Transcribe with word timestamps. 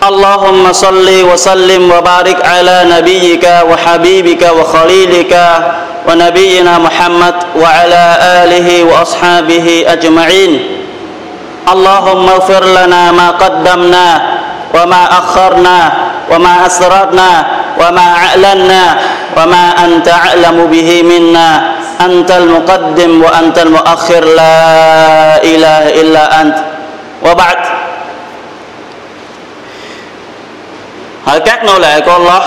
اللهم 0.00 0.72
صل 0.72 1.08
وسلم 1.32 1.92
وبارك 1.92 2.46
على 2.46 2.84
نبيك 2.88 3.44
وحبيبك 3.70 4.42
وخليلك 4.58 5.34
ونبينا 6.08 6.78
محمد 6.78 7.34
وعلى 7.56 8.04
آله 8.44 8.84
وأصحابه 8.84 9.84
أجمعين. 9.88 10.52
اللهم 11.72 12.28
اغفر 12.28 12.64
لنا 12.64 13.12
ما 13.12 13.30
قدمنا 13.30 14.22
وما 14.74 15.02
أخرنا 15.18 15.92
وما 16.30 16.66
أسررنا 16.66 17.46
وما 17.80 18.06
أعلنا 18.16 18.82
وما 19.36 19.64
أنت 19.84 20.08
أعلم 20.08 20.66
به 20.72 21.02
منا. 21.02 21.48
أنت 22.00 22.30
المقدم 22.30 23.24
وأنت 23.24 23.58
المؤخر. 23.58 24.24
لا 24.24 24.56
إله 25.44 26.00
إلا 26.00 26.40
أنت. 26.40 26.56
وبعد. 27.26 27.79
Hỡi 31.24 31.40
các 31.40 31.64
nô 31.64 31.78
lệ 31.78 32.00
của 32.00 32.12
Allah, 32.12 32.42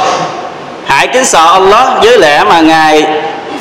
hãy 0.86 1.08
kính 1.08 1.26
sợ 1.26 1.46
Allah 1.46 1.88
với 2.02 2.18
lẽ 2.18 2.44
mà 2.44 2.60
ngài 2.60 3.06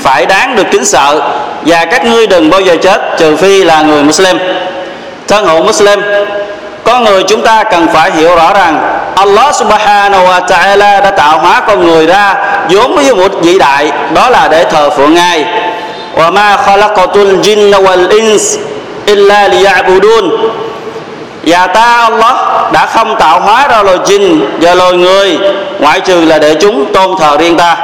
phải 0.02 0.26
đáng 0.26 0.56
được 0.56 0.66
kính 0.70 0.84
sợ, 0.84 1.20
và 1.66 1.84
các 1.84 2.04
ngươi 2.04 2.26
đừng 2.26 2.50
bao 2.50 2.60
giờ 2.60 2.76
chết, 2.82 3.00
trừ 3.18 3.36
phi 3.36 3.64
là 3.64 3.82
người 3.82 4.02
Muslim. 4.02 4.38
Thân 5.28 5.46
hữu 5.46 5.62
Muslim, 5.62 6.00
con 6.84 7.04
người 7.04 7.22
chúng 7.22 7.42
ta 7.42 7.64
cần 7.64 7.86
phải 7.92 8.10
hiểu 8.10 8.36
rõ 8.36 8.52
rằng 8.54 8.98
Allah 9.16 9.54
subhanahu 9.54 10.26
wa 10.26 10.46
ta'ala 10.46 11.02
đã 11.02 11.10
tạo 11.10 11.38
hóa 11.38 11.62
con 11.66 11.86
người 11.86 12.06
ra 12.06 12.34
vốn 12.70 12.96
với 12.96 13.14
một 13.14 13.32
vĩ 13.42 13.58
đại, 13.58 13.92
đó 14.14 14.30
là 14.30 14.48
để 14.48 14.64
thờ 14.64 14.90
phượng 14.90 15.14
ngài. 15.14 15.44
Wa 16.16 16.32
ma 16.32 16.56
khalaqatul 16.66 17.40
jinna 17.40 17.82
wal 17.82 18.08
ins 18.08 18.56
illa 19.06 19.48
liya'budun 19.48 20.30
và 21.42 21.66
ta, 21.66 21.96
Allah, 21.96 22.36
đã 22.72 22.86
không 22.86 23.16
tạo 23.18 23.40
hóa 23.40 23.68
ra 23.68 23.82
loài 23.82 23.98
jin 23.98 24.40
và 24.60 24.74
loài 24.74 24.92
người, 24.92 25.38
ngoại 25.78 26.00
trừ 26.00 26.24
là 26.24 26.38
để 26.38 26.54
chúng 26.60 26.92
tôn 26.94 27.16
thờ 27.18 27.36
riêng 27.38 27.56
ta. 27.56 27.76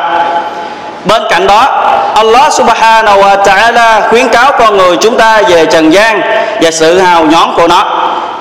Bên 1.04 1.22
cạnh 1.30 1.46
đó, 1.46 1.66
Allah 2.14 2.52
subhanahu 2.52 3.20
wa 3.20 3.42
ta'ala 3.42 4.08
khuyến 4.08 4.28
cáo 4.28 4.52
con 4.58 4.76
người 4.76 4.96
chúng 4.96 5.16
ta 5.16 5.42
về 5.48 5.66
trần 5.66 5.92
gian 5.92 6.20
và 6.62 6.70
sự 6.70 6.98
hào 6.98 7.24
nhón 7.24 7.48
của 7.56 7.68
nó. 7.68 7.84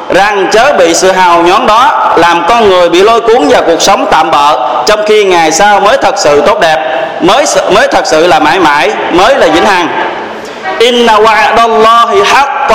Rằng 0.10 0.48
chớ 0.52 0.74
bị 0.80 0.94
sự 0.94 1.12
hào 1.12 1.42
nhón 1.42 1.68
đó 1.68 2.14
làm 2.16 2.46
con 2.50 2.70
người 2.70 2.90
bị 2.90 3.02
lôi 3.02 3.22
cuốn 3.22 3.48
vào 3.48 3.62
cuộc 3.66 3.82
sống 3.82 4.06
tạm 4.12 4.32
bợ, 4.32 4.58
trong 4.86 5.00
khi 5.06 5.24
ngày 5.24 5.52
sau 5.52 5.80
mới 5.80 5.98
thật 5.98 6.16
sự 6.18 6.42
tốt 6.42 6.60
đẹp, 6.60 7.08
mới 7.22 7.46
mới 7.72 7.88
thật 7.88 8.08
sự 8.08 8.28
là 8.28 8.40
mãi 8.40 8.60
mãi, 8.60 8.92
mới 9.12 9.36
là 9.36 9.48
vĩnh 9.48 9.66
hằng 9.66 9.88
inna 10.79 11.15
wa'dallahi 11.19 12.23
haqq 12.25 12.73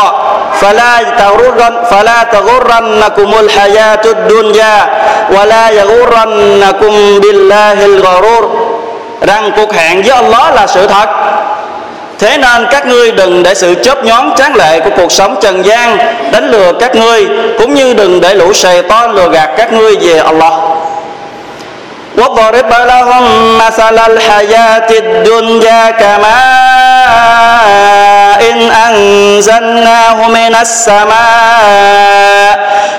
فلا 0.61 1.03
تغرن 1.03 1.75
فلا 1.91 2.23
تغرنكم 2.23 3.29
الحياة 3.39 4.01
الدنيا 4.05 4.77
ولا 5.29 5.69
يغرنكم 5.69 6.93
بالله 7.19 7.85
الغرور 7.85 8.43
rằng 9.21 9.51
cuộc 9.55 9.73
hẹn 9.73 10.01
với 10.01 10.11
Allah 10.11 10.53
là 10.55 10.67
sự 10.67 10.87
thật 10.87 11.09
Thế 12.19 12.37
nên 12.37 12.67
các 12.71 12.85
ngươi 12.87 13.11
đừng 13.11 13.43
để 13.43 13.53
sự 13.53 13.75
chớp 13.83 14.03
nhón 14.03 14.31
tráng 14.37 14.55
lệ 14.55 14.79
của 14.79 14.89
cuộc 14.97 15.11
sống 15.11 15.35
trần 15.41 15.65
gian 15.65 15.97
đánh 16.31 16.51
lừa 16.51 16.71
các 16.79 16.95
ngươi 16.95 17.27
cũng 17.57 17.73
như 17.75 17.93
đừng 17.93 18.21
để 18.21 18.33
lũ 18.33 18.53
sầy 18.53 18.81
to 18.81 19.07
lừa 19.07 19.29
gạt 19.29 19.49
các 19.57 19.73
ngươi 19.73 19.95
về 19.95 20.19
Allah. 20.19 20.53
واضرب 22.17 22.71
لهم 22.91 23.57
مثل 23.57 23.97
الحياة 23.99 24.89
الدنيا 24.89 25.91
كماء 25.91 27.47
إن 28.50 28.58
أنزلناه 28.70 30.28
من 30.28 30.54
السماء 30.60 32.21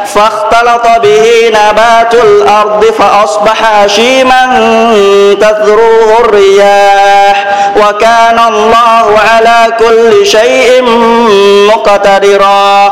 فاختلط 0.05 0.87
به 1.01 1.25
نبات 1.49 2.13
الأرض 2.13 2.85
فأصبح 2.85 3.81
هشيما 3.83 4.59
تذروه 5.41 6.19
الرياح. 6.19 7.45
وكان 7.77 8.39
الله 8.47 9.19
على 9.33 9.73
كل 9.79 10.25
شيء 10.25 10.81
مقتدرا. 11.73 12.91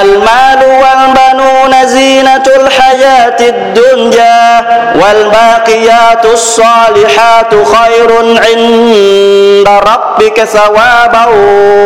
المال 0.00 0.58
والبنون 0.64 1.86
زينة 1.86 2.42
الحياة 2.56 3.36
الدنيا 3.40 4.62
والباقيات 4.94 6.24
الصالحات 6.24 7.50
خير 7.50 8.10
عند 8.18 9.68
ربك 9.68 10.44
ثوابا 10.44 11.26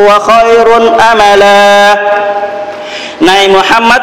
وخير 0.08 0.76
أملا. 1.12 1.96
Này 3.20 3.48
Muhammad, 3.48 4.02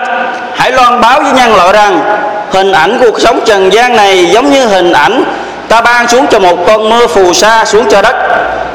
Hãy 0.56 0.72
loan 0.72 1.02
báo 1.02 1.22
với 1.22 1.32
nhân 1.32 1.56
loại 1.56 1.74
rằng, 1.74 2.00
Hình 2.52 2.72
ảnh 2.72 2.98
cuộc 3.00 3.22
sống 3.22 3.40
trần 3.46 3.74
gian 3.74 3.96
này 3.96 4.26
giống 4.26 4.52
như 4.52 4.66
hình 4.66 4.92
ảnh 4.92 5.24
Ta 5.68 5.82
ban 5.82 6.08
xuống 6.08 6.26
cho 6.28 6.40
một 6.40 6.58
con 6.68 6.90
mưa 6.90 7.08
phù 7.08 7.34
sa 7.34 7.66
xuống 7.66 7.90
cho 7.90 8.02
đất. 8.02 8.16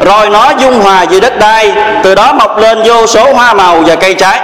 Rồi 0.00 0.30
nó 0.30 0.50
dung 0.58 0.80
hòa 0.80 1.02
giữa 1.02 1.20
đất 1.20 1.38
đai, 1.38 1.72
Từ 2.02 2.14
đó 2.14 2.32
mọc 2.32 2.58
lên 2.58 2.82
vô 2.84 3.06
số 3.06 3.32
hoa 3.32 3.54
màu 3.54 3.80
và 3.86 3.94
cây 3.94 4.14
trái. 4.14 4.40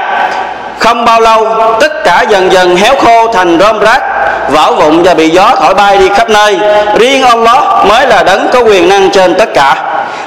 Không 0.78 1.04
bao 1.04 1.20
lâu, 1.20 1.46
tất 1.80 2.04
cả 2.04 2.24
dần 2.28 2.52
dần 2.52 2.76
héo 2.76 2.94
khô 2.96 3.32
thành 3.32 3.58
rơm 3.60 3.78
rác, 3.78 4.02
vỡ 4.50 4.72
vụn 4.78 5.02
và 5.02 5.14
bị 5.14 5.30
gió 5.30 5.50
thổi 5.60 5.74
bay 5.74 5.98
đi 5.98 6.08
khắp 6.08 6.30
nơi. 6.30 6.58
Riêng 6.98 7.22
Allah 7.22 7.86
mới 7.86 8.06
là 8.06 8.22
đấng 8.22 8.48
có 8.52 8.60
quyền 8.60 8.88
năng 8.88 9.10
trên 9.10 9.34
tất 9.34 9.54
cả 9.54 9.74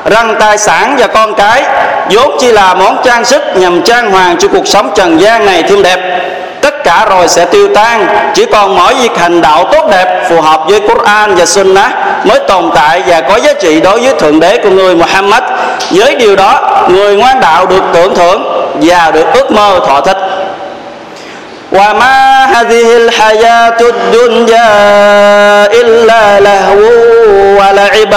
răng 0.10 0.36
tài 0.40 0.58
sản 0.58 0.96
và 1.00 1.08
con 1.08 1.34
cái. 1.34 1.64
Vốn 2.10 2.38
chỉ 2.40 2.52
là 2.52 2.74
món 2.74 2.98
trang 3.04 3.26
sức 3.26 3.44
nhằm 3.56 3.82
trang 3.82 4.12
hoàng 4.12 4.38
cho 4.40 4.48
cuộc 4.48 4.68
sống 4.68 4.92
trần 4.96 5.22
gian 5.22 5.46
này 5.46 5.64
thêm 5.64 5.84
đẹp. 5.84 6.00
Tất 6.62 6.84
cả 6.84 7.06
rồi 7.10 7.28
sẽ 7.28 7.46
tiêu 7.46 7.68
tan, 7.76 8.08
chỉ 8.34 8.46
còn 8.46 8.76
mỗi 8.76 8.94
việc 8.94 9.18
hành 9.18 9.42
đạo 9.42 9.64
tốt 9.72 9.88
đẹp 9.92 10.30
phù 10.30 10.42
hợp 10.42 10.62
với 10.70 10.80
Quran 10.80 11.36
và 11.36 11.46
Sunnah 11.46 11.92
mới 12.26 12.40
tồn 12.40 12.72
tại 12.76 13.04
và 13.08 13.22
có 13.22 13.36
giá 13.36 13.54
trị 13.54 13.82
đối 13.82 14.02
với 14.02 14.14
thượng 14.20 14.40
đế 14.40 14.58
của 14.58 14.70
người 14.70 14.96
Muhammad. 14.96 15.44
Với 15.92 16.16
điều 16.16 16.36
đó, 16.36 16.82
người 16.90 17.16
ngoan 17.16 17.40
đạo 17.40 17.66
được 17.66 17.84
tưởng 17.94 18.16
thưởng 18.16 18.44
và 18.82 19.12
được 19.12 19.26
ước 19.34 19.52
mơ 19.52 19.80
thọ 19.88 20.02
thích 20.02 20.18
وما 21.73 22.45
هذه 22.45 22.97
الحياة 22.97 23.77
الدنيا 23.81 24.73
إلا 25.73 26.41
لهو 26.41 26.83
ولعب 27.59 28.15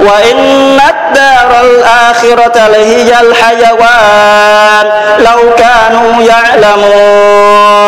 وإن 0.00 0.80
الدار 0.88 1.60
الآخرة 1.60 2.68
لهي 2.68 3.20
الحيوان 3.20 4.86
لو 5.18 5.56
كانوا 5.56 6.22
يعلمون 6.22 7.82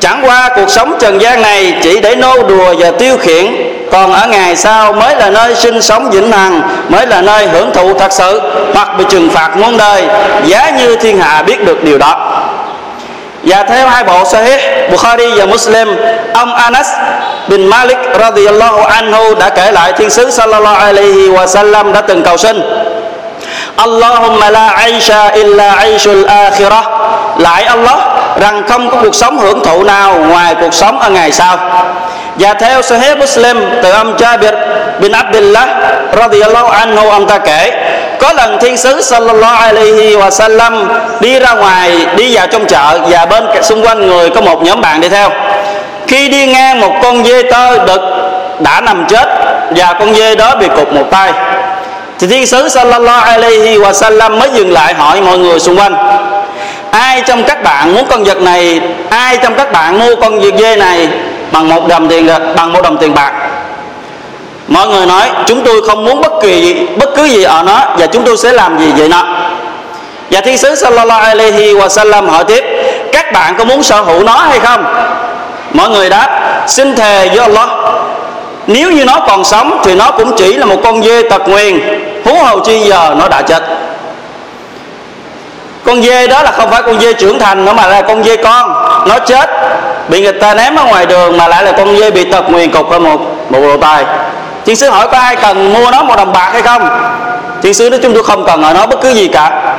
Chẳng 0.00 0.22
qua 0.24 0.50
cuộc 0.56 0.70
sống 0.70 0.94
trần 1.00 1.20
gian 1.22 1.42
này 1.42 1.74
chỉ 1.82 2.00
để 2.00 2.14
nô 2.14 2.42
đùa 2.42 2.74
và 2.78 2.90
tiêu 2.90 3.18
khiển 3.18 3.46
Còn 3.92 4.12
ở 4.12 4.26
ngày 4.28 4.56
sau 4.56 4.92
mới 4.92 5.14
là 5.16 5.30
nơi 5.30 5.54
sinh 5.54 5.82
sống 5.82 6.10
vĩnh 6.10 6.32
hằng 6.32 6.62
Mới 6.88 7.06
là 7.06 7.20
nơi 7.20 7.46
hưởng 7.46 7.72
thụ 7.72 7.94
thật 7.98 8.12
sự 8.12 8.40
Hoặc 8.74 8.88
bị 8.98 9.04
trừng 9.08 9.30
phạt 9.30 9.56
muôn 9.56 9.76
đời 9.76 10.02
Giá 10.44 10.70
như 10.70 10.96
thiên 10.96 11.20
hạ 11.20 11.42
biết 11.42 11.64
được 11.64 11.84
điều 11.84 11.98
đó 11.98 12.31
và 13.43 13.63
theo 13.63 13.87
hai 13.87 14.03
bộ 14.03 14.25
Sahih, 14.25 14.89
Bukhari 14.91 15.31
và 15.35 15.45
Muslim, 15.45 15.95
ông 16.33 16.53
Anas 16.55 16.87
bin 17.47 17.67
Malik 17.67 17.97
radhiyallahu 18.19 18.83
anhu 18.83 19.35
đã 19.35 19.49
kể 19.49 19.71
lại 19.71 19.93
thiên 19.93 20.09
sứ 20.09 20.31
sallallahu 20.31 20.85
alaihi 20.85 21.29
wa 21.29 21.47
sallam 21.47 21.93
đã 21.93 22.01
từng 22.01 22.23
cầu 22.23 22.37
xin, 22.37 22.61
Allahumma 23.75 24.49
la 24.49 24.67
aisha 24.67 25.27
illa 25.27 25.71
aishul 25.71 26.25
akhirah. 26.25 26.85
Lại 27.37 27.63
Allah, 27.63 27.97
rằng 28.41 28.63
không 28.69 28.89
có 28.89 28.97
cuộc 29.01 29.15
sống 29.15 29.37
hưởng 29.37 29.63
thụ 29.63 29.83
nào 29.83 30.15
ngoài 30.29 30.55
cuộc 30.55 30.73
sống 30.73 30.99
ở 30.99 31.09
ngày 31.09 31.31
sau. 31.31 31.57
Và 32.35 32.53
theo 32.53 32.81
Sahih 32.81 33.17
Muslim 33.17 33.57
từ 33.83 33.91
ông 33.91 34.17
Jabir 34.17 34.53
bin 34.99 35.11
Abdullah 35.11 35.67
radhiyallahu 36.17 36.67
anhu, 36.67 37.09
ông 37.09 37.27
ta 37.27 37.37
kể 37.37 37.71
có 38.23 38.33
lần 38.33 38.57
thiên 38.61 38.77
sứ 38.77 39.01
sallallahu 39.01 39.61
alaihi 39.61 40.15
wa 40.15 40.29
sallam 40.29 40.87
đi 41.19 41.39
ra 41.39 41.53
ngoài, 41.53 42.05
đi 42.15 42.35
vào 42.35 42.47
trong 42.47 42.65
chợ 42.65 42.99
và 43.09 43.25
bên 43.25 43.43
xung 43.61 43.85
quanh 43.85 44.07
người 44.07 44.29
có 44.29 44.41
một 44.41 44.63
nhóm 44.63 44.81
bạn 44.81 45.01
đi 45.01 45.09
theo. 45.09 45.29
Khi 46.07 46.29
đi 46.29 46.45
ngang 46.45 46.81
một 46.81 46.91
con 47.03 47.25
dê 47.25 47.43
tơ 47.51 47.85
đực 47.85 48.01
đã 48.59 48.81
nằm 48.81 49.05
chết 49.09 49.27
và 49.75 49.93
con 49.99 50.13
dê 50.13 50.35
đó 50.35 50.55
bị 50.55 50.67
cụt 50.77 50.93
một 50.93 51.05
tay. 51.11 51.31
Thì 52.19 52.27
thiên 52.27 52.47
sứ 52.47 52.69
sallallahu 52.69 53.25
alaihi 53.25 53.77
wa 53.77 53.93
sallam 53.93 54.39
mới 54.39 54.49
dừng 54.53 54.71
lại 54.71 54.93
hỏi 54.93 55.21
mọi 55.21 55.37
người 55.37 55.59
xung 55.59 55.77
quanh, 55.77 55.95
ai 56.91 57.21
trong 57.25 57.43
các 57.43 57.63
bạn 57.63 57.95
muốn 57.95 58.05
con 58.09 58.23
vật 58.23 58.41
này? 58.41 58.79
Ai 59.09 59.37
trong 59.37 59.55
các 59.55 59.71
bạn 59.71 59.99
mua 59.99 60.15
con 60.15 60.57
dê 60.57 60.75
này 60.75 61.07
bằng 61.51 61.69
một 61.69 61.87
đồng 61.87 62.09
tiền, 62.09 62.29
bằng 62.55 62.73
một 62.73 62.81
đồng 62.83 62.97
tiền 62.97 63.13
bạc? 63.13 63.31
Mọi 64.67 64.87
người 64.87 65.05
nói, 65.05 65.29
chúng 65.45 65.63
tôi 65.63 65.81
không 65.87 66.05
muốn 66.05 66.21
bất 66.21 66.31
kỳ 66.41 66.87
bất 66.97 67.09
cứ 67.15 67.23
gì 67.23 67.43
ở 67.43 67.63
nó, 67.65 67.79
và 67.97 68.07
chúng 68.07 68.23
tôi 68.23 68.37
sẽ 68.37 68.53
làm 68.53 68.79
gì 68.79 68.91
vậy 68.97 69.09
nọ 69.09 69.23
và 70.31 70.41
thiên 70.41 70.57
sứ 70.57 70.75
sallallahu 70.75 71.21
alaihi 71.21 71.73
wa 71.73 71.87
sallam 71.87 72.29
hỏi 72.29 72.43
tiếp, 72.43 72.63
các 73.11 73.31
bạn 73.33 73.55
có 73.57 73.65
muốn 73.65 73.83
sở 73.83 74.01
hữu 74.01 74.23
nó 74.23 74.37
hay 74.37 74.59
không? 74.59 74.85
Mọi 75.73 75.89
người 75.89 76.09
đáp, 76.09 76.63
xin 76.67 76.95
thề 76.95 77.27
với 77.27 77.39
Allah, 77.39 77.69
nếu 78.67 78.91
như 78.91 79.05
nó 79.05 79.19
còn 79.27 79.43
sống 79.43 79.81
thì 79.83 79.95
nó 79.95 80.11
cũng 80.11 80.35
chỉ 80.37 80.53
là 80.53 80.65
một 80.65 80.77
con 80.83 81.03
dê 81.03 81.29
tật 81.29 81.47
nguyền 81.47 81.79
hú 82.25 82.43
hầu 82.43 82.59
chi 82.59 82.79
giờ 82.79 83.15
nó 83.19 83.27
đã 83.27 83.41
chết. 83.41 83.63
Con 85.85 86.01
dê 86.01 86.27
đó 86.27 86.43
là 86.43 86.51
không 86.51 86.71
phải 86.71 86.81
con 86.81 86.99
dê 86.99 87.13
trưởng 87.13 87.39
thành 87.39 87.65
nữa 87.65 87.73
mà 87.73 87.87
là 87.87 88.01
con 88.01 88.23
dê 88.23 88.35
con, 88.35 88.73
nó 89.07 89.19
chết, 89.19 89.49
bị 90.07 90.21
người 90.21 90.33
ta 90.33 90.53
ném 90.53 90.75
ở 90.75 90.85
ngoài 90.85 91.05
đường 91.05 91.37
mà 91.37 91.47
lại 91.47 91.63
là 91.63 91.71
con 91.71 91.97
dê 91.97 92.11
bị 92.11 92.23
tật 92.23 92.49
nguyền 92.49 92.71
cục 92.71 92.89
ở 92.89 92.99
một 92.99 93.19
một 93.49 93.59
lỗ 93.59 93.77
tai. 93.77 94.05
thiên 94.66 94.76
sứ 94.76 94.90
hỏi 94.90 95.08
có 95.12 95.18
ai 95.18 95.36
cần 95.36 95.72
mua 95.72 95.90
nó 95.90 96.02
một 96.02 96.16
đồng 96.16 96.32
bạc 96.32 96.50
hay 96.52 96.62
không 96.62 96.88
thiên 97.62 97.74
sứ 97.74 97.90
nói 97.90 98.00
chúng 98.02 98.14
tôi 98.14 98.22
không 98.22 98.44
cần 98.44 98.62
ở 98.62 98.72
nó 98.72 98.86
bất 98.86 99.00
cứ 99.00 99.10
gì 99.10 99.28
cả 99.28 99.74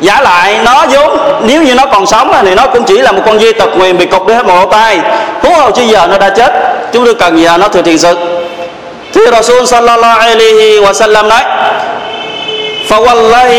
giả 0.00 0.20
lại 0.20 0.58
nó 0.64 0.86
vốn 0.90 1.18
nếu 1.42 1.62
như 1.62 1.74
nó 1.74 1.86
còn 1.86 2.06
sống 2.06 2.32
thì 2.42 2.54
nó 2.54 2.66
cũng 2.66 2.84
chỉ 2.84 2.98
là 2.98 3.12
một 3.12 3.22
con 3.26 3.38
dê 3.38 3.52
tật 3.52 3.76
nguyền 3.76 3.98
bị 3.98 4.06
cục 4.06 4.26
đi 4.26 4.34
hết 4.34 4.46
một 4.46 4.54
lỗ 4.54 4.66
tai 4.66 5.00
hú 5.42 5.54
hầu 5.54 5.70
chi 5.70 5.86
giờ 5.88 6.06
nó 6.10 6.18
đã 6.18 6.30
chết 6.30 6.52
chúng 6.92 7.04
tôi 7.04 7.14
cần 7.14 7.42
giờ 7.42 7.56
nó 7.58 7.68
thừa 7.68 7.82
thiên 7.82 7.98
sứ 7.98 8.18
thì 9.14 9.20
Rasul 9.32 9.64
sallallahu 9.64 10.20
alaihi 10.20 10.80
wa 10.80 10.92
sallam 10.92 11.28
nói 11.28 11.42
فوالله 12.90 13.50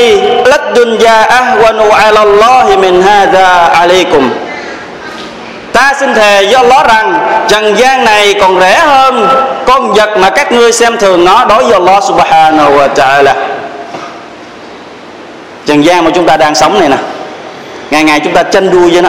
للدنيا 0.46 1.18
أهون 1.40 1.80
على 1.92 2.22
الله 2.24 2.66
من 2.76 3.04
هذا 3.04 3.48
عليكم 3.80 4.24
Ta 5.73 5.93
xin 6.01 6.15
thề 6.15 6.43
do 6.43 6.59
Allah 6.59 6.87
rằng 6.89 7.29
trần 7.49 7.79
gian 7.79 8.05
này 8.05 8.35
còn 8.41 8.61
rẻ 8.61 8.79
hơn 8.79 9.29
con 9.67 9.93
vật 9.93 10.11
mà 10.19 10.31
các 10.31 10.53
ngươi 10.53 10.73
xem 10.73 10.97
thường 10.99 11.25
nó 11.25 11.45
đối 11.45 11.65
với 11.65 11.73
Allah 11.73 12.05
subhanahu 12.05 12.79
wa 12.79 12.89
ta'ala. 12.95 13.33
Trần 15.67 15.85
gian 15.85 16.05
mà 16.05 16.11
chúng 16.15 16.27
ta 16.27 16.37
đang 16.37 16.55
sống 16.55 16.81
này 16.81 16.89
nè. 16.89 16.97
Ngày 17.91 18.05
ngày 18.05 18.21
chúng 18.21 18.33
ta 18.33 18.43
tranh 18.43 18.71
đua 18.71 18.89
với 18.93 19.03
nó. 19.03 19.09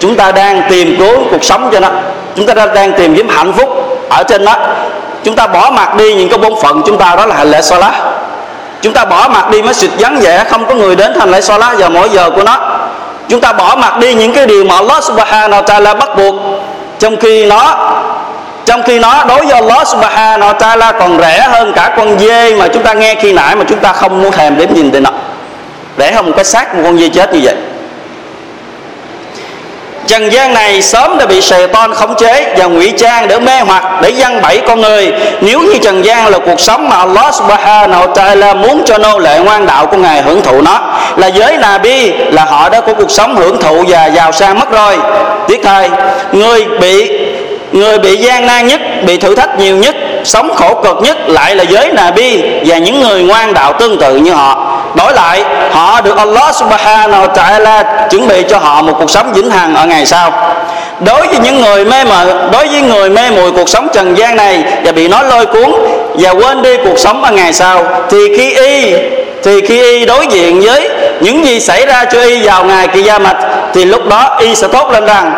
Chúng 0.00 0.16
ta 0.16 0.32
đang 0.32 0.62
tìm 0.70 0.96
cứu 0.98 1.18
cuộc 1.30 1.44
sống 1.44 1.70
cho 1.72 1.80
nó. 1.80 1.88
Chúng 2.36 2.46
ta 2.46 2.54
đang 2.54 2.92
tìm 2.92 3.16
kiếm 3.16 3.28
hạnh 3.28 3.52
phúc 3.52 3.68
ở 4.10 4.22
trên 4.22 4.44
nó. 4.44 4.54
Chúng 5.24 5.36
ta 5.36 5.46
bỏ 5.46 5.70
mặt 5.70 5.94
đi 5.96 6.14
những 6.14 6.28
cái 6.28 6.38
bốn 6.38 6.62
phận 6.62 6.82
chúng 6.86 6.98
ta 6.98 7.14
đó 7.16 7.26
là 7.26 7.36
hành 7.36 7.50
lễ 7.50 7.62
salat 7.62 7.94
chúng 8.82 8.92
ta 8.92 9.04
bỏ 9.04 9.28
mặt 9.28 9.50
đi 9.50 9.62
mới 9.62 9.74
xịt 9.74 9.90
vắng 9.98 10.20
vẻ, 10.20 10.44
không 10.50 10.66
có 10.66 10.74
người 10.74 10.96
đến 10.96 11.12
thành 11.18 11.30
lễ 11.30 11.40
salat 11.40 11.78
vào 11.78 11.90
mỗi 11.90 12.08
giờ 12.08 12.30
của 12.30 12.42
nó 12.42 12.78
chúng 13.28 13.40
ta 13.40 13.52
bỏ 13.52 13.76
mặt 13.76 13.98
đi 13.98 14.14
những 14.14 14.32
cái 14.32 14.46
điều 14.46 14.64
mà 14.64 14.74
Allah 14.74 15.04
subhanahu 15.04 15.62
wa 15.62 15.64
ta'ala 15.64 15.98
bắt 15.98 16.08
buộc. 16.16 16.34
Trong 16.98 17.16
khi 17.16 17.46
nó, 17.46 17.90
trong 18.64 18.82
khi 18.82 18.98
nó, 18.98 19.24
đối 19.24 19.46
với 19.46 19.52
Allah 19.52 19.88
subhanahu 19.88 20.52
wa 20.52 20.58
ta'ala 20.58 20.92
còn 20.98 21.18
rẻ 21.20 21.48
hơn 21.50 21.72
cả 21.72 21.94
con 21.96 22.18
dê 22.18 22.54
mà 22.54 22.68
chúng 22.68 22.82
ta 22.82 22.92
nghe 22.92 23.14
khi 23.14 23.32
nãy 23.32 23.56
mà 23.56 23.64
chúng 23.68 23.78
ta 23.78 23.92
không 23.92 24.22
muốn 24.22 24.32
thèm 24.32 24.56
đếm 24.56 24.68
nhìn 24.74 24.90
tới 24.90 25.00
nó 25.00 25.10
rẻ 25.98 26.12
hơn 26.12 26.26
một 26.26 26.32
cái 26.36 26.44
xác 26.44 26.74
một 26.74 26.80
con 26.84 26.98
dê 26.98 27.08
chết 27.08 27.32
như 27.32 27.40
vậy 27.42 27.54
trần 30.08 30.32
gian 30.32 30.54
này 30.54 30.82
sớm 30.82 31.18
đã 31.18 31.26
bị 31.26 31.40
sề 31.40 31.66
ton 31.66 31.94
khống 31.94 32.14
chế 32.14 32.54
và 32.58 32.64
ngụy 32.64 32.92
trang 32.98 33.28
để 33.28 33.38
mê 33.38 33.60
hoặc, 33.60 33.84
để 34.02 34.10
dân 34.10 34.42
bẫy 34.42 34.60
con 34.66 34.80
người. 34.80 35.12
Nếu 35.40 35.60
như 35.60 35.78
trần 35.82 36.04
gian 36.04 36.28
là 36.28 36.38
cuộc 36.38 36.60
sống 36.60 36.88
mà 36.88 36.96
Allah 36.96 37.34
subhanahu 37.34 38.06
wa 38.06 38.12
ta'ala 38.12 38.56
muốn 38.56 38.82
cho 38.86 38.98
nô 38.98 39.18
lệ 39.18 39.38
ngoan 39.38 39.66
đạo 39.66 39.86
của 39.86 39.96
ngài 39.96 40.22
hưởng 40.22 40.42
thụ 40.42 40.60
nó, 40.60 40.80
là 41.16 41.26
giới 41.26 41.56
Nabi, 41.56 42.12
là 42.12 42.44
họ 42.44 42.68
đã 42.68 42.80
có 42.80 42.94
cuộc 42.94 43.10
sống 43.10 43.36
hưởng 43.36 43.62
thụ 43.62 43.84
và 43.88 44.06
giàu 44.06 44.32
sang 44.32 44.58
mất 44.58 44.70
rồi. 44.70 44.96
Tiếc 45.48 45.60
thay, 45.64 45.90
người 46.32 46.64
bị 46.80 47.10
người 47.72 47.98
bị 47.98 48.16
gian 48.16 48.46
nan 48.46 48.66
nhất, 48.66 48.80
bị 49.06 49.16
thử 49.16 49.34
thách 49.34 49.58
nhiều 49.58 49.76
nhất, 49.76 49.96
sống 50.24 50.54
khổ 50.54 50.80
cực 50.84 50.96
nhất 51.02 51.16
lại 51.28 51.56
là 51.56 51.64
giới 51.64 51.92
Nabi 51.92 52.42
và 52.66 52.78
những 52.78 53.00
người 53.00 53.22
ngoan 53.22 53.54
đạo 53.54 53.72
tương 53.78 53.98
tự 53.98 54.16
như 54.16 54.32
họ 54.32 54.67
đổi 54.95 55.13
lại 55.13 55.43
họ 55.71 56.01
được 56.01 56.17
Allah 56.17 56.55
subhanahu 56.55 57.25
wa 57.25 57.33
ta'ala 57.33 57.83
chuẩn 58.09 58.27
bị 58.27 58.43
cho 58.49 58.57
họ 58.57 58.81
một 58.81 58.93
cuộc 58.99 59.09
sống 59.09 59.33
vĩnh 59.33 59.49
hằng 59.49 59.75
ở 59.75 59.85
ngày 59.85 60.05
sau 60.05 60.31
đối 60.99 61.27
với 61.27 61.37
những 61.39 61.61
người 61.61 61.85
mê 61.85 62.03
mờ 62.03 62.25
đối 62.51 62.67
với 62.67 62.81
người 62.81 63.09
mê 63.09 63.29
mùi 63.31 63.51
cuộc 63.51 63.69
sống 63.69 63.87
trần 63.93 64.17
gian 64.17 64.35
này 64.35 64.63
và 64.83 64.91
bị 64.91 65.07
nó 65.07 65.21
lôi 65.21 65.45
cuốn 65.45 65.71
và 66.13 66.29
quên 66.29 66.61
đi 66.61 66.77
cuộc 66.85 66.99
sống 66.99 67.23
ở 67.23 67.31
ngày 67.31 67.53
sau 67.53 67.83
thì 68.09 68.17
khi 68.37 68.53
y 68.53 68.93
thì 69.43 69.61
khi 69.61 69.81
y 69.81 70.05
đối 70.05 70.27
diện 70.27 70.61
với 70.61 70.89
những 71.21 71.45
gì 71.45 71.59
xảy 71.59 71.85
ra 71.85 72.05
cho 72.05 72.21
y 72.21 72.41
vào 72.47 72.63
ngày 72.63 72.87
kỳ 72.87 73.03
gia 73.03 73.19
mạch 73.19 73.37
thì 73.73 73.85
lúc 73.85 74.01
đó 74.09 74.37
y 74.39 74.55
sẽ 74.55 74.67
thốt 74.67 74.91
lên 74.91 75.05
rằng 75.05 75.33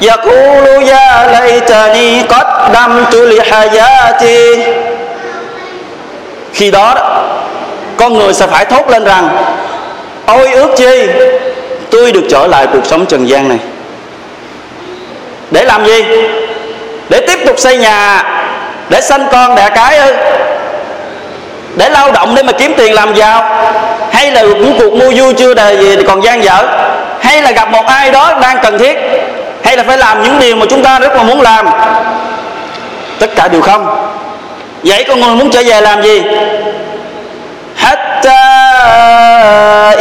يقول 0.00 0.66
يا 0.82 1.08
ليتني 1.32 2.22
قدمت 2.22 3.14
لحياتي 3.14 4.62
khi 6.54 6.70
đó 6.70 6.94
con 8.01 8.13
người 8.13 8.33
sẽ 8.33 8.47
phải 8.47 8.65
thốt 8.65 8.89
lên 8.89 9.03
rằng, 9.03 9.29
ôi 10.25 10.51
ước 10.51 10.69
chi, 10.77 11.07
tôi 11.91 12.11
được 12.11 12.23
trở 12.29 12.47
lại 12.47 12.67
cuộc 12.73 12.85
sống 12.85 13.05
trần 13.05 13.29
gian 13.29 13.49
này. 13.49 13.57
Để 15.51 15.63
làm 15.63 15.85
gì? 15.85 16.03
Để 17.09 17.21
tiếp 17.27 17.39
tục 17.45 17.59
xây 17.59 17.77
nhà, 17.77 18.23
để 18.89 19.01
sanh 19.01 19.27
con, 19.31 19.55
đẻ 19.55 19.69
cái 19.75 19.97
ư? 19.97 20.13
Để 21.75 21.89
lao 21.89 22.11
động 22.11 22.35
để 22.35 22.43
mà 22.43 22.51
kiếm 22.51 22.73
tiền 22.77 22.93
làm 22.93 23.13
giàu? 23.13 23.71
Hay 24.11 24.31
là 24.31 24.41
những 24.41 24.75
cuộc 24.79 24.93
mua 24.93 25.11
vui 25.15 25.33
chưa 25.33 25.53
đời 25.53 25.77
gì 25.77 26.03
còn 26.07 26.23
gian 26.23 26.43
dở? 26.43 26.65
Hay 27.19 27.41
là 27.41 27.51
gặp 27.51 27.71
một 27.71 27.85
ai 27.85 28.11
đó 28.11 28.39
đang 28.41 28.57
cần 28.63 28.77
thiết? 28.77 28.97
Hay 29.63 29.77
là 29.77 29.83
phải 29.83 29.97
làm 29.97 30.23
những 30.23 30.39
điều 30.39 30.55
mà 30.55 30.65
chúng 30.69 30.83
ta 30.83 30.99
rất 30.99 31.15
là 31.15 31.23
muốn 31.23 31.41
làm? 31.41 31.65
Tất 33.19 33.29
cả 33.35 33.47
đều 33.47 33.61
không. 33.61 34.11
Vậy 34.83 35.03
con 35.07 35.19
người 35.19 35.35
muốn 35.35 35.51
trở 35.51 35.63
về 35.65 35.81
làm 35.81 36.01
gì? 36.01 36.21
حتى 37.80 38.46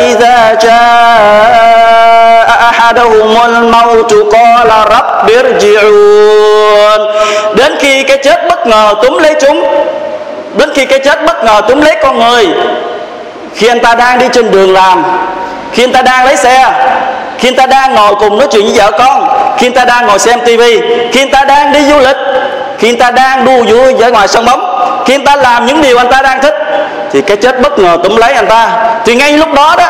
إذا 0.10 0.54
جاء 0.66 2.48
أحدهم 2.70 3.34
الموت 3.46 4.14
قال 4.36 4.70
رب 4.96 5.28
ارجعون 5.42 7.02
đến 7.56 7.76
khi 7.80 8.04
cái 8.04 8.18
chết 8.18 8.48
bất 8.50 8.68
ngờ 8.68 8.94
túm 9.04 9.18
lấy 9.18 9.36
chúng 9.42 9.64
đến 10.58 10.70
khi 10.76 10.86
cái 10.86 11.00
chết 11.00 11.26
bất 11.26 11.44
ngờ 11.44 11.62
túm 11.68 11.82
lấy 11.82 11.96
con 12.04 12.20
người 12.20 12.48
khi 13.56 13.68
anh 13.68 13.80
ta 13.80 13.96
đang 13.96 14.20
đi 14.20 14.28
trên 14.34 14.52
đường 14.52 14.74
làm 14.74 15.04
khi 15.74 15.84
anh 15.84 15.92
ta 15.92 16.02
đang 16.02 16.26
lấy 16.26 16.38
xe 16.38 16.66
khi 17.38 17.48
anh 17.50 17.56
ta 17.56 17.66
đang 17.66 17.96
ngồi 17.96 18.16
cùng 18.16 18.38
nói 18.38 18.48
chuyện 18.52 18.64
với 18.66 18.74
vợ 18.76 18.92
con 18.98 19.28
khi 19.58 19.68
anh 19.68 19.74
ta 19.74 19.86
đang 19.86 20.08
ngồi 20.08 20.20
xem 20.20 20.40
tivi 20.46 20.82
khi 21.12 21.22
anh 21.22 21.32
ta 21.32 21.44
đang 21.44 21.74
đi 21.74 21.80
du 21.90 22.00
lịch 22.00 22.18
khi 22.78 22.90
anh 22.90 22.98
ta 22.98 23.12
đang 23.12 23.46
đua 23.46 23.64
vui 23.64 23.94
ở 24.02 24.12
ngoài 24.12 24.28
sân 24.28 24.46
bóng 24.46 24.92
khi 25.06 25.14
anh 25.16 25.26
ta 25.26 25.36
làm 25.36 25.66
những 25.66 25.82
điều 25.82 25.98
anh 25.98 26.10
ta 26.12 26.22
đang 26.22 26.42
thích 26.42 26.56
thì 27.13 27.21
cái 27.21 27.37
chết 27.37 27.61
bất 27.61 27.79
ngờ 27.79 27.99
túm 28.03 28.17
lấy 28.17 28.33
anh 28.33 28.47
ta. 28.47 28.71
Thì 29.05 29.15
ngay 29.15 29.33
lúc 29.33 29.49
đó 29.55 29.75
đó, 29.79 29.89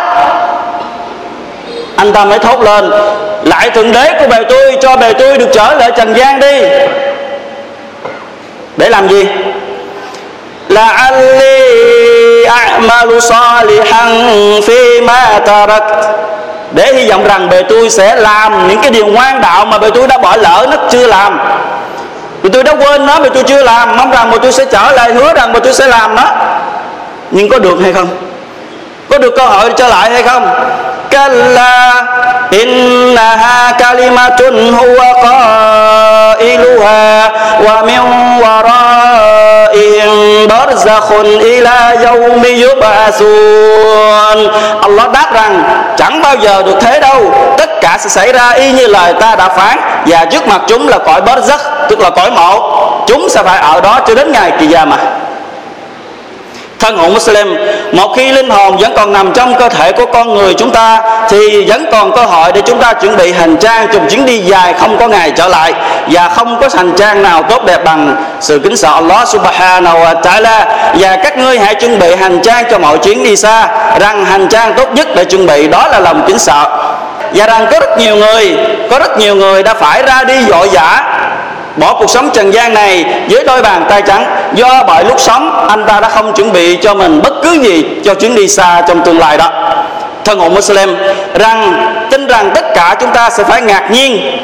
anh 1.96 2.12
ta 2.12 2.24
mới 2.24 2.38
thốt 2.38 2.60
lên, 2.60 2.90
lại 3.44 3.70
thượng 3.70 3.92
đế 3.92 4.12
của 4.20 4.26
bè 4.26 4.42
tôi, 4.48 4.78
cho 4.82 4.96
bè 4.96 5.12
tôi 5.12 5.38
được 5.38 5.48
trở 5.52 5.74
lại 5.74 5.92
trần 5.96 6.14
gian 6.14 6.40
đi. 6.40 6.62
Để 8.76 8.88
làm 8.88 9.08
gì? 9.08 9.26
Là 10.68 10.88
ali 10.88 12.44
a'malu 12.44 13.20
salihan 13.20 14.30
fi 14.60 15.04
ma 15.04 15.40
tarak. 15.46 15.82
Để 16.72 16.92
hy 16.94 17.10
vọng 17.10 17.24
rằng 17.24 17.48
bề 17.48 17.62
tôi 17.62 17.90
sẽ 17.90 18.16
làm 18.16 18.68
những 18.68 18.80
cái 18.80 18.90
điều 18.90 19.06
ngoan 19.06 19.40
đạo 19.40 19.64
mà 19.64 19.78
bề 19.78 19.90
tôi 19.90 20.06
đã 20.06 20.18
bỏ 20.18 20.36
lỡ 20.36 20.66
nó 20.70 20.76
chưa 20.90 21.06
làm. 21.06 21.40
Vì 22.42 22.50
tôi 22.50 22.62
đã 22.62 22.72
quên 22.72 23.06
nó 23.06 23.20
vì 23.20 23.28
tôi 23.34 23.42
chưa 23.42 23.62
làm. 23.62 23.96
Mong 23.96 24.10
rằng 24.10 24.30
mà 24.30 24.36
tôi 24.42 24.52
sẽ 24.52 24.64
trở 24.64 24.92
lại, 24.92 25.12
hứa 25.12 25.32
rằng 25.34 25.52
mà 25.52 25.58
tôi 25.58 25.74
sẽ 25.74 25.86
làm 25.86 26.14
nó 26.14 26.24
nhưng 27.30 27.48
có 27.48 27.58
được 27.58 27.78
hay 27.82 27.92
không? 27.92 28.08
Có 29.10 29.18
được 29.18 29.34
cơ 29.36 29.42
hội 29.42 29.72
trở 29.76 29.88
lại 29.88 30.10
hay 30.10 30.22
không? 30.22 30.50
Kalla 31.10 32.06
innaha 32.50 33.72
kalimatun 33.78 34.72
huwa 34.72 35.14
qailuha 36.38 37.30
wa 37.64 37.86
min 37.86 38.00
waraihim 38.42 40.10
barzakhun 40.48 41.38
ila 41.40 41.94
yawmi 42.04 42.62
yub'asun 42.64 44.48
Allah 44.82 45.10
đáp 45.12 45.34
rằng, 45.34 45.62
chẳng 45.96 46.22
bao 46.22 46.36
giờ 46.36 46.62
được 46.62 46.76
thế 46.80 47.00
đâu. 47.00 47.34
Tất 47.58 47.80
cả 47.80 47.98
sẽ 48.00 48.08
xảy 48.08 48.32
ra 48.32 48.50
y 48.50 48.72
như 48.72 48.86
lời 48.86 49.12
ta 49.20 49.36
đã 49.36 49.48
phán. 49.48 49.78
Và 50.06 50.24
trước 50.24 50.48
mặt 50.48 50.60
chúng 50.66 50.88
là 50.88 50.98
cõi 50.98 51.20
barzakh, 51.20 51.58
tức 51.88 52.00
là 52.00 52.10
cõi 52.10 52.30
mộ 52.30 52.76
chúng 53.06 53.28
sẽ 53.28 53.42
phải 53.42 53.60
ở 53.60 53.80
đó 53.80 54.00
cho 54.06 54.14
đến 54.14 54.32
ngày 54.32 54.52
kỳ 54.58 54.66
gia 54.66 54.84
mà 54.84 54.96
thân 56.80 56.96
hồn 56.96 57.14
Muslim, 57.14 57.56
một 57.92 58.14
khi 58.16 58.32
linh 58.32 58.50
hồn 58.50 58.76
vẫn 58.76 58.92
còn 58.96 59.12
nằm 59.12 59.32
trong 59.32 59.54
cơ 59.58 59.68
thể 59.68 59.92
của 59.92 60.06
con 60.06 60.34
người 60.34 60.54
chúng 60.54 60.70
ta, 60.70 61.02
thì 61.28 61.64
vẫn 61.68 61.86
còn 61.92 62.12
cơ 62.12 62.22
hội 62.22 62.52
để 62.52 62.60
chúng 62.60 62.80
ta 62.80 62.92
chuẩn 62.92 63.16
bị 63.16 63.32
hành 63.32 63.56
trang 63.56 63.88
cho 63.92 63.98
chuyến 64.10 64.26
đi 64.26 64.38
dài 64.38 64.74
không 64.80 64.98
có 64.98 65.08
ngày 65.08 65.30
trở 65.30 65.48
lại 65.48 65.72
và 66.10 66.28
không 66.28 66.60
có 66.60 66.68
hành 66.74 66.92
trang 66.96 67.22
nào 67.22 67.42
tốt 67.42 67.64
đẹp 67.66 67.84
bằng 67.84 68.16
sự 68.40 68.60
kính 68.64 68.76
sợ 68.76 68.92
Allah 68.94 69.28
subhanahu 69.28 69.98
wa 69.98 70.20
ta'ala. 70.20 70.64
Và 70.94 71.16
các 71.16 71.38
ngươi 71.38 71.58
hãy 71.58 71.74
chuẩn 71.74 71.98
bị 71.98 72.14
hành 72.14 72.40
trang 72.42 72.64
cho 72.70 72.78
mọi 72.78 72.98
chuyến 72.98 73.24
đi 73.24 73.36
xa. 73.36 73.68
Rằng 74.00 74.24
hành 74.24 74.48
trang 74.48 74.74
tốt 74.76 74.88
nhất 74.94 75.08
để 75.16 75.24
chuẩn 75.24 75.46
bị 75.46 75.68
đó 75.68 75.88
là 75.88 76.00
lòng 76.00 76.24
kính 76.26 76.38
sợ. 76.38 76.66
Và 77.34 77.46
rằng 77.46 77.66
có 77.72 77.80
rất 77.80 77.98
nhiều 77.98 78.16
người, 78.16 78.56
có 78.90 78.98
rất 78.98 79.18
nhiều 79.18 79.36
người 79.36 79.62
đã 79.62 79.74
phải 79.74 80.02
ra 80.02 80.24
đi 80.24 80.44
vội 80.44 80.68
vã 80.72 81.02
bỏ 81.76 81.94
cuộc 81.94 82.10
sống 82.10 82.30
trần 82.32 82.50
gian 82.50 82.74
này 82.74 83.04
với 83.30 83.44
đôi 83.44 83.62
bàn 83.62 83.84
tay 83.88 84.02
trắng. 84.02 84.24
Do 84.54 84.82
bởi 84.86 85.04
lúc 85.04 85.20
sống, 85.20 85.66
anh 85.68 85.84
ta 85.86 86.00
đã 86.00 86.08
không 86.08 86.32
chuẩn 86.32 86.52
bị 86.52 86.76
cho 86.76 86.94
mình 86.94 87.22
bất 87.22 87.32
cứ 87.42 87.52
gì 87.52 87.84
cho 88.04 88.14
chuyến 88.14 88.34
đi 88.34 88.48
xa 88.48 88.82
trong 88.88 89.04
tương 89.04 89.18
lai 89.18 89.38
đó. 89.38 89.50
Thân 90.24 90.40
hữu 90.40 90.50
Muslim, 90.50 90.96
rằng, 91.34 91.86
tin 92.10 92.26
rằng 92.26 92.50
tất 92.54 92.64
cả 92.74 92.96
chúng 93.00 93.10
ta 93.10 93.30
sẽ 93.30 93.44
phải 93.44 93.62
ngạc 93.62 93.90
nhiên 93.90 94.38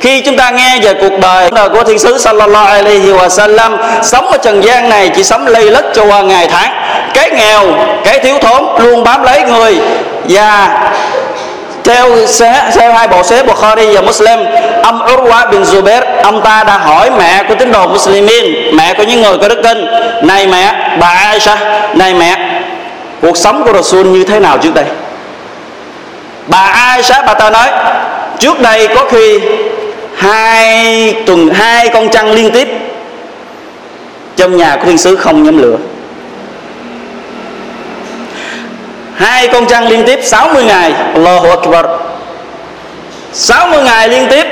khi 0.00 0.20
chúng 0.20 0.36
ta 0.36 0.50
nghe 0.50 0.78
về 0.82 0.94
cuộc 0.94 1.18
đời 1.22 1.50
của 1.50 1.84
thiên 1.84 1.98
sứ 1.98 2.18
sallallahu 2.18 2.66
alaihi 2.66 3.12
wa 3.12 3.28
sallam 3.28 3.76
sống 4.02 4.26
ở 4.26 4.38
trần 4.38 4.64
gian 4.64 4.88
này 4.88 5.10
chỉ 5.16 5.24
sống 5.24 5.46
lây 5.46 5.70
lất 5.70 5.84
cho 5.94 6.04
qua 6.04 6.22
ngày 6.22 6.48
tháng. 6.52 6.72
Cái 7.14 7.30
nghèo, 7.30 7.62
cái 8.04 8.18
thiếu 8.18 8.38
thốn 8.38 8.64
luôn 8.78 9.04
bám 9.04 9.22
lấy 9.22 9.42
người. 9.42 9.78
Và 10.28 10.68
theo 11.90 12.16
theo 12.74 12.92
hai 12.92 13.08
bộ 13.08 13.22
xế 13.22 13.42
Bukhari 13.42 13.94
và 13.94 14.00
Muslim, 14.00 14.38
ông 14.82 15.06
Urwa 15.06 15.50
bin 15.50 15.62
Zubair, 15.62 16.02
ông 16.22 16.42
ta 16.42 16.64
đã 16.64 16.78
hỏi 16.78 17.10
mẹ 17.18 17.44
của 17.48 17.54
tín 17.54 17.72
đồ 17.72 17.86
Muslimin, 17.86 18.76
mẹ 18.76 18.94
của 18.94 19.02
những 19.02 19.22
người 19.22 19.38
có 19.38 19.48
đức 19.48 19.60
tin, 19.62 19.86
này 20.22 20.46
mẹ, 20.46 20.96
bà 21.00 21.06
Aisha, 21.08 21.56
này 21.94 22.14
mẹ, 22.14 22.62
cuộc 23.22 23.36
sống 23.36 23.62
của 23.64 23.72
Rasul 23.72 24.06
như 24.06 24.24
thế 24.24 24.40
nào 24.40 24.58
trước 24.58 24.74
đây? 24.74 24.84
Bà 26.46 26.58
Aisha, 26.58 27.22
bà 27.26 27.34
ta 27.34 27.50
nói, 27.50 27.68
trước 28.38 28.60
đây 28.60 28.88
có 28.94 29.04
khi 29.10 29.40
hai 30.16 31.14
tuần, 31.26 31.50
hai 31.54 31.88
con 31.88 32.08
trăng 32.08 32.32
liên 32.32 32.50
tiếp 32.50 32.68
trong 34.36 34.56
nhà 34.56 34.76
của 34.76 34.86
thiên 34.86 34.98
sứ 34.98 35.16
không 35.16 35.42
nhóm 35.42 35.58
lửa. 35.58 35.76
Hai 39.20 39.48
con 39.48 39.66
trăng 39.66 39.88
liên 39.88 40.04
tiếp 40.06 40.20
60 40.22 40.64
ngày. 40.64 40.92
Allahu 41.14 41.50
Akbar. 41.50 41.86
60 43.32 43.82
ngày 43.82 44.08
liên 44.08 44.26
tiếp 44.30 44.46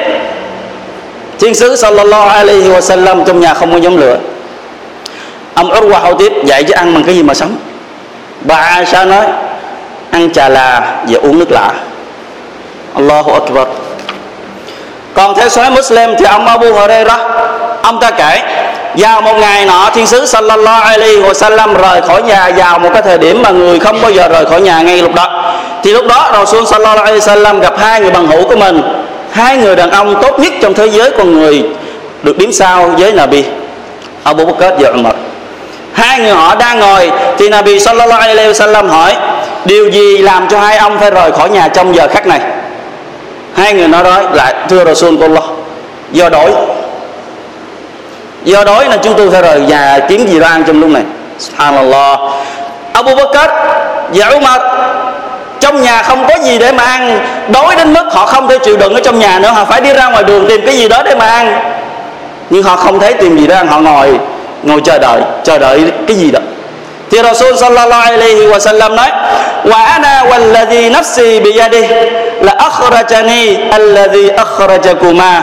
thiên 1.38 1.54
sứ 1.54 1.76
sallallahu 1.76 2.28
alaihi 2.28 2.68
wa 2.68 2.80
sallam 2.80 3.24
trong 3.24 3.40
nhà 3.40 3.54
không 3.54 3.72
có 3.72 3.78
nhóm 3.78 3.96
lửa. 3.96 4.18
Ông 5.54 5.70
Urwa 5.70 6.00
hậu 6.00 6.14
tiếp 6.18 6.32
dạy 6.44 6.64
chứ 6.64 6.72
ăn 6.72 6.94
bằng 6.94 7.04
cái 7.04 7.14
gì 7.14 7.22
mà 7.22 7.34
sống? 7.34 7.56
Bà 8.40 8.56
Aisha 8.56 9.04
nói 9.04 9.24
ăn 10.10 10.32
trà 10.32 10.48
là 10.48 10.96
và 11.08 11.18
uống 11.18 11.38
nước 11.38 11.50
lạ. 11.50 11.72
Allahu 12.94 13.32
Akbar 13.32 13.68
còn 15.18 15.34
theo 15.34 15.48
số 15.48 15.70
Muslim 15.70 16.16
thì 16.18 16.24
ông 16.24 16.46
Abu 16.46 16.72
Hurairah, 16.72 17.20
ông 17.82 18.00
ta 18.00 18.10
kể, 18.10 18.42
vào 18.94 19.20
một 19.20 19.34
ngày 19.36 19.64
nọ 19.64 19.90
thiên 19.94 20.06
sứ 20.06 20.26
sallallahu 20.26 20.82
alaihi 20.82 21.22
wasallam 21.22 21.74
rời 21.74 22.00
khỏi 22.02 22.22
nhà 22.22 22.50
vào 22.56 22.78
một 22.78 22.88
cái 22.92 23.02
thời 23.02 23.18
điểm 23.18 23.42
mà 23.42 23.50
người 23.50 23.78
không 23.78 24.02
bao 24.02 24.10
giờ 24.10 24.28
rời 24.28 24.46
khỏi 24.46 24.60
nhà 24.60 24.80
ngay 24.80 25.02
lúc 25.02 25.14
đó. 25.14 25.52
Thì 25.82 25.92
lúc 25.92 26.06
đó 26.06 26.30
Rasul 26.32 26.64
sallallahu 26.64 26.98
alaihi 26.98 27.18
wasallam 27.18 27.60
gặp 27.60 27.78
hai 27.78 28.00
người 28.00 28.10
bằng 28.10 28.26
hữu 28.26 28.48
của 28.48 28.56
mình. 28.56 28.82
Hai 29.32 29.56
người 29.56 29.76
đàn 29.76 29.90
ông 29.90 30.22
tốt 30.22 30.40
nhất 30.40 30.52
trong 30.62 30.74
thế 30.74 30.86
giới 30.86 31.10
con 31.10 31.32
người 31.32 31.62
được 32.22 32.38
điểm 32.38 32.52
sao 32.52 32.90
với 32.98 33.12
Nabi 33.12 33.44
Abu 34.24 34.44
Bakr 34.44 34.82
và 34.82 34.90
Umar. 34.90 35.14
Hai 35.92 36.20
người 36.20 36.32
họ 36.32 36.54
đang 36.54 36.80
ngồi 36.80 37.10
thì 37.38 37.48
Nabi 37.48 37.80
sallallahu 37.80 38.20
alaihi 38.20 38.52
wasallam 38.52 38.88
hỏi, 38.88 39.16
điều 39.64 39.90
gì 39.90 40.18
làm 40.18 40.48
cho 40.48 40.58
hai 40.58 40.76
ông 40.76 40.98
phải 40.98 41.10
rời 41.10 41.32
khỏi 41.32 41.50
nhà 41.50 41.68
trong 41.68 41.94
giờ 41.94 42.08
khắc 42.08 42.26
này? 42.26 42.40
Hai 43.54 43.74
người 43.74 43.88
nói 43.88 44.04
nói 44.04 44.22
lại 44.32 44.54
thưa 44.68 44.84
Rasulullah, 44.84 45.44
do 46.12 46.28
đói 46.28 46.52
do 48.44 48.64
đói 48.64 48.88
nên 48.88 48.98
chúng 49.02 49.14
tôi 49.14 49.30
phải 49.30 49.42
rời 49.42 49.60
nhà 49.60 49.98
kiếm 50.08 50.26
gì 50.26 50.38
ra 50.38 50.48
ăn 50.48 50.64
trong 50.66 50.80
lúc 50.80 50.90
này. 50.90 51.02
Subhanallah. 51.38 52.18
Abu 52.92 53.14
Bakr 53.14 53.50
và 54.12 54.28
Umar, 54.28 54.60
trong 55.60 55.82
nhà 55.82 56.02
không 56.02 56.26
có 56.28 56.34
gì 56.44 56.58
để 56.58 56.72
mà 56.72 56.84
ăn. 56.84 57.18
Đói 57.48 57.76
đến 57.76 57.92
mức 57.92 58.04
họ 58.10 58.26
không 58.26 58.48
thể 58.48 58.58
chịu 58.58 58.76
đựng 58.76 58.94
ở 58.94 59.00
trong 59.04 59.18
nhà 59.18 59.38
nữa. 59.38 59.48
Họ 59.48 59.64
phải 59.64 59.80
đi 59.80 59.92
ra 59.92 60.08
ngoài 60.08 60.24
đường 60.24 60.46
tìm 60.48 60.60
cái 60.66 60.76
gì 60.76 60.88
đó 60.88 61.02
để 61.02 61.14
mà 61.14 61.26
ăn. 61.26 61.60
Nhưng 62.50 62.62
họ 62.62 62.76
không 62.76 63.00
thấy 63.00 63.12
tìm 63.12 63.38
gì 63.38 63.46
để 63.46 63.54
ăn, 63.54 63.68
họ 63.68 63.78
ngồi 63.80 64.18
ngồi 64.62 64.80
chờ 64.84 64.98
đợi 64.98 65.20
chờ 65.44 65.58
đợi 65.58 65.92
cái 66.06 66.16
gì 66.16 66.30
đó. 66.30 66.40
Thì 67.10 67.22
Rasul 67.22 67.56
sallallahu 67.56 68.02
alaihi 68.02 68.46
wa 68.46 68.58
sallam 68.58 68.96
nói, 68.96 69.10
wa 69.64 69.84
ana 69.84 70.24
walladhi 70.24 70.92
nafsi 70.92 71.42
biyadihi 71.42 71.88
là 72.42 72.54
akhrajani 72.58 73.70
alladhi 73.70 74.28
akhrajakuma. 74.28 75.40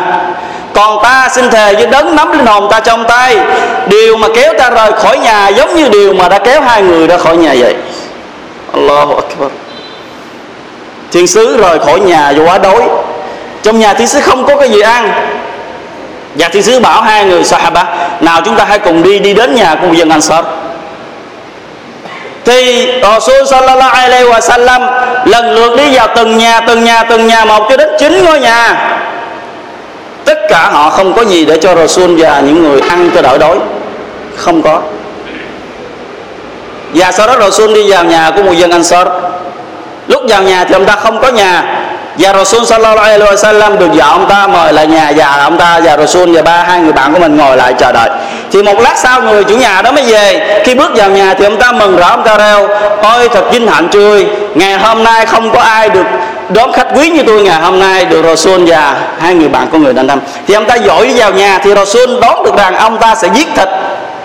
Còn 0.73 1.03
ta 1.03 1.29
xin 1.31 1.49
thề 1.49 1.73
với 1.73 1.85
đấng 1.87 2.15
nắm 2.15 2.31
linh 2.31 2.45
hồn 2.45 2.67
ta 2.71 2.79
trong 2.79 3.05
tay, 3.07 3.37
điều 3.87 4.17
mà 4.17 4.27
kéo 4.35 4.53
ta 4.59 4.69
rời 4.69 4.91
khỏi 4.91 5.17
nhà 5.17 5.47
giống 5.47 5.75
như 5.75 5.89
điều 5.89 6.13
mà 6.13 6.29
đã 6.29 6.39
kéo 6.39 6.61
hai 6.61 6.81
người 6.81 7.07
ra 7.07 7.17
khỏi 7.17 7.37
nhà 7.37 7.53
vậy. 7.59 7.75
Allahu 8.73 9.15
Akbar. 9.15 9.51
Thiên 11.11 11.27
sứ 11.27 11.57
rời 11.57 11.79
khỏi 11.79 11.99
nhà 11.99 12.29
do 12.29 12.43
quá 12.43 12.57
đói. 12.57 12.81
Trong 13.63 13.79
nhà 13.79 13.93
thiên 13.93 14.07
sứ 14.07 14.19
không 14.21 14.45
có 14.45 14.57
cái 14.57 14.69
gì 14.69 14.79
ăn. 14.79 15.11
Và 16.35 16.47
thiên 16.47 16.63
sứ 16.63 16.79
bảo 16.79 17.01
hai 17.01 17.25
người, 17.25 17.43
sahaba, 17.43 17.85
nào 18.19 18.41
chúng 18.45 18.55
ta 18.55 18.65
hãy 18.65 18.79
cùng 18.79 19.03
đi 19.03 19.19
đi 19.19 19.33
đến 19.33 19.55
nhà 19.55 19.75
của 19.81 19.93
dân 19.93 20.09
Ansar 20.09 20.45
thì 22.45 22.87
Rasul 23.01 23.45
sallallahu 23.45 23.95
alaihi 23.95 24.25
wa 24.25 24.39
sallam 24.39 24.81
lần 25.25 25.55
lượt 25.55 25.77
đi 25.77 25.95
vào 25.95 26.07
từng 26.15 26.37
nhà 26.37 26.61
từng 26.67 26.83
nhà 26.83 27.03
từng 27.03 27.27
nhà 27.27 27.45
một 27.45 27.67
cho 27.69 27.77
đến 27.77 27.89
chín 27.99 28.23
ngôi 28.23 28.39
nhà. 28.39 28.91
Tất 30.25 30.37
cả 30.49 30.69
họ 30.71 30.89
không 30.89 31.13
có 31.13 31.21
gì 31.21 31.45
để 31.45 31.57
cho 31.61 31.75
Rasul 31.75 32.21
và 32.21 32.39
những 32.39 32.63
người 32.63 32.81
ăn 32.89 33.09
cho 33.15 33.21
đỡ 33.21 33.37
đói. 33.37 33.57
Không 34.35 34.61
có. 34.61 34.81
Và 36.93 37.11
sau 37.11 37.27
đó 37.27 37.35
Rasul 37.39 37.73
đi 37.73 37.91
vào 37.91 38.03
nhà 38.03 38.31
của 38.35 38.43
một 38.43 38.53
dân 38.53 38.71
Ansar. 38.71 39.07
Lúc 40.07 40.21
vào 40.29 40.41
nhà 40.41 40.63
thì 40.63 40.73
ông 40.73 40.85
ta 40.85 40.95
không 40.95 41.21
có 41.21 41.27
nhà 41.27 41.81
và 42.17 42.33
Rasul 42.33 42.63
sallallahu 42.65 42.97
alaihi 42.97 43.35
wasallam 43.35 43.77
được 43.77 43.89
vợ 43.93 44.03
ông 44.03 44.25
ta, 44.29 44.47
mời 44.47 44.73
lại 44.73 44.87
nhà 44.87 45.11
và 45.15 45.43
ông 45.43 45.57
ta 45.57 45.79
và 45.83 45.97
Rasul 45.97 46.35
và 46.35 46.41
ba, 46.41 46.63
hai 46.67 46.79
người 46.79 46.93
bạn 46.93 47.13
của 47.13 47.19
mình 47.19 47.37
ngồi 47.37 47.57
lại 47.57 47.73
chờ 47.79 47.91
đợi. 47.91 48.09
Thì 48.51 48.63
một 48.63 48.79
lát 48.79 48.97
sau 48.97 49.21
người 49.21 49.43
chủ 49.43 49.55
nhà 49.57 49.81
đó 49.81 49.91
mới 49.91 50.03
về. 50.03 50.61
Khi 50.65 50.75
bước 50.75 50.91
vào 50.95 51.09
nhà 51.09 51.33
thì 51.33 51.45
ông 51.45 51.57
ta 51.57 51.71
mừng 51.71 51.97
rỡ, 51.97 52.05
ông 52.09 52.23
ta 52.25 52.37
reo, 52.37 52.67
ôi, 53.01 53.29
thật 53.29 53.43
vinh 53.51 53.67
hạnh 53.67 53.87
trươi 53.91 54.25
ngày 54.55 54.73
hôm 54.73 55.03
nay 55.03 55.25
không 55.25 55.51
có 55.51 55.59
ai 55.59 55.89
được 55.89 56.05
đón 56.49 56.73
khách 56.73 56.87
quý 56.95 57.09
như 57.09 57.23
tôi 57.27 57.41
ngày 57.41 57.61
hôm 57.61 57.79
nay, 57.79 58.05
được 58.05 58.21
Rasul 58.23 58.63
và 58.67 58.95
hai 59.19 59.33
người 59.33 59.47
bạn 59.47 59.67
của 59.71 59.77
người 59.77 59.93
đàn 59.93 60.07
ông 60.07 60.19
thì 60.47 60.53
ông 60.53 60.65
ta 60.65 60.77
dội 60.85 61.13
vào 61.15 61.31
nhà 61.31 61.59
thì 61.63 61.73
Rasul 61.75 62.19
đón 62.21 62.43
được 62.43 62.57
rằng 62.57 62.75
ông 62.75 62.97
ta 62.97 63.15
sẽ 63.15 63.27
giết 63.33 63.47
thịt 63.55 63.67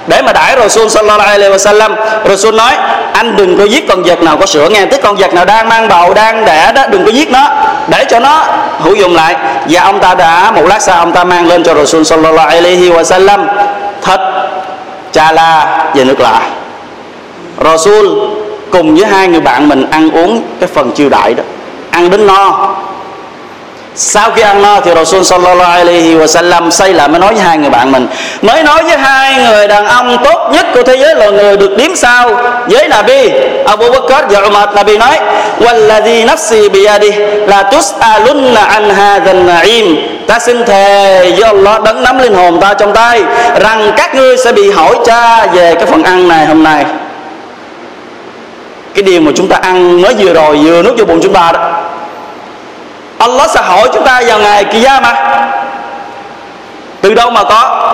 để 0.06 0.22
mà 0.22 0.32
đãi 0.32 0.56
Rasul 0.56 0.88
sallallahu 0.88 1.20
alaihi 1.20 1.54
wasallam, 1.54 1.94
Rasul 2.28 2.54
nói, 2.54 2.72
anh 3.12 3.36
đừng 3.36 3.58
có 3.58 3.64
giết 3.64 3.88
con 3.88 4.02
vật 4.02 4.22
nào 4.22 4.36
có 4.36 4.46
sữa 4.46 4.68
nghe, 4.68 4.86
tức 4.86 5.00
con 5.02 5.16
vật 5.16 5.34
nào 5.34 5.44
đang 5.44 5.68
mang 5.68 5.88
bầu, 5.88 6.14
đang 6.14 6.44
đẻ 6.44 6.72
đó, 6.74 6.86
đừng 6.86 7.04
có 7.04 7.10
giết 7.10 7.30
nó. 7.30 7.48
Để 7.88 8.04
cho 8.04 8.18
nó 8.18 8.44
hữu 8.78 8.94
dụng 8.94 9.14
lại. 9.14 9.36
Và 9.68 9.82
ông 9.82 10.00
ta 10.00 10.14
đã, 10.14 10.50
một 10.50 10.62
lát 10.66 10.82
sau 10.82 10.98
ông 10.98 11.12
ta 11.12 11.24
mang 11.24 11.46
lên 11.46 11.62
cho 11.62 11.74
Rasul 11.74 12.02
sallallahu 12.02 12.48
alaihi 12.48 12.90
wasallam 12.90 13.46
thịt, 14.02 14.20
cha 15.12 15.32
la 15.32 15.66
và 15.94 16.04
nước 16.04 16.20
lạ 16.20 16.40
Rasul 17.64 18.08
cùng 18.70 18.94
với 18.94 19.04
hai 19.04 19.28
người 19.28 19.40
bạn 19.40 19.68
mình 19.68 19.86
ăn 19.90 20.10
uống 20.10 20.42
cái 20.60 20.68
phần 20.74 20.92
chiêu 20.92 21.08
đại 21.08 21.34
đó. 21.34 21.42
Ăn 21.90 22.10
đến 22.10 22.26
no 22.26 22.68
sau 23.94 24.30
khi 24.30 24.42
ăn 24.42 24.62
no 24.62 24.80
thì 24.80 24.90
Rasul 24.94 25.22
sallallahu 25.22 25.72
alaihi 25.72 26.14
wa 26.14 26.26
sallam 26.26 26.70
say 26.70 26.94
lại 26.94 27.08
mới 27.08 27.20
nói 27.20 27.34
với 27.34 27.42
hai 27.42 27.58
người 27.58 27.70
bạn 27.70 27.92
mình. 27.92 28.06
Mới 28.42 28.62
nói 28.62 28.82
với 28.82 28.98
hai 28.98 29.34
người 29.34 29.68
đàn 29.68 29.86
ông 29.86 30.16
tốt 30.24 30.50
nhất 30.52 30.66
của 30.74 30.82
thế 30.82 30.96
giới 30.96 31.14
là 31.14 31.30
người 31.30 31.56
được 31.56 31.76
điếm 31.76 31.96
sao? 31.96 32.30
Với 32.66 32.88
Nabi, 32.88 33.30
Abu 33.66 33.92
Bakr 33.92 34.24
và 34.30 34.40
Umar. 34.40 34.68
Nabi 34.74 34.98
nói 34.98 35.18
walladhi 35.60 36.26
nafsi 36.26 36.70
biyadi 36.70 37.10
la 37.46 37.62
tus'alunna 37.62 38.64
an 38.64 38.90
hadha 38.90 39.32
na'im 39.32 39.96
ta 40.26 40.38
xin 40.38 40.64
thề 40.64 41.20
với 41.30 41.42
Allah, 41.42 41.82
đấng 41.82 42.02
nắm 42.02 42.18
linh 42.18 42.34
hồn 42.34 42.60
ta 42.60 42.74
trong 42.74 42.92
tay, 42.92 43.22
rằng 43.60 43.92
các 43.96 44.14
ngươi 44.14 44.36
sẽ 44.36 44.52
bị 44.52 44.70
hỏi 44.70 44.94
cha 45.06 45.46
về 45.46 45.74
cái 45.74 45.86
phần 45.86 46.02
ăn 46.02 46.28
này 46.28 46.46
hôm 46.46 46.62
nay. 46.62 46.84
Cái 48.94 49.02
điều 49.02 49.20
mà 49.20 49.32
chúng 49.36 49.48
ta 49.48 49.56
ăn 49.62 50.02
mới 50.02 50.14
vừa 50.14 50.32
rồi 50.32 50.56
vừa 50.56 50.82
nuốt 50.82 50.98
vô 50.98 51.04
bụng 51.04 51.20
chúng 51.22 51.32
ta 51.32 51.52
đó. 51.52 51.79
Allah 53.20 53.50
sẽ 53.50 53.60
hỏi 53.60 53.88
chúng 53.92 54.04
ta 54.04 54.22
vào 54.26 54.38
ngày 54.38 54.64
kia 54.64 54.88
mà 55.02 55.14
từ 57.00 57.14
đâu 57.14 57.30
mà 57.30 57.44
có? 57.44 57.92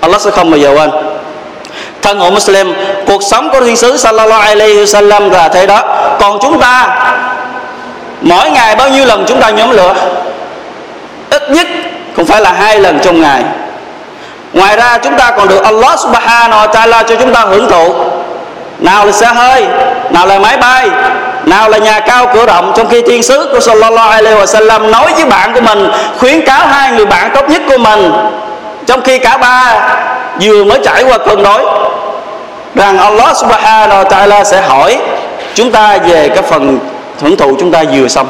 Allah 0.00 0.20
sẽ 0.20 0.30
không 0.30 0.50
bao 0.50 0.58
giờ 0.58 0.72
quên. 0.76 0.90
Thân 2.02 2.20
hữu 2.20 2.30
Muslim, 2.30 2.74
cuộc 3.06 3.22
sống 3.22 3.50
của 3.50 3.60
thiên 3.60 3.76
sứ 3.76 3.96
sallallahu 3.96 4.42
alaihi 4.42 4.84
wasallam 4.84 5.30
là 5.30 5.48
thế 5.48 5.66
đó. 5.66 5.82
Còn 6.20 6.38
chúng 6.42 6.60
ta, 6.60 6.88
mỗi 8.20 8.50
ngày 8.50 8.76
bao 8.76 8.88
nhiêu 8.88 9.06
lần 9.06 9.24
chúng 9.28 9.40
ta 9.40 9.50
nhóm 9.50 9.70
lửa? 9.70 9.94
Ít 11.30 11.50
nhất 11.50 11.66
cũng 12.16 12.24
phải 12.26 12.40
là 12.40 12.52
hai 12.52 12.78
lần 12.78 12.98
trong 13.04 13.20
ngày. 13.20 13.42
Ngoài 14.52 14.76
ra 14.76 14.98
chúng 14.98 15.16
ta 15.16 15.30
còn 15.30 15.48
được 15.48 15.64
Allah 15.64 16.00
subhanahu 16.00 16.66
wa 16.66 16.68
ta'ala 16.68 17.02
cho 17.02 17.16
chúng 17.16 17.34
ta 17.34 17.40
hưởng 17.40 17.70
thụ. 17.70 17.94
Nào 18.78 19.06
là 19.06 19.12
xe 19.12 19.26
hơi, 19.26 19.66
nào 20.10 20.26
là 20.26 20.38
máy 20.38 20.56
bay 20.56 20.88
nào 21.46 21.68
là 21.68 21.78
nhà 21.78 22.00
cao 22.00 22.26
cửa 22.34 22.46
rộng, 22.46 22.72
trong 22.76 22.88
khi 22.88 23.02
thiên 23.02 23.22
sứ 23.22 23.48
của 23.52 23.60
sallallahu 23.60 24.10
alaihi 24.10 24.36
wasallam 24.36 24.90
nói 24.90 25.12
với 25.14 25.24
bạn 25.24 25.52
của 25.54 25.60
mình, 25.60 25.90
khuyến 26.18 26.46
cáo 26.46 26.66
hai 26.66 26.92
người 26.92 27.06
bạn 27.06 27.30
tốt 27.34 27.48
nhất 27.48 27.62
của 27.68 27.78
mình. 27.78 28.12
Trong 28.86 29.02
khi 29.02 29.18
cả 29.18 29.36
ba 29.36 29.88
vừa 30.40 30.64
mới 30.64 30.78
trải 30.84 31.02
qua 31.02 31.18
cơn 31.18 31.42
đói 31.42 31.64
rằng 32.74 32.98
Allah 32.98 33.36
subhanahu 33.36 34.02
wa 34.02 34.08
ta'ala 34.08 34.44
sẽ 34.44 34.60
hỏi 34.60 34.98
chúng 35.54 35.72
ta 35.72 35.98
về 35.98 36.28
cái 36.28 36.42
phần 36.42 36.78
hưởng 37.20 37.36
thụ 37.36 37.56
chúng 37.60 37.72
ta 37.72 37.82
vừa 37.92 38.08
xong 38.08 38.26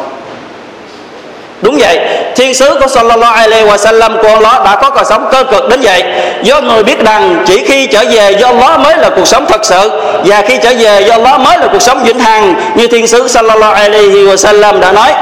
đúng 1.62 1.78
vậy. 1.78 1.98
Thiên 2.36 2.54
sứ 2.54 2.76
của 2.80 2.86
sallallahu 2.86 3.34
alaihi 3.34 3.64
Wasallam 3.64 4.16
của 4.22 4.28
Allah 4.28 4.64
đã 4.64 4.76
có 4.82 4.90
cuộc 4.90 5.04
sống 5.04 5.28
cơ 5.32 5.44
cực 5.44 5.68
đến 5.68 5.80
vậy. 5.82 6.02
Do 6.42 6.60
người 6.60 6.82
biết 6.82 6.98
rằng 7.04 7.44
chỉ 7.46 7.64
khi 7.64 7.86
trở 7.86 8.04
về 8.10 8.30
do 8.30 8.46
Allah 8.46 8.80
mới 8.80 8.96
là 8.96 9.10
cuộc 9.16 9.26
sống 9.26 9.46
thật 9.48 9.64
sự, 9.64 9.90
và 10.24 10.42
khi 10.48 10.58
trở 10.62 10.72
về 10.78 11.00
do 11.00 11.14
Allah 11.14 11.40
mới 11.40 11.58
là 11.58 11.66
cuộc 11.72 11.82
sống 11.82 12.04
vĩnh 12.04 12.18
hằng, 12.18 12.54
như 12.74 12.86
thiên 12.86 13.06
sứ 13.06 13.28
sallallahu 13.28 13.72
alaihi 13.72 14.26
Wasallam 14.26 14.80
đã 14.80 14.92
nói, 14.92 15.12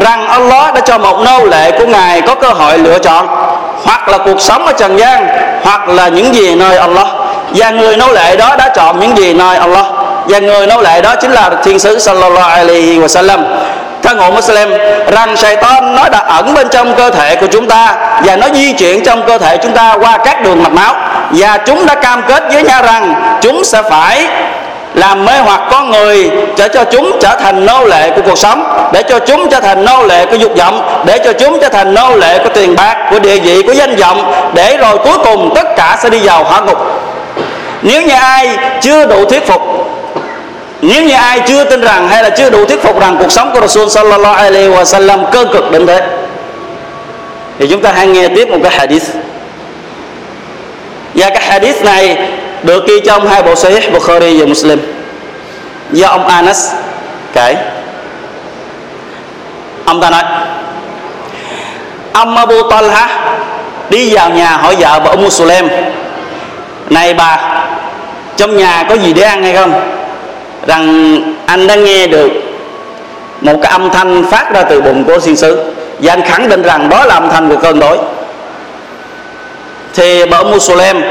rằng 0.00 0.28
Allah 0.28 0.74
đã 0.74 0.80
cho 0.80 0.98
một 0.98 1.18
nô 1.24 1.44
lệ 1.44 1.70
của 1.70 1.86
ngài 1.86 2.20
có 2.20 2.34
cơ 2.34 2.48
hội 2.48 2.78
lựa 2.78 2.98
chọn, 2.98 3.26
hoặc 3.84 4.08
là 4.08 4.18
cuộc 4.18 4.40
sống 4.40 4.66
ở 4.66 4.72
trần 4.72 4.98
gian, 4.98 5.26
hoặc 5.62 5.88
là 5.88 6.08
những 6.08 6.34
gì 6.34 6.54
nơi 6.54 6.76
Allah. 6.76 7.06
Và 7.54 7.70
người 7.70 7.96
nô 7.96 8.12
lệ 8.12 8.36
đó 8.36 8.56
đã 8.58 8.68
chọn 8.68 9.00
những 9.00 9.16
gì 9.16 9.34
nơi 9.34 9.56
Allah. 9.56 9.84
Và 10.28 10.38
người 10.38 10.66
nô 10.66 10.80
lệ 10.80 11.00
đó 11.00 11.14
chính 11.20 11.32
là 11.32 11.50
thiên 11.64 11.78
sứ 11.78 11.98
sallallahu 11.98 12.50
alaihi 12.50 12.98
Wasallam 12.98 13.38
sallam 14.06 14.18
thân 14.18 14.18
hữu 14.18 14.30
Muslim 14.30 14.70
rằng 15.12 15.36
Satan 15.36 15.94
nó 15.94 16.08
đã 16.08 16.18
ẩn 16.18 16.54
bên 16.54 16.68
trong 16.68 16.94
cơ 16.94 17.10
thể 17.10 17.36
của 17.36 17.46
chúng 17.46 17.68
ta 17.68 17.94
và 18.24 18.36
nó 18.36 18.46
di 18.54 18.72
chuyển 18.72 19.04
trong 19.04 19.22
cơ 19.26 19.38
thể 19.38 19.56
chúng 19.56 19.72
ta 19.72 19.96
qua 20.00 20.18
các 20.24 20.42
đường 20.42 20.62
mạch 20.62 20.72
máu. 20.72 20.94
Và 21.30 21.58
chúng 21.58 21.86
đã 21.86 21.94
cam 21.94 22.22
kết 22.28 22.42
với 22.52 22.62
nhau 22.62 22.82
rằng 22.82 23.14
chúng 23.40 23.64
sẽ 23.64 23.82
phải 23.82 24.26
làm 24.94 25.24
mê 25.24 25.32
hoặc 25.38 25.60
con 25.70 25.90
người 25.90 26.30
để 26.58 26.68
cho 26.68 26.84
chúng 26.84 27.18
trở 27.20 27.36
thành 27.40 27.66
nô 27.66 27.84
lệ 27.84 28.10
của 28.10 28.22
cuộc 28.26 28.38
sống, 28.38 28.88
để 28.92 29.02
cho 29.02 29.18
chúng 29.18 29.50
trở 29.50 29.60
thành 29.60 29.84
nô 29.84 30.02
lệ 30.02 30.26
của 30.26 30.36
dục 30.36 30.52
vọng, 30.58 31.04
để 31.06 31.18
cho 31.24 31.32
chúng 31.32 31.60
trở 31.60 31.68
thành 31.68 31.94
nô 31.94 32.16
lệ 32.16 32.38
của 32.38 32.48
tiền 32.54 32.76
bạc, 32.76 32.96
của 33.10 33.18
địa 33.18 33.38
vị, 33.38 33.62
của 33.62 33.72
danh 33.72 33.96
vọng, 33.96 34.32
để 34.54 34.76
rồi 34.76 34.98
cuối 34.98 35.18
cùng 35.24 35.52
tất 35.54 35.76
cả 35.76 35.98
sẽ 36.02 36.10
đi 36.10 36.18
vào 36.18 36.44
hỏa 36.44 36.60
ngục. 36.60 36.78
Nếu 37.82 38.02
như 38.02 38.14
ai 38.14 38.56
chưa 38.80 39.06
đủ 39.06 39.24
thuyết 39.24 39.46
phục 39.46 39.62
nếu 40.82 41.02
như 41.02 41.14
ai 41.14 41.40
chưa 41.46 41.64
tin 41.64 41.80
rằng 41.80 42.08
hay 42.08 42.22
là 42.22 42.30
chưa 42.30 42.50
đủ 42.50 42.64
thuyết 42.64 42.82
phục 42.82 43.00
rằng 43.00 43.16
cuộc 43.18 43.32
sống 43.32 43.50
của 43.52 43.60
Rasul 43.60 43.88
sallallahu 43.88 44.34
alaihi 44.34 44.68
wa 44.68 44.84
sallam 44.84 45.30
cơ 45.32 45.44
cực 45.52 45.72
đến 45.72 45.86
thế, 45.86 46.00
thì 47.58 47.66
chúng 47.70 47.82
ta 47.82 47.92
hãy 47.92 48.06
nghe 48.06 48.28
tiếp 48.28 48.48
một 48.48 48.58
cái 48.62 48.72
hadith. 48.72 49.04
Và 51.14 51.30
cái 51.30 51.42
hadith 51.42 51.84
này 51.84 52.18
được 52.62 52.86
ghi 52.86 53.00
trong 53.06 53.28
hai 53.28 53.42
bộ 53.42 53.54
Sahih 53.54 53.92
Bukhari 53.92 54.40
và 54.40 54.46
Muslim. 54.46 54.78
Do 55.92 56.08
ông 56.08 56.28
Anas 56.28 56.72
kể. 57.32 57.56
Ông 59.84 60.00
ta 60.00 60.10
nói, 60.10 60.22
ông 62.12 62.36
Abu 62.36 62.70
Talha 62.70 63.36
đi 63.90 64.14
vào 64.14 64.30
nhà 64.30 64.56
hỏi 64.56 64.76
vợ 64.78 65.00
bà 65.04 65.10
ông 65.10 65.30
Sulaim, 65.30 65.68
này 66.90 67.14
bà, 67.14 67.38
trong 68.36 68.56
nhà 68.56 68.84
có 68.88 68.94
gì 68.94 69.12
để 69.12 69.22
ăn 69.22 69.42
hay 69.42 69.54
không? 69.54 69.95
Rằng 70.66 71.18
anh 71.46 71.66
đã 71.66 71.74
nghe 71.74 72.06
được 72.06 72.28
một 73.40 73.58
cái 73.62 73.72
âm 73.72 73.90
thanh 73.90 74.24
phát 74.30 74.52
ra 74.54 74.62
từ 74.62 74.80
bụng 74.80 75.04
của 75.04 75.18
thiên 75.18 75.36
sứ. 75.36 75.72
Và 75.98 76.12
anh 76.12 76.22
khẳng 76.22 76.48
định 76.48 76.62
rằng 76.62 76.88
đó 76.88 77.04
là 77.04 77.14
âm 77.14 77.28
thanh 77.30 77.48
của 77.48 77.56
cơn 77.56 77.80
đói 77.80 77.98
thì 79.94 80.24
bà 80.30 80.42
Musulem 80.42 81.02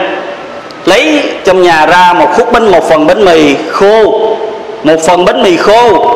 lấy 0.86 1.24
trong 1.46 1.62
nhà 1.62 1.86
ra 1.86 2.14
một 2.14 2.28
khúc 2.36 2.52
bánh, 2.52 2.72
một 2.72 2.90
phần 2.90 3.08
bánh 3.08 3.26
mì 3.26 3.56
khô, 3.72 4.20
một 4.84 5.02
phần 5.06 5.26
bánh 5.26 5.44
mì 5.44 5.58
khô 5.58 6.12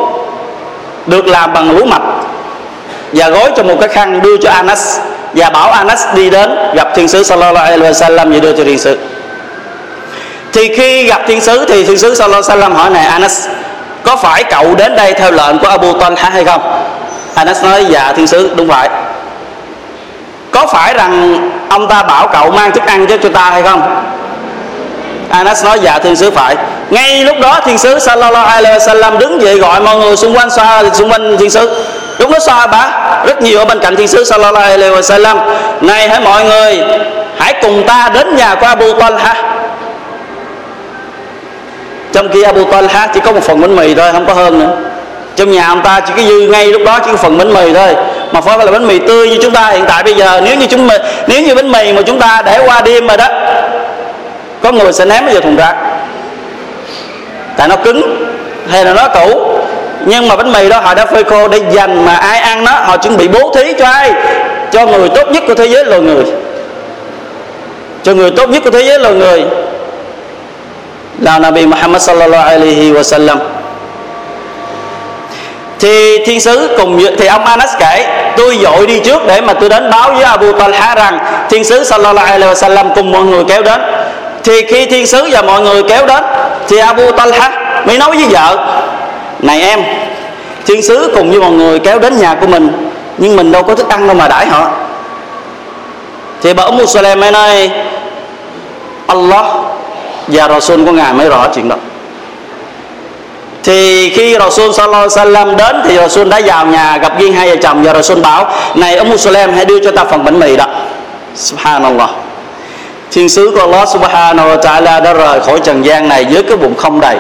được 1.08 1.28
làm 1.28 1.54
bằng 1.54 1.78
lúa 1.78 1.86
mạch 1.86 2.02
và 3.14 3.30
gói 3.30 3.52
trong 3.56 3.68
một 3.68 3.76
cái 3.80 3.90
khăn 3.90 4.20
đưa 4.22 4.38
cho 4.38 4.52
Anas 4.52 5.00
và 5.34 5.50
bảo 5.50 5.72
Anas 5.72 6.06
đi 6.16 6.30
đến 6.30 6.50
gặp 6.76 6.88
thiên 6.96 7.08
sứ 7.08 7.24
sallallahu 7.24 7.66
alaihi 7.66 7.84
wasallam 7.84 8.34
và 8.34 8.40
đưa 8.40 8.52
cho 8.58 8.64
thiên 8.64 8.80
sứ 8.80 8.98
thì 10.54 10.74
khi 10.76 11.08
gặp 11.08 11.22
thiên 11.28 11.42
sứ 11.42 11.66
thì 11.66 11.84
thiên 11.86 11.98
sứ 11.98 12.16
sallallahu 12.16 12.44
alaihi 12.50 12.62
wasallam 12.62 12.76
hỏi 12.76 12.90
này, 12.90 13.06
Anas, 13.06 13.48
có 14.04 14.16
phải 14.16 14.44
cậu 14.44 14.76
đến 14.76 14.96
đây 14.96 15.14
theo 15.14 15.32
lệnh 15.32 15.60
của 15.60 15.68
Abu 15.68 15.94
Talha 15.94 16.30
hay 16.30 16.46
không? 16.46 16.84
Anas 17.36 17.64
nói 17.64 17.86
dạ 17.86 18.14
thiên 18.16 18.28
sứ, 18.28 18.50
đúng 18.56 18.68
vậy. 18.68 18.90
Có 20.52 20.68
phải 20.68 20.94
rằng 20.94 21.42
ông 21.70 21.88
ta 21.88 22.04
bảo 22.04 22.28
cậu 22.28 22.52
mang 22.52 22.72
thức 22.72 22.84
ăn 22.86 23.08
cho 23.08 23.18
chúng 23.18 23.34
ta 23.34 23.42
hay 23.42 23.64
không? 23.64 24.04
Anas 25.30 25.66
nói 25.66 25.80
dạ 25.80 26.00
thiên 26.00 26.16
sứ, 26.16 26.32
phải. 26.32 26.56
Ngay 26.90 27.24
lúc 27.24 27.36
đó 27.42 27.60
thiên 27.66 27.78
sứ 27.78 28.00
sallallahu 28.00 28.48
alaihi 28.48 28.78
wasallam 28.78 29.18
đứng 29.18 29.42
dậy 29.42 29.58
gọi 29.58 29.82
mọi 29.82 29.98
người 29.98 30.18
xung 30.18 30.38
quanh 30.38 30.50
xoa 30.50 30.84
xung 30.94 31.12
quanh 31.12 31.38
thiên 31.38 31.50
sứ. 31.50 31.84
Lúc 32.18 32.32
đó 32.32 32.40
xoa 32.40 32.68
bả 32.68 32.92
rất 33.26 33.42
nhiều 33.42 33.60
ở 33.60 33.66
bên 33.66 33.80
cạnh 33.80 33.96
thiên 33.96 34.08
sứ 34.08 34.24
sallallahu 34.24 34.66
alaihi 34.66 34.96
wasallam, 34.96 35.38
này 35.82 36.10
hãy 36.10 36.20
mọi 36.20 36.46
người, 36.46 36.84
hãy 37.38 37.54
cùng 37.62 37.84
ta 37.88 38.10
đến 38.14 38.36
nhà 38.36 38.56
của 38.56 38.66
Abu 38.66 38.94
Talha 38.94 39.59
trong 42.12 42.30
khi 42.34 42.44
Abu 42.44 42.64
Talha 42.64 43.08
chỉ 43.14 43.20
có 43.20 43.32
một 43.32 43.44
phần 43.44 43.62
bánh 43.62 43.76
mì 43.76 43.96
thôi, 43.96 44.12
không 44.12 44.26
có 44.26 44.34
hơn 44.34 44.60
nữa. 44.60 44.72
Trong 45.36 45.52
nhà 45.52 45.68
ông 45.68 45.82
ta 45.84 46.00
chỉ 46.00 46.14
có 46.18 46.22
dư 46.30 46.40
ngay 46.40 46.66
lúc 46.66 46.82
đó 46.86 47.00
chỉ 47.06 47.12
có 47.12 47.18
phần 47.18 47.38
bánh 47.38 47.54
mì 47.54 47.74
thôi. 47.74 47.96
Mà 48.32 48.42
phải 48.42 48.58
là 48.58 48.72
bánh 48.72 48.88
mì 48.88 49.00
tươi 49.00 49.30
như 49.30 49.38
chúng 49.42 49.54
ta 49.54 49.68
hiện 49.68 49.86
tại 49.88 50.04
bây 50.04 50.14
giờ. 50.14 50.42
Nếu 50.46 50.56
như 50.56 50.66
chúng 50.66 50.88
mình 50.88 51.02
nếu 51.28 51.42
như 51.42 51.56
bánh 51.56 51.72
mì 51.72 51.94
mà 51.94 52.02
chúng 52.02 52.20
ta 52.20 52.42
để 52.46 52.60
qua 52.66 52.82
đêm 52.82 53.08
rồi 53.08 53.18
đó, 53.18 53.28
có 54.62 54.72
người 54.72 54.94
sẽ 54.94 55.06
ném 55.06 55.26
vào 55.26 55.42
thùng 55.42 55.56
rác. 55.56 55.76
Tại 57.58 57.68
nó 57.68 57.76
cứng 57.76 58.26
hay 58.70 58.86
là 58.86 58.94
nó 58.94 59.08
cũ. 59.08 59.56
Nhưng 60.06 60.28
mà 60.28 60.36
bánh 60.36 60.52
mì 60.54 60.70
đó 60.70 60.80
họ 60.80 60.94
đã 60.94 61.06
phơi 61.06 61.24
khô 61.24 61.48
để 61.48 61.60
dành 61.72 62.06
mà 62.06 62.16
ai 62.16 62.40
ăn 62.40 62.64
nó, 62.64 62.72
họ 62.72 62.98
chuẩn 62.98 63.18
bị 63.18 63.28
bố 63.28 63.54
thí 63.56 63.74
cho 63.80 63.86
ai? 63.86 64.14
Cho 64.72 64.86
người 64.86 65.10
tốt 65.10 65.28
nhất 65.32 65.44
của 65.48 65.54
thế 65.54 65.66
giới 65.66 65.86
loài 65.86 66.02
người. 66.02 66.24
Cho 68.04 68.14
người 68.14 68.32
tốt 68.32 68.50
nhất 68.50 68.64
của 68.64 68.72
thế 68.72 68.82
giới 68.82 69.00
loài 69.00 69.14
người 69.14 69.44
là 71.22 71.40
Nabi 71.40 71.66
Muhammad 71.66 72.02
sallallahu 72.02 72.50
alaihi 72.50 72.92
wa 72.92 73.04
sallam 73.04 73.40
thì 75.80 76.26
thiên 76.26 76.42
sứ 76.42 76.70
cùng 76.78 77.00
thì 77.18 77.28
ông 77.28 77.46
Anas 77.46 77.70
kể, 77.80 78.06
tôi 78.38 78.58
dội 78.62 78.88
đi 78.88 79.00
trước 79.00 79.28
để 79.28 79.42
mà 79.42 79.54
tôi 79.54 79.70
đến 79.70 79.90
báo 79.90 80.14
với 80.14 80.24
Abu 80.24 80.52
Talha 80.52 80.96
rằng, 80.96 81.20
thiên 81.50 81.64
sứ 81.64 81.84
sallallahu 81.84 82.28
alaihi 82.28 82.54
wa 82.54 82.56
sallam 82.56 82.90
cùng 82.96 83.12
mọi 83.12 83.24
người 83.24 83.44
kéo 83.44 83.64
đến. 83.64 83.82
Thì 84.44 84.66
khi 84.66 84.86
thiên 84.86 85.08
sứ 85.08 85.30
và 85.32 85.42
mọi 85.42 85.62
người 85.62 85.84
kéo 85.84 86.06
đến, 86.06 86.24
thì 86.68 86.78
Abu 86.78 87.12
Talha 87.12 87.52
mới 87.86 87.98
nói 87.98 88.10
với 88.10 88.26
vợ, 88.30 88.58
này 89.40 89.62
em, 89.62 89.84
thiên 90.66 90.82
sứ 90.82 91.12
cùng 91.16 91.30
với 91.30 91.40
mọi 91.40 91.52
người 91.52 91.80
kéo 91.80 92.00
đến 92.00 92.18
nhà 92.18 92.36
của 92.42 92.48
mình, 92.48 92.90
nhưng 93.18 93.36
mình 93.36 93.52
đâu 93.52 93.64
có 93.64 93.76
thức 93.76 93.90
ăn 93.90 94.08
đâu 94.08 94.16
mà 94.16 94.28
đãi 94.28 94.46
họ. 94.46 94.72
Thì 96.42 96.54
bà 96.54 96.64
Ummu 96.64 96.86
Sulaim 96.86 97.20
mới 97.20 97.32
nói, 97.32 97.70
Allah 99.08 99.46
và 100.32 100.48
Rasul 100.48 100.86
của 100.86 100.92
ngài 100.92 101.14
mới 101.14 101.30
rõ 101.30 101.48
chuyện 101.56 101.70
đó. 101.70 101.76
Thì 103.64 104.10
khi 104.10 104.36
Rasul 104.40 104.72
sallallahu 104.72 105.08
alaihi 105.16 105.34
wasallam 105.34 105.56
đến 105.56 105.76
thì 105.86 105.98
Rasul 105.98 106.30
đã 106.30 106.42
vào 106.46 106.66
nhà 106.66 106.98
gặp 106.98 107.20
riêng 107.20 107.34
hai 107.34 107.50
vợ 107.50 107.56
chồng 107.62 107.84
và 107.84 107.94
Rasul 107.94 108.20
bảo, 108.20 108.52
này 108.76 108.96
ông 108.96 109.10
Muslim 109.10 109.54
hãy 109.54 109.66
đưa 109.66 109.80
cho 109.80 109.92
ta 109.92 110.04
phần 110.04 110.26
bánh 110.26 110.40
mì 110.40 110.58
đó. 110.58 110.66
Subhanallah. 111.36 112.10
Thiên 113.12 113.30
sứ 113.30 113.52
của 113.56 113.62
Allah 113.62 113.90
subhanahu 113.90 114.50
wa 114.50 114.60
ta'ala 114.60 115.04
đã 115.04 115.14
rời 115.14 115.40
khỏi 115.40 115.60
trần 115.64 115.86
gian 115.86 116.08
này 116.08 116.26
với 116.32 116.44
cái 116.44 116.58
bụng 116.58 116.76
không 116.78 117.00
đầy. 117.00 117.18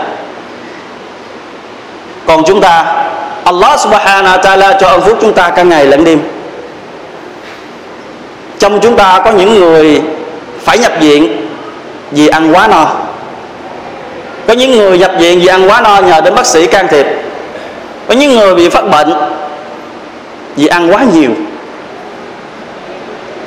Còn 2.25 2.43
chúng 2.43 2.61
ta, 2.61 2.85
Allah 3.43 3.79
subhanahu 3.79 4.37
wa 4.37 4.41
ta'ala 4.41 4.73
cho 4.79 4.87
ơn 4.87 5.01
phúc 5.01 5.17
chúng 5.21 5.33
ta 5.33 5.49
cả 5.49 5.63
ngày 5.63 5.85
lẫn 5.85 6.03
đêm. 6.03 6.21
Trong 8.59 8.79
chúng 8.79 8.95
ta 8.95 9.21
có 9.25 9.31
những 9.31 9.59
người 9.59 10.01
phải 10.63 10.77
nhập 10.77 10.91
viện 10.99 11.38
vì 12.11 12.27
ăn 12.27 12.53
quá 12.55 12.67
no. 12.67 12.85
Có 14.47 14.53
những 14.53 14.71
người 14.71 14.97
nhập 14.97 15.11
viện 15.19 15.39
vì 15.39 15.47
ăn 15.47 15.69
quá 15.69 15.81
no 15.81 16.01
nhờ 16.01 16.21
đến 16.21 16.35
bác 16.35 16.45
sĩ 16.45 16.67
can 16.67 16.87
thiệp. 16.87 17.05
Có 18.07 18.13
những 18.13 18.37
người 18.37 18.55
bị 18.55 18.69
phát 18.69 18.89
bệnh 18.91 19.13
vì 20.55 20.67
ăn 20.67 20.93
quá 20.93 21.03
nhiều. 21.13 21.31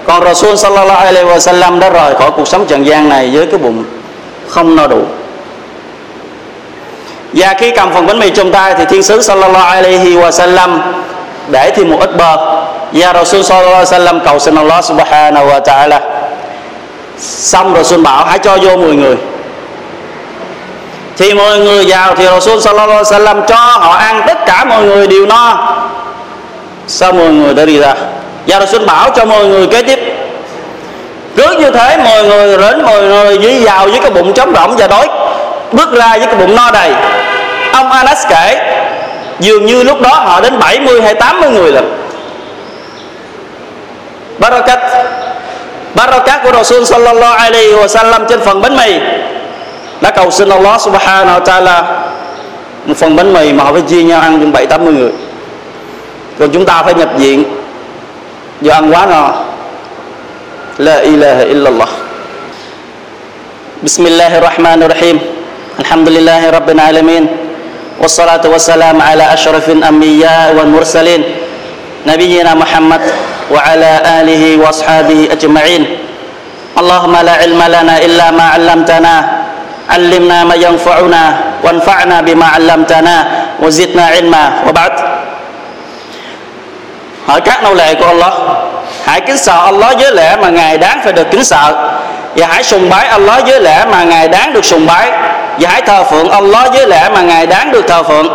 Còn 0.07 0.25
Rasul 0.25 0.57
sallallahu 0.57 1.05
alaihi 1.07 1.29
wa 1.29 1.39
sallam 1.39 1.81
đã 1.81 1.91
rời 1.91 2.15
khỏi 2.15 2.31
cuộc 2.37 2.49
sống 2.49 2.67
trần 2.67 2.87
gian 2.87 3.09
này 3.09 3.31
với 3.33 3.47
cái 3.47 3.59
bụng 3.59 3.85
không 4.49 4.77
no 4.77 4.87
đủ. 4.87 5.03
Và 7.33 7.55
khi 7.59 7.71
cầm 7.71 7.95
phần 7.95 8.07
bánh 8.07 8.19
mì 8.19 8.31
trong 8.31 8.53
tay 8.53 8.75
thì 8.79 8.85
thiên 8.85 9.03
sứ 9.03 9.23
sallallahu 9.23 9.71
alaihi 9.71 10.17
wa 10.17 10.31
sallam 10.31 10.83
để 11.49 11.71
thêm 11.77 11.91
một 11.91 11.97
ít 12.01 12.17
bơ. 12.17 12.37
Và 12.93 13.13
Rasul 13.13 13.43
sallallahu 13.43 13.75
alaihi 13.75 13.87
wa 13.87 13.99
sallam 13.99 14.21
cầu 14.21 14.39
xin 14.39 14.55
Allah 14.55 14.85
subhanahu 14.85 15.47
wa 15.47 15.61
ta'ala 15.63 16.12
xong 17.23 17.75
rồi 17.75 17.85
xuân 17.85 18.03
bảo, 18.03 18.25
hãy 18.25 18.39
cho 18.39 18.57
vô 18.63 18.77
10 18.77 18.97
người. 18.97 19.17
Thì 21.17 21.35
mọi 21.35 21.59
người 21.59 21.85
vào 21.89 22.15
thì 22.15 22.25
Rasul 22.25 22.61
sallallahu 22.61 22.91
alaihi 22.91 23.05
wasallam 23.05 23.47
cho 23.47 23.57
họ 23.57 23.93
ăn 23.93 24.23
tất 24.27 24.39
cả 24.47 24.65
mọi 24.65 24.83
người 24.83 25.07
đều 25.07 25.27
no. 25.27 25.75
Sau 26.87 27.13
mọi 27.13 27.29
người 27.29 27.55
đã 27.55 27.65
đi 27.65 27.79
ra? 27.79 27.95
Và 28.47 28.61
Rasul 28.61 28.85
bảo 28.85 29.11
cho 29.11 29.25
mọi 29.25 29.47
người 29.47 29.67
kế 29.67 29.83
tiếp. 29.83 29.99
Cứ 31.37 31.57
như 31.59 31.71
thế 31.71 31.97
mọi 32.05 32.25
người 32.25 32.59
đến 32.59 32.83
mọi 32.83 33.03
người 33.03 33.39
dưới 33.39 33.65
vào 33.65 33.89
với 33.89 33.99
cái 34.03 34.11
bụng 34.11 34.33
trống 34.33 34.53
rỗng 34.55 34.77
và 34.77 34.87
đói, 34.87 35.09
bước 35.73 35.93
ra 35.93 36.09
với 36.09 36.27
cái 36.27 36.35
bụng 36.35 36.57
no 36.57 36.71
đầy. 36.71 36.93
Ông 37.73 37.93
Anas 37.93 38.27
kể, 38.29 38.77
dường 39.41 39.67
như 39.67 39.83
lúc 39.83 40.01
đó 40.01 40.11
họ 40.11 40.41
đến 40.41 40.59
70 40.59 41.03
hay 41.03 41.15
80 41.15 41.51
người 41.51 41.73
lần. 41.73 41.99
Barakat 44.39 44.79
barakat 46.07 46.43
của 46.43 46.53
Rasul 46.53 46.85
sallallahu 46.85 47.37
alaihi 47.39 47.73
wasallam 47.73 48.27
trên 48.29 48.41
phần 48.41 48.61
bánh 48.61 48.77
mì. 48.77 48.99
Đã 50.01 50.11
cầu 50.11 50.31
xin 50.31 50.49
Allah 50.49 50.81
subhanahu 50.81 51.39
wa 51.39 51.45
ta'ala 51.45 51.83
một 52.87 52.97
phần 52.97 53.17
bánh 53.17 53.33
mì 53.33 53.53
mà 53.53 53.65
họ 53.65 53.73
phải 53.73 53.83
chia 53.83 54.03
nhau 54.03 54.21
ăn 54.21 54.41
chừng 54.41 54.53
bảy, 54.53 54.67
tám 54.67 54.85
mươi 54.85 54.95
người. 54.95 55.13
Còn 56.39 56.51
chúng 56.53 56.65
ta 56.65 56.83
phải 56.83 56.95
nhập 56.95 57.09
viện. 57.17 57.45
Do 58.61 58.73
ăn 58.75 58.91
quá 58.93 59.07
no 59.07 59.31
la 60.79 60.97
ilaha 60.97 61.43
illallah. 61.43 61.89
Bismillahirrahmanirrahim. 63.83 65.19
Alhamdulillahi 65.79 66.51
Rabbil 66.51 66.81
Alamin. 66.81 67.27
Wassalatu 68.01 68.51
wassalamu 68.51 69.01
ala 69.01 69.35
ashrafil 69.35 69.83
anbiya 69.83 70.55
wal 70.57 70.67
mursalin. 70.67 71.23
Nabiyyina 72.05 72.55
Muhammad 72.55 73.01
وعلى 73.52 73.92
آله 74.22 74.44
وأصحابه 74.58 75.28
أجمعين 75.32 75.84
اللهم 76.78 77.16
لا 77.28 77.36
علم 77.42 77.62
لنا 77.76 77.96
إلا 78.08 78.32
ما 78.32 78.44
علمتنا 78.54 79.16
علمنا 79.90 80.38
ما 80.44 80.56
ينفعنا 80.56 81.24
وانفعنا 81.64 82.18
بما 82.22 82.46
علمتنا 82.56 83.16
وزدنا 83.64 84.06
علما 84.16 84.44
وبعد 84.68 84.94
hỏi 87.28 87.42
các 87.42 87.64
nô 87.64 87.74
lệ 87.74 87.94
của 87.94 88.06
Allah 88.06 88.34
hãy 89.06 89.22
kính 89.22 89.38
sợ 89.38 89.66
Allah 89.66 89.98
với 90.00 90.12
lẽ 90.12 90.36
mà 90.42 90.50
ngài 90.50 90.78
đáng 90.78 91.02
phải 91.04 91.14
được 91.14 91.32
kính 91.32 91.44
sợ 91.44 91.90
và 92.36 92.48
hãy 92.48 92.64
sùng 92.64 92.90
bái 92.90 93.08
Allah 93.08 93.44
với 93.46 93.62
lẽ 93.62 93.86
mà 93.92 94.04
ngài 94.04 94.28
đáng 94.28 94.54
được 94.54 94.66
sùng 94.66 94.86
bái 94.86 95.12
và 95.60 95.70
hãy 95.70 95.82
thờ 95.82 96.04
phượng 96.04 96.30
Allah 96.32 96.74
với 96.74 96.88
lẽ 96.88 97.10
mà 97.14 97.22
ngài 97.22 97.48
đáng 97.48 97.72
được 97.72 97.88
thờ 97.88 98.04
phượng 98.04 98.28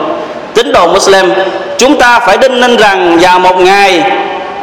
tín 0.54 0.72
đồ 0.72 0.86
Muslim 0.86 1.32
chúng 1.78 1.98
ta 1.98 2.20
phải 2.20 2.36
đinh 2.38 2.60
ninh 2.60 2.76
rằng 2.76 3.18
vào 3.20 3.38
một 3.38 3.56
ngày 3.56 4.02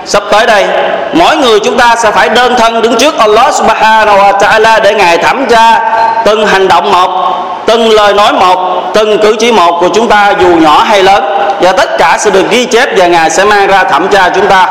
sắp 0.05 0.23
tới 0.31 0.45
đây 0.45 0.65
mỗi 1.13 1.37
người 1.37 1.59
chúng 1.59 1.77
ta 1.77 1.95
sẽ 1.95 2.11
phải 2.11 2.29
đơn 2.29 2.55
thân 2.57 2.81
đứng 2.81 2.95
trước 2.95 3.17
Allah 3.17 3.53
subhanahu 3.53 4.17
wa 4.17 4.37
ta'ala 4.37 4.79
để 4.81 4.93
ngài 4.93 5.17
thẩm 5.17 5.45
tra 5.45 5.79
từng 6.25 6.47
hành 6.47 6.67
động 6.67 6.91
một 6.91 7.33
từng 7.65 7.91
lời 7.91 8.13
nói 8.13 8.33
một 8.33 8.83
từng 8.93 9.19
cử 9.19 9.35
chỉ 9.39 9.51
một 9.51 9.77
của 9.79 9.89
chúng 9.89 10.07
ta 10.07 10.33
dù 10.39 10.47
nhỏ 10.47 10.83
hay 10.87 11.03
lớn 11.03 11.23
và 11.61 11.71
tất 11.71 11.97
cả 11.97 12.17
sẽ 12.19 12.31
được 12.31 12.49
ghi 12.49 12.65
chép 12.65 12.89
và 12.97 13.07
ngài 13.07 13.29
sẽ 13.29 13.43
mang 13.43 13.67
ra 13.67 13.83
thẩm 13.83 14.07
tra 14.07 14.29
chúng 14.29 14.47
ta 14.47 14.67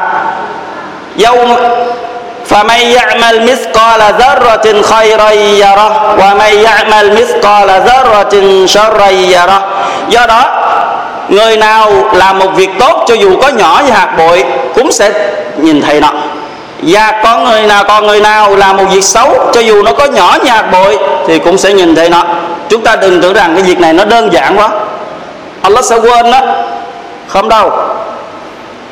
dâu 1.17 1.37
فمن 2.49 2.81
يعمل 2.99 3.35
مثقال 3.51 4.01
ذرة 4.23 4.83
خيرا 4.83 5.31
يره 5.65 5.91
ومن 6.21 6.53
يعمل 6.69 7.07
مثقال 7.21 7.69
ذرة 7.89 8.35
شرا 8.67 9.09
يره 9.09 9.61
do 10.09 10.27
đó 10.27 10.45
người 11.30 11.58
nào 11.58 11.92
làm 12.14 12.40
một 12.40 12.50
việc 12.56 12.70
tốt, 12.80 13.04
cho 13.08 13.14
dù 13.14 13.38
có 13.42 13.48
nhỏ 13.48 13.82
như 13.86 13.92
hạt 13.92 14.16
bụi, 14.18 14.44
cũng 14.76 14.92
sẽ 14.92 15.12
nhìn 15.58 15.82
thấy 15.82 16.02
nó. 16.02 16.10
Và 16.82 17.22
con 17.24 17.44
người 17.44 17.62
nào, 17.62 17.84
còn 17.88 18.08
người 18.08 18.20
nào 18.20 18.56
làm 18.56 18.78
một 18.78 18.84
việc 18.92 19.04
xấu, 19.04 19.52
cho 19.54 19.62
dù 19.62 19.84
nó 19.84 19.92
có 19.94 20.06
nhỏ 20.06 20.38
như 20.44 20.50
hạt 20.50 20.66
bụi, 20.72 20.98
thì 21.28 21.40
cũng 21.40 21.58
sẽ 21.58 21.74
nhìn 21.74 21.96
thấy 21.96 22.10
nó. 22.10 22.24
Chúng 22.70 22.82
ta 22.82 22.96
đừng 22.96 23.22
tưởng 23.22 23.34
rằng 23.34 23.56
cái 23.56 23.64
việc 23.64 23.80
này 23.80 23.94
nó 23.94 24.06
đơn 24.06 24.34
giản 24.34 24.58
quá. 24.58 24.70
Allah 25.62 25.86
sẽ 25.86 25.96
quên 26.00 26.32
đó 26.32 26.40
không 27.28 27.50
đâu. 27.50 27.72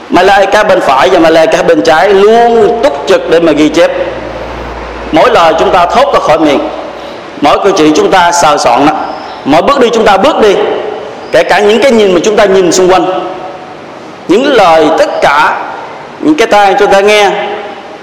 Malaika 0.10 0.64
bên 0.64 0.82
phải 0.82 1.10
và 1.10 1.20
Malaika 1.20 1.64
bên 1.64 1.82
trái 1.82 2.10
luôn 2.10 2.80
túc 2.84 3.04
trực 3.08 3.30
để 3.30 3.40
mà 3.40 3.52
ghi 3.52 3.70
chép. 3.70 3.92
Mỗi 5.12 5.32
lời 5.32 5.54
chúng 5.60 5.72
ta 5.72 5.86
thốt 5.86 6.14
ra 6.14 6.20
khỏi 6.20 6.40
miệng. 6.40 6.70
Mỗi 7.42 7.58
cử 7.64 7.72
chỉ 7.78 7.92
chúng 7.96 8.12
ta 8.12 8.32
sờ 8.32 8.58
soạn 8.58 8.86
đó 8.86 8.94
mỗi 9.46 9.62
bước 9.62 9.80
đi 9.80 9.90
chúng 9.94 10.06
ta 10.06 10.18
bước 10.18 10.40
đi 10.42 10.56
kể 11.32 11.44
cả 11.44 11.60
những 11.60 11.82
cái 11.82 11.92
nhìn 11.92 12.14
mà 12.14 12.20
chúng 12.24 12.36
ta 12.36 12.46
nhìn 12.46 12.72
xung 12.72 12.92
quanh. 12.92 13.06
Những 14.28 14.54
lời 14.54 14.88
tất 14.98 15.10
cả 15.22 15.58
những 16.20 16.36
cái 16.36 16.48
tai 16.48 16.76
chúng 16.80 16.92
ta 16.92 17.00
nghe, 17.00 17.30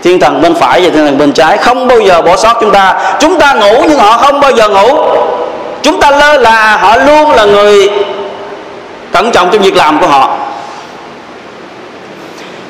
thiên 0.02 0.20
thần 0.20 0.42
bên 0.42 0.54
phải 0.54 0.80
và 0.80 0.90
thiên 0.94 1.04
thần 1.06 1.18
bên 1.18 1.32
trái 1.32 1.56
không 1.56 1.88
bao 1.88 2.00
giờ 2.00 2.22
bỏ 2.22 2.36
sót 2.36 2.56
chúng 2.60 2.72
ta. 2.72 2.94
Chúng 3.20 3.38
ta 3.38 3.52
ngủ 3.52 3.84
nhưng 3.88 3.98
họ 3.98 4.16
không 4.16 4.40
bao 4.40 4.50
giờ 4.50 4.68
ngủ. 4.68 4.98
Chúng 5.82 6.00
ta 6.00 6.10
lơ 6.10 6.36
là, 6.36 6.76
họ 6.76 6.96
luôn 6.96 7.30
là 7.30 7.44
người 7.44 7.90
cẩn 9.12 9.30
trọng 9.32 9.48
trong 9.52 9.62
việc 9.62 9.76
làm 9.76 10.00
của 10.00 10.06
họ. 10.06 10.36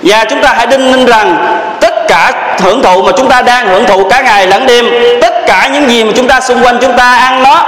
Và 0.03 0.25
chúng 0.25 0.42
ta 0.42 0.55
hãy 0.57 0.66
đinh 0.66 0.92
ninh 0.92 1.07
rằng 1.07 1.59
tất 1.81 1.94
cả 2.09 2.33
hưởng 2.62 2.83
thụ 2.83 3.03
mà 3.03 3.12
chúng 3.16 3.29
ta 3.29 3.42
đang 3.42 3.66
hưởng 3.68 3.87
thụ 3.87 4.09
cả 4.11 4.21
ngày 4.21 4.47
lẫn 4.47 4.66
đêm, 4.66 4.87
tất 5.23 5.47
cả 5.47 5.71
những 5.73 5.88
gì 5.88 6.05
mà 6.05 6.12
chúng 6.16 6.29
ta 6.29 6.40
xung 6.40 6.64
quanh 6.64 6.79
chúng 6.81 6.97
ta 6.97 7.16
ăn 7.16 7.42
nó, 7.42 7.64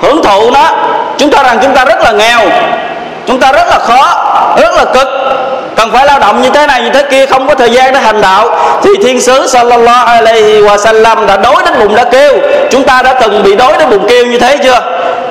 hưởng 0.00 0.22
thụ 0.22 0.50
nó 0.50 0.72
chúng 1.20 1.30
ta 1.30 1.42
rằng 1.42 1.58
chúng 1.62 1.74
ta 1.74 1.84
rất 1.84 2.00
là 2.02 2.12
nghèo. 2.12 2.40
Chúng 3.26 3.40
ta 3.40 3.52
rất 3.52 3.68
là 3.68 3.78
khó, 3.78 4.26
rất 4.56 4.74
là 4.74 4.84
cực. 4.84 5.08
Cần 5.76 5.90
phải 5.92 6.06
lao 6.06 6.18
động 6.18 6.42
như 6.42 6.50
thế 6.50 6.66
này, 6.66 6.82
như 6.82 6.90
thế 6.90 7.02
kia, 7.10 7.26
không 7.26 7.48
có 7.48 7.54
thời 7.54 7.70
gian 7.70 7.92
để 7.92 8.00
hành 8.00 8.20
đạo. 8.20 8.48
Thì 8.82 8.90
thiên 9.02 9.20
sứ 9.20 9.46
sallallahu 9.46 10.06
alaihi 10.06 10.60
wa 10.60 10.76
sallam 10.76 11.26
đã 11.26 11.36
đối 11.36 11.62
đến 11.64 11.78
bụng 11.78 11.94
đã 11.94 12.04
kêu. 12.04 12.32
Chúng 12.70 12.84
ta 12.84 13.02
đã 13.02 13.12
từng 13.12 13.42
bị 13.42 13.56
đối 13.56 13.76
đến 13.78 13.90
bụng 13.90 14.06
kêu 14.08 14.26
như 14.26 14.38
thế 14.38 14.58
chưa? 14.62 14.80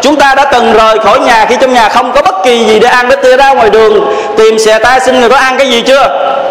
Chúng 0.02 0.16
ta 0.16 0.36
đã 0.36 0.46
từng 0.46 0.74
rời 0.74 1.00
khỏi 1.00 1.20
nhà 1.20 1.46
khi 1.50 1.56
trong 1.62 1.74
nhà 1.74 1.90
không 1.90 2.12
có 2.12 2.22
bất 2.22 2.44
kỳ 2.44 2.66
gì 2.66 2.80
để 2.80 2.88
ăn 2.88 3.10
để 3.10 3.16
tia 3.16 3.38
ra 3.38 3.54
ngoài 3.54 3.70
đường, 3.70 4.14
tìm 4.38 4.60
xè 4.60 4.80
tay 4.80 5.00
xin 5.00 5.20
người 5.20 5.30
có 5.30 5.38
ăn 5.38 5.58
cái 5.58 5.70
gì 5.70 5.82
chưa? 5.82 6.08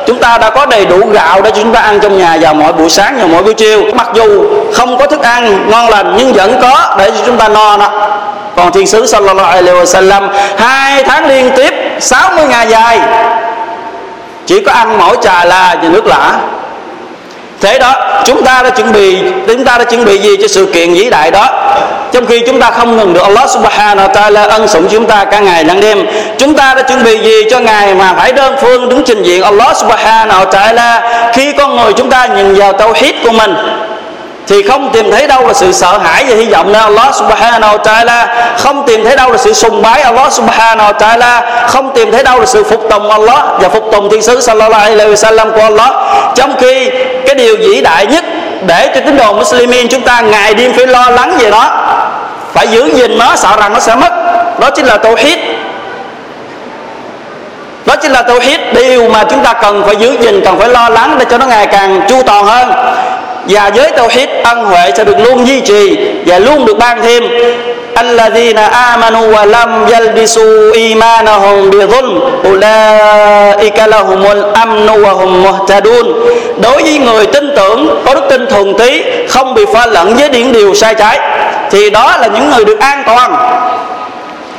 Chúng 0.07 0.19
ta 0.19 0.39
đã 0.39 0.51
có 0.51 0.67
đầy 0.67 0.87
đủ 0.87 1.01
gạo 1.13 1.43
để 1.43 1.51
chúng 1.51 1.73
ta 1.73 1.81
ăn 1.81 2.01
trong 2.01 2.19
nhà 2.19 2.37
vào 2.41 2.55
mỗi 2.55 2.73
buổi 2.73 2.91
sáng 2.91 3.19
và 3.21 3.27
mỗi 3.27 3.43
buổi 3.43 3.55
chiều. 3.55 3.83
Mặc 3.95 4.09
dù 4.15 4.45
không 4.75 4.99
có 4.99 5.07
thức 5.07 5.23
ăn 5.23 5.71
ngon 5.71 5.89
lành, 5.89 6.15
nhưng 6.17 6.33
vẫn 6.33 6.59
có 6.63 6.95
để 6.99 7.11
cho 7.11 7.17
chúng 7.27 7.37
ta 7.37 7.49
no 7.49 7.77
đó. 7.77 7.91
Còn 8.57 8.73
thiên 8.73 8.87
sứ 8.87 9.07
sallallahu 9.07 9.51
alaihi 9.51 9.79
wasallam, 9.79 10.29
hai 10.59 11.05
tháng 11.05 11.29
liên 11.29 11.51
tiếp 11.57 11.75
60 12.01 12.45
ngày 12.49 12.67
dài, 12.69 13.01
chỉ 14.47 14.61
có 14.61 14.73
ăn 14.73 14.99
mỗi 14.99 15.17
trà 15.23 15.45
la 15.45 15.77
và 15.83 15.89
nước 15.89 16.07
lã. 16.07 16.33
Thế 17.61 17.79
đó, 17.79 17.95
chúng 18.25 18.45
ta 18.45 18.63
đã 18.63 18.71
chuẩn 18.71 18.93
bị, 18.93 19.19
chúng 19.47 19.65
ta 19.65 19.79
đã 19.79 19.85
chuẩn 19.85 20.05
bị 20.05 20.19
gì 20.19 20.37
cho 20.43 20.49
sự 20.49 20.67
kiện 20.75 20.95
vĩ 20.95 21.11
đại 21.11 21.31
đó? 21.31 21.47
Trong 22.13 22.27
khi 22.27 22.41
chúng 22.47 22.61
ta 22.61 22.71
không 22.71 22.97
ngừng 22.97 23.15
được 23.15 23.23
Allah 23.23 23.51
subhanahu 23.51 24.09
wa 24.09 24.13
ta'ala 24.13 24.49
ân 24.49 24.69
sủng 24.69 24.89
chúng 24.91 25.07
ta 25.07 25.25
cả 25.25 25.39
ngày 25.39 25.65
lẫn 25.65 25.81
đêm, 25.81 26.07
chúng 26.39 26.55
ta 26.55 26.75
đã 26.75 26.83
chuẩn 26.83 27.05
bị 27.05 27.19
gì 27.19 27.51
cho 27.51 27.61
ngày 27.61 27.95
mà 27.95 28.15
phải 28.17 28.33
đơn 28.33 28.57
phương 28.61 28.89
đứng 28.89 29.03
trình 29.05 29.23
diện 29.23 29.43
Allah 29.43 29.77
subhanahu 29.77 30.45
wa 30.45 30.51
ta'ala 30.51 31.01
khi 31.33 31.53
con 31.53 31.77
người 31.77 31.93
chúng 31.93 32.11
ta 32.11 32.27
nhìn 32.27 32.55
vào 32.55 32.73
tauhid 32.73 33.15
của 33.25 33.33
mình? 33.33 33.55
Thì 34.49 34.63
không 34.63 34.91
tìm 34.93 35.11
thấy 35.11 35.27
đâu 35.27 35.47
là 35.47 35.53
sự 35.53 35.73
sợ 35.73 35.99
hãi 35.99 36.25
và 36.29 36.37
hy 36.37 36.47
vọng 36.47 36.73
nơi 36.73 36.83
Allah 36.83 37.15
subhanahu 37.15 37.77
wa 37.77 37.83
ta'ala. 37.83 38.27
Không 38.59 38.87
tìm 38.87 39.05
thấy 39.05 39.17
đâu 39.17 39.31
là 39.31 39.39
sự 39.39 39.53
sùng 39.53 39.83
bái 39.83 40.03
Allah 40.03 40.33
subhanahu 40.33 40.93
wa 40.93 40.99
ta'ala. 40.99 41.41
Không 41.69 41.91
tìm 41.95 42.13
thấy 42.13 42.23
đâu 42.23 42.41
là 42.41 42.47
sự 42.47 42.65
phục 42.65 42.91
tùng 42.91 43.11
Allah 43.11 43.45
và 43.61 43.69
phục 43.69 43.89
tùng 43.93 44.11
thiên 44.11 44.23
sứ 44.23 44.41
sallallahu 44.41 44.83
alaihi 44.83 45.15
wasallam 45.15 45.53
của 45.53 45.61
Allah. 45.61 45.91
Trong 46.35 46.55
khi 46.61 46.91
cái 47.27 47.35
điều 47.35 47.57
vĩ 47.57 47.81
đại 47.81 48.07
nhất 48.07 48.25
để 48.67 48.91
cho 48.95 49.01
tín 49.01 49.17
đồ 49.17 49.33
Muslimin 49.33 49.89
chúng 49.89 50.03
ta 50.03 50.21
ngày 50.21 50.55
đêm 50.55 50.73
phải 50.77 50.87
lo 50.87 51.11
lắng 51.11 51.39
về 51.39 51.51
đó 51.51 51.71
phải 52.54 52.68
giữ 52.68 52.90
gìn 52.94 53.18
nó 53.18 53.36
sợ 53.36 53.56
rằng 53.60 53.74
nó 53.74 53.80
sẽ 53.80 53.96
mất 53.96 54.12
đó 54.60 54.70
chính 54.70 54.86
là 54.86 54.98
tauhid 54.98 55.38
đó 57.86 57.96
chính 57.96 58.12
là 58.12 58.22
tauhid 58.22 58.60
điều 58.74 59.10
mà 59.10 59.24
chúng 59.24 59.44
ta 59.44 59.54
cần 59.54 59.84
phải 59.86 59.96
giữ 59.96 60.18
gìn 60.22 60.42
cần 60.46 60.60
phải 60.60 60.70
lo 60.70 60.90
lắng 60.90 61.16
để 61.20 61.26
cho 61.30 61.38
nó 61.38 61.46
ngày 61.46 61.68
càng 61.68 62.02
chu 62.10 62.22
toàn 62.26 62.46
hơn 62.46 62.72
và 63.48 63.72
với 63.76 63.92
tauhid 63.92 64.30
ân 64.44 64.66
huệ 64.66 64.92
sẽ 64.98 65.04
được 65.04 65.20
luôn 65.20 65.48
duy 65.48 65.62
trì 65.62 65.98
và 66.26 66.40
luôn 66.40 66.66
được 66.66 66.78
ban 66.78 67.02
thêm 67.02 67.24
الذين 67.98 68.58
آمنوا 68.92 69.28
ولم 69.36 69.72
يلبسوا 69.94 70.74
إيمانهم 70.74 71.70
بظلم 71.70 72.22
أولئك 72.46 73.80
لهم 73.94 74.22
الأمن 74.38 74.90
وهم 74.90 75.44
مهتدون 75.44 76.06
đối 76.62 76.84
với 76.84 76.98
người 76.98 77.26
tin 77.26 77.56
tưởng 77.56 78.04
có 78.06 78.14
đức 78.14 78.24
tin 78.30 78.48
thuần 78.48 78.74
tí 78.78 79.04
không 79.30 79.54
bị 79.54 79.66
pha 79.74 79.86
lẫn 79.86 80.16
với 80.16 80.30
những 80.30 80.52
điều 80.52 80.76
sai 80.76 80.96
trái 80.96 81.20
thì 81.71 81.91
đó 81.91 82.17
là 82.21 82.27
những 82.27 82.51
người 82.51 82.65
được 82.65 82.81
an 82.81 83.03
toàn. 83.07 83.37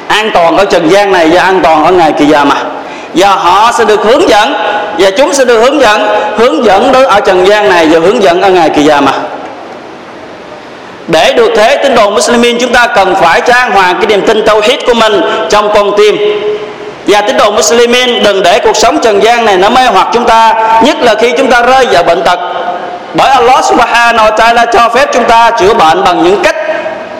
An 0.07 0.31
toàn 0.33 0.57
ở 0.57 0.65
trần 0.65 0.91
gian 0.91 1.11
này 1.11 1.29
và 1.31 1.41
an 1.41 1.59
toàn 1.63 1.85
ở 1.85 1.91
ngày 1.91 2.11
kỳ 2.11 2.25
già 2.25 2.43
mà 2.43 2.55
và 3.13 3.29
họ 3.29 3.71
sẽ 3.77 3.85
được 3.85 4.03
hướng 4.03 4.29
dẫn, 4.29 4.53
và 4.97 5.09
chúng 5.17 5.33
sẽ 5.33 5.45
được 5.45 5.59
hướng 5.59 5.81
dẫn 5.81 6.07
hướng 6.37 6.65
dẫn 6.65 6.91
đối 6.91 7.05
ở 7.05 7.19
trần 7.19 7.47
gian 7.47 7.69
này 7.69 7.87
và 7.91 7.99
hướng 7.99 8.23
dẫn 8.23 8.41
ở 8.41 8.49
ngày 8.49 8.69
kỳ 8.69 8.83
già 8.83 9.01
mà 9.01 9.11
để 11.07 11.33
được 11.33 11.51
thế, 11.57 11.75
tín 11.83 11.95
đồ 11.95 12.09
Muslimin, 12.09 12.57
chúng 12.61 12.73
ta 12.73 12.87
cần 12.87 13.15
phải 13.15 13.41
trang 13.41 13.71
hoàng 13.71 13.95
cái 13.97 14.07
niềm 14.07 14.21
tin 14.27 14.45
tauhid 14.45 14.79
của 14.87 14.93
mình 14.93 15.21
trong 15.49 15.73
con 15.73 15.91
tim. 15.97 16.17
Và 17.07 17.21
tín 17.21 17.37
đồ 17.37 17.51
Muslimin, 17.51 18.23
đừng 18.23 18.43
để 18.43 18.59
cuộc 18.59 18.77
sống 18.77 18.99
trần 19.01 19.23
gian 19.23 19.45
này 19.45 19.57
nó 19.57 19.69
mê 19.69 19.81
hoặc 19.93 20.07
chúng 20.13 20.25
ta, 20.25 20.53
nhất 20.83 20.97
là 21.01 21.15
khi 21.15 21.33
chúng 21.37 21.49
ta 21.51 21.61
rơi 21.61 21.87
vào 21.91 22.03
bệnh 22.03 22.21
tật. 22.23 22.39
Bởi 23.13 23.29
Allah 23.29 23.65
subhanahu 23.65 24.29
wa 24.29 24.35
ta'ala 24.35 24.65
cho 24.73 24.89
phép 24.89 25.09
chúng 25.13 25.23
ta 25.23 25.51
chữa 25.51 25.73
bệnh 25.73 26.03
bằng 26.03 26.23
những 26.23 26.43
cách 26.43 26.55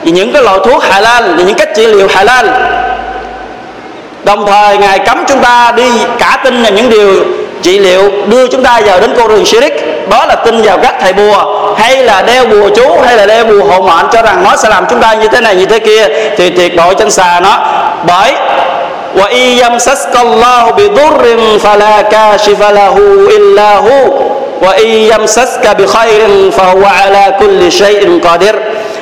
vì 0.03 0.12
những 0.12 0.33
cái 0.33 0.43
loại 0.43 0.59
thuốc 0.65 0.83
halal 0.83 1.23
về 1.23 1.43
những 1.43 1.55
cách 1.55 1.69
trị 1.75 1.85
liệu 1.85 2.07
halal. 2.09 2.47
Đồng 4.23 4.45
thời, 4.47 4.77
ngài 4.77 4.99
cấm 4.99 5.23
chúng 5.27 5.39
ta 5.39 5.73
đi 5.75 5.91
cả 6.19 6.39
tin 6.43 6.63
vào 6.63 6.71
những 6.71 6.89
điều 6.89 7.13
trị 7.62 7.79
liệu 7.79 8.12
đưa 8.27 8.47
chúng 8.47 8.63
ta 8.63 8.81
vào 8.85 8.99
đến 8.99 9.13
con 9.17 9.27
đường 9.27 9.45
Shirik 9.45 9.73
đó 10.09 10.25
là 10.25 10.35
tin 10.35 10.62
vào 10.62 10.77
các 10.77 10.95
thầy 11.01 11.13
bùa, 11.13 11.73
hay 11.77 12.03
là 12.03 12.21
đeo 12.21 12.45
bùa 12.45 12.69
chú, 12.75 13.01
hay 13.05 13.17
là 13.17 13.25
đeo 13.25 13.45
bùa 13.45 13.63
hộ 13.63 13.81
mệnh 13.81 14.05
cho 14.12 14.21
rằng 14.21 14.43
nó 14.43 14.55
sẽ 14.55 14.69
làm 14.69 14.85
chúng 14.89 15.01
ta 15.01 15.13
như 15.13 15.27
thế 15.27 15.41
này, 15.41 15.55
như 15.55 15.65
thế 15.65 15.79
kia, 15.79 16.07
thì 16.38 16.49
tuyệt 16.49 16.75
đối 16.75 16.95
chân 16.95 17.12
xà 17.12 17.39
nó. 17.39 17.59
Bởi, 18.07 18.33
wa 19.15 19.27
iyam 19.29 19.79
saskallahu 19.79 20.71
bi 20.71 20.83
durrin 20.83 21.57
fala 21.57 22.03
kashifa 22.03 22.71
lahu 22.73 23.27
illa 23.27 23.75
hu, 23.75 24.23
wa 24.62 24.71
iyam 24.77 25.27
saska 25.27 25.73
bi 25.73 25.85
khairin 25.93 26.51
fa 26.51 26.63
huwa 26.63 26.89
ala 26.89 27.29
kulli 27.29 27.71
shay'in 27.71 28.19
qadir 28.19 28.55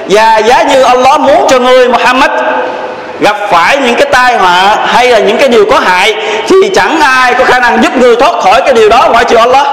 và 0.09 0.37
giá 0.37 0.61
như 0.61 0.81
Allah 0.81 1.19
muốn 1.19 1.45
cho 1.49 1.59
ngươi 1.59 1.89
Muhammad 1.89 2.31
gặp 3.19 3.37
phải 3.51 3.77
những 3.77 3.95
cái 3.95 4.07
tai 4.11 4.37
họa 4.37 4.77
hay 4.85 5.07
là 5.07 5.19
những 5.19 5.37
cái 5.37 5.47
điều 5.47 5.65
có 5.71 5.79
hại, 5.79 6.15
thì 6.47 6.55
chẳng 6.75 6.99
ai 7.01 7.33
có 7.33 7.43
khả 7.43 7.59
năng 7.59 7.83
giúp 7.83 7.97
người 7.97 8.15
thoát 8.15 8.33
khỏi 8.41 8.61
cái 8.61 8.73
điều 8.73 8.89
đó 8.89 9.07
ngoại 9.11 9.25
trừ 9.25 9.35
Allah. 9.37 9.67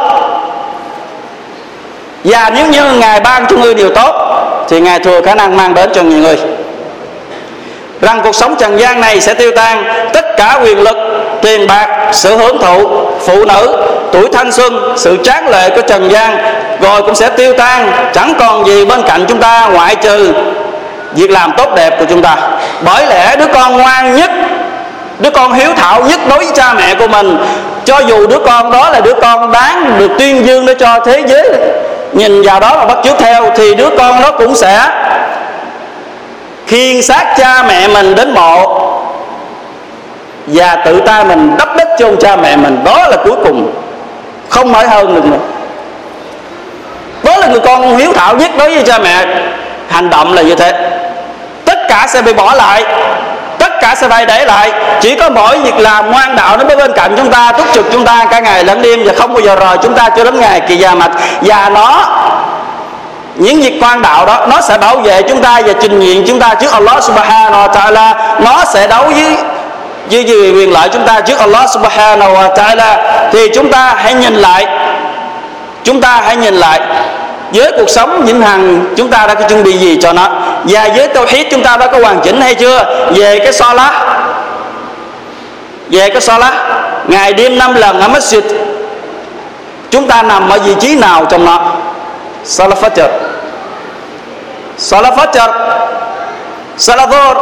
Và 2.24 2.50
nếu 2.54 2.66
như 2.66 2.92
ngài 2.92 3.20
ban 3.20 3.46
cho 3.46 3.56
ngươi 3.56 3.74
điều 3.74 3.90
tốt, 3.90 4.14
thì 4.68 4.80
ngài 4.80 4.98
thừa 4.98 5.20
khả 5.22 5.34
năng 5.34 5.56
mang 5.56 5.74
đến 5.74 5.90
cho 5.94 6.02
nhiều 6.02 6.18
người. 6.18 6.38
Rằng 8.00 8.20
cuộc 8.24 8.34
sống 8.34 8.54
trần 8.58 8.80
gian 8.80 9.00
này 9.00 9.20
sẽ 9.20 9.34
tiêu 9.34 9.50
tan 9.56 9.84
tất 10.12 10.24
cả 10.36 10.60
quyền 10.62 10.80
lực, 10.80 10.96
tiền 11.42 11.66
bạc, 11.66 11.88
sự 12.12 12.36
hưởng 12.36 12.58
thụ, 12.58 12.88
phụ 13.20 13.44
nữ, 13.44 13.76
tuổi 14.12 14.28
thanh 14.32 14.52
xuân, 14.52 14.94
sự 14.96 15.16
tráng 15.24 15.48
lệ 15.48 15.70
của 15.70 15.82
trần 15.82 16.10
gian 16.10 16.36
rồi 16.84 17.02
cũng 17.02 17.14
sẽ 17.14 17.28
tiêu 17.28 17.54
tan. 17.58 17.92
Chẳng 18.12 18.34
còn 18.38 18.66
gì 18.66 18.84
bên 18.84 19.02
cạnh 19.02 19.24
chúng 19.28 19.40
ta 19.40 19.68
ngoại 19.72 19.96
trừ 19.96 20.32
việc 21.14 21.30
làm 21.30 21.52
tốt 21.56 21.74
đẹp 21.76 21.98
của 21.98 22.04
chúng 22.08 22.22
ta. 22.22 22.36
Bởi 22.84 23.06
lẽ 23.06 23.36
đứa 23.36 23.46
con 23.54 23.76
ngoan 23.76 24.16
nhất, 24.16 24.30
đứa 25.18 25.30
con 25.30 25.52
hiếu 25.52 25.70
thảo 25.76 26.02
nhất 26.02 26.20
đối 26.28 26.38
với 26.38 26.52
cha 26.54 26.74
mẹ 26.74 26.94
của 26.94 27.08
mình, 27.08 27.38
cho 27.84 27.98
dù 27.98 28.26
đứa 28.26 28.38
con 28.46 28.72
đó 28.72 28.90
là 28.90 29.00
đứa 29.00 29.14
con 29.22 29.52
đáng 29.52 29.98
được 29.98 30.10
tuyên 30.18 30.46
dương 30.46 30.66
để 30.66 30.74
cho 30.74 30.98
thế 31.04 31.22
giới 31.26 31.50
nhìn 32.12 32.42
vào 32.42 32.60
đó 32.60 32.76
mà 32.78 32.84
bắt 32.84 32.98
chước 33.04 33.18
theo, 33.18 33.50
thì 33.56 33.74
đứa 33.74 33.88
con 33.98 34.22
đó 34.22 34.30
cũng 34.38 34.54
sẽ 34.54 34.80
khiên 36.66 37.02
xác 37.02 37.34
cha 37.38 37.62
mẹ 37.68 37.88
mình 37.88 38.14
đến 38.14 38.34
mộ 38.34 38.80
và 40.46 40.76
tự 40.76 41.00
ta 41.00 41.24
mình 41.24 41.56
đắp 41.58 41.76
đất 41.76 41.88
chôn 41.98 42.16
cha 42.20 42.36
mẹ 42.36 42.56
mình. 42.56 42.84
Đó 42.84 43.08
là 43.08 43.16
cuối 43.24 43.36
cùng. 43.44 43.72
Không 44.48 44.74
phải 44.74 44.88
hơn 44.88 45.14
được 45.14 45.24
nữa 45.24 45.38
đó 47.24 47.36
là 47.36 47.46
người 47.46 47.60
con 47.60 47.96
hiếu 47.96 48.12
thảo 48.12 48.36
nhất 48.36 48.50
đối 48.58 48.74
với 48.74 48.82
cha 48.82 48.98
mẹ, 48.98 49.24
hành 49.88 50.10
động 50.10 50.32
là 50.32 50.42
như 50.42 50.54
thế. 50.54 50.72
Tất 51.64 51.78
cả 51.88 52.06
sẽ 52.08 52.22
bị 52.22 52.32
bỏ 52.32 52.54
lại, 52.54 52.84
tất 53.58 53.72
cả 53.80 53.94
sẽ 53.94 54.08
phải 54.08 54.26
để 54.26 54.44
lại. 54.44 54.72
Chỉ 55.00 55.14
có 55.14 55.30
mỗi 55.30 55.58
việc 55.58 55.78
làm 55.78 56.10
ngoan 56.10 56.36
đạo 56.36 56.56
nó 56.56 56.64
mới 56.64 56.76
bên 56.76 56.92
cạnh 56.92 57.14
chúng 57.16 57.30
ta, 57.30 57.52
túc 57.52 57.66
trực 57.74 57.86
chúng 57.92 58.04
ta 58.04 58.24
cả 58.30 58.40
ngày 58.40 58.64
lẫn 58.64 58.82
đêm 58.82 59.00
và 59.04 59.12
không 59.18 59.34
bao 59.34 59.42
giờ 59.42 59.56
rời 59.56 59.76
chúng 59.82 59.94
ta 59.94 60.08
cho 60.16 60.24
đến 60.24 60.40
ngày 60.40 60.60
kỳ 60.60 60.76
già 60.76 60.94
mặt 60.94 61.10
và 61.40 61.70
nó, 61.74 62.06
những 63.34 63.60
việc 63.60 63.78
quan 63.82 64.02
đạo 64.02 64.26
đó, 64.26 64.46
nó 64.48 64.60
sẽ 64.60 64.78
bảo 64.78 64.96
vệ 64.96 65.22
chúng 65.22 65.42
ta 65.42 65.60
và 65.66 65.72
trình 65.82 66.00
diện 66.00 66.24
chúng 66.26 66.40
ta 66.40 66.54
trước 66.54 66.72
Allah 66.72 67.04
subhanahu 67.04 67.66
wa 67.66 67.68
ta'ala. 67.68 68.14
Nó 68.40 68.64
sẽ 68.64 68.86
đấu 68.86 69.04
với 69.04 69.36
với 70.10 70.52
quyền 70.52 70.72
lợi 70.72 70.88
chúng 70.92 71.06
ta 71.06 71.20
trước 71.20 71.38
Allah 71.38 71.70
subhanahu 71.70 72.34
wa 72.34 72.54
ta'ala. 72.54 72.96
Thì 73.32 73.48
chúng 73.54 73.70
ta 73.70 73.94
hãy 73.96 74.14
nhìn 74.14 74.34
lại 74.34 74.66
chúng 75.84 76.00
ta 76.00 76.22
hãy 76.24 76.36
nhìn 76.36 76.54
lại 76.54 76.80
với 77.52 77.72
cuộc 77.76 77.90
sống 77.90 78.24
vĩnh 78.24 78.40
hằng 78.40 78.94
chúng 78.96 79.10
ta 79.10 79.26
đã 79.26 79.34
có 79.34 79.48
chuẩn 79.48 79.62
bị 79.62 79.72
gì 79.72 79.98
cho 80.02 80.12
nó. 80.12 80.28
Và 80.64 80.88
với 80.96 81.08
tauhid 81.08 81.46
chúng 81.50 81.62
ta 81.62 81.76
đã 81.76 81.86
có 81.86 81.98
hoàn 81.98 82.20
chỉnh 82.20 82.40
hay 82.40 82.54
chưa? 82.54 83.08
Về 83.14 83.38
cái 83.38 83.52
so 83.52 83.72
lá 83.72 84.04
về 85.90 86.08
cái 86.08 86.20
so 86.20 86.38
lá 86.38 86.52
ngày 87.08 87.32
đêm 87.32 87.58
năm 87.58 87.74
lần 87.74 88.00
ở 88.00 88.08
masjid. 88.08 88.42
Chúng 89.90 90.08
ta 90.08 90.22
nằm 90.22 90.48
ở 90.48 90.58
vị 90.58 90.74
trí 90.80 90.94
nào 90.94 91.26
trong 91.30 91.44
nó? 91.44 91.60
Salat 92.44 92.78
Fajr. 92.78 93.08
Salat 94.78 95.14
Fajr. 95.14 95.50
Salat 96.76 97.08
Dhuhr. 97.10 97.36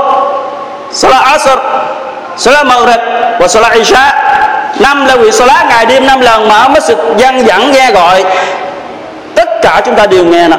Salat 0.92 1.24
Asr. 1.24 1.58
Salat 2.36 2.66
Maghrib. 2.66 3.00
Và 3.38 3.48
Salat 3.48 3.72
Isha 3.72 4.12
năm 4.78 5.06
là 5.06 5.14
quỳ 5.14 5.32
Salat 5.32 5.66
ngày 5.66 5.86
đêm 5.86 6.06
năm 6.06 6.20
lần 6.20 6.48
mà 6.48 6.68
mới 6.68 6.80
sự 6.80 6.96
dân 7.16 7.46
dẫn 7.46 7.72
nghe 7.72 7.90
gọi. 7.90 8.24
Tất 9.34 9.48
cả 9.62 9.82
chúng 9.84 9.94
ta 9.94 10.06
đều 10.06 10.24
nghe 10.24 10.48
nè. 10.48 10.56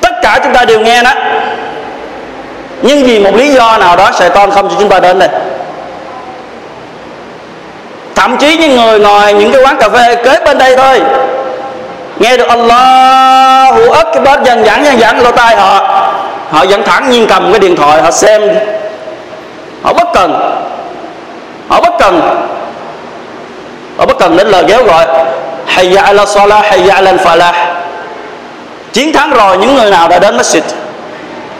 Tất 0.00 0.12
cả 0.22 0.40
chúng 0.44 0.54
ta 0.54 0.64
đều 0.64 0.80
nghe 0.80 1.02
nè. 1.02 1.14
Nhưng 2.82 3.04
vì 3.04 3.18
một 3.18 3.36
lý 3.36 3.52
do 3.52 3.78
nào 3.78 3.96
đó, 3.96 4.10
sài 4.18 4.30
con 4.30 4.50
không 4.50 4.68
cho 4.68 4.74
chúng 4.78 4.88
ta 4.88 5.00
đến 5.00 5.18
đây. 5.18 5.28
Thậm 8.14 8.36
chí 8.38 8.56
những 8.56 8.76
người 8.76 9.00
ngồi 9.00 9.32
những 9.32 9.52
cái 9.52 9.62
quán 9.64 9.76
cà 9.80 9.88
phê 9.88 10.14
kế 10.24 10.38
bên 10.44 10.58
đây 10.58 10.76
thôi, 10.76 11.00
nghe 12.18 12.36
được 12.36 12.48
Allahu 12.48 13.90
Akbar 13.90 14.40
dần 14.44 14.64
dẳng 14.64 14.84
dần 14.84 15.00
dẳng 15.00 15.22
lỗ 15.22 15.32
tai 15.32 15.56
họ. 15.56 15.98
Họ 16.50 16.64
vẫn 16.68 16.82
thẳng 16.82 17.10
nhiên 17.10 17.26
cầm 17.28 17.52
cái 17.52 17.60
điện 17.60 17.76
thoại, 17.76 18.02
họ 18.02 18.10
xem. 18.10 18.42
Họ 19.82 19.92
bất 19.92 20.08
cần 20.14 20.58
cần. 22.02 22.20
Họ 23.98 24.06
bất 24.06 24.18
cần 24.18 24.36
đến 24.36 24.46
lời 24.48 24.64
kéo 24.68 24.84
gọi, 24.84 25.06
hayya 25.66 26.02
ala 26.02 26.26
salah, 26.26 26.64
hayya 26.64 26.94
ala 26.94 27.12
falah 27.12 27.52
chiến 28.92 29.12
thắng 29.12 29.30
rồi, 29.30 29.58
những 29.58 29.76
người 29.76 29.90
nào 29.90 30.08
đã 30.08 30.18
đến 30.18 30.36
masjid? 30.36 30.60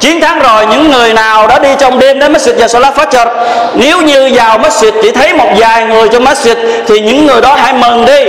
Chiến 0.00 0.20
thắng 0.20 0.38
rồi, 0.38 0.66
những 0.66 0.90
người 0.90 1.12
nào 1.12 1.48
đã 1.48 1.58
đi 1.58 1.68
trong 1.78 1.98
đêm 1.98 2.18
đến 2.18 2.32
masjid 2.32 2.52
và 2.58 2.68
salat 2.68 2.94
fajr? 2.96 3.26
Nếu 3.74 4.00
như 4.00 4.30
vào 4.34 4.58
masjid 4.58 4.92
chỉ 5.02 5.10
thấy 5.10 5.34
một 5.34 5.48
vài 5.56 5.84
người 5.84 6.08
trong 6.08 6.24
masjid, 6.24 6.54
thì 6.86 7.00
những 7.00 7.26
người 7.26 7.40
đó 7.40 7.54
hãy 7.54 7.72
mừng 7.72 8.04
đi. 8.04 8.24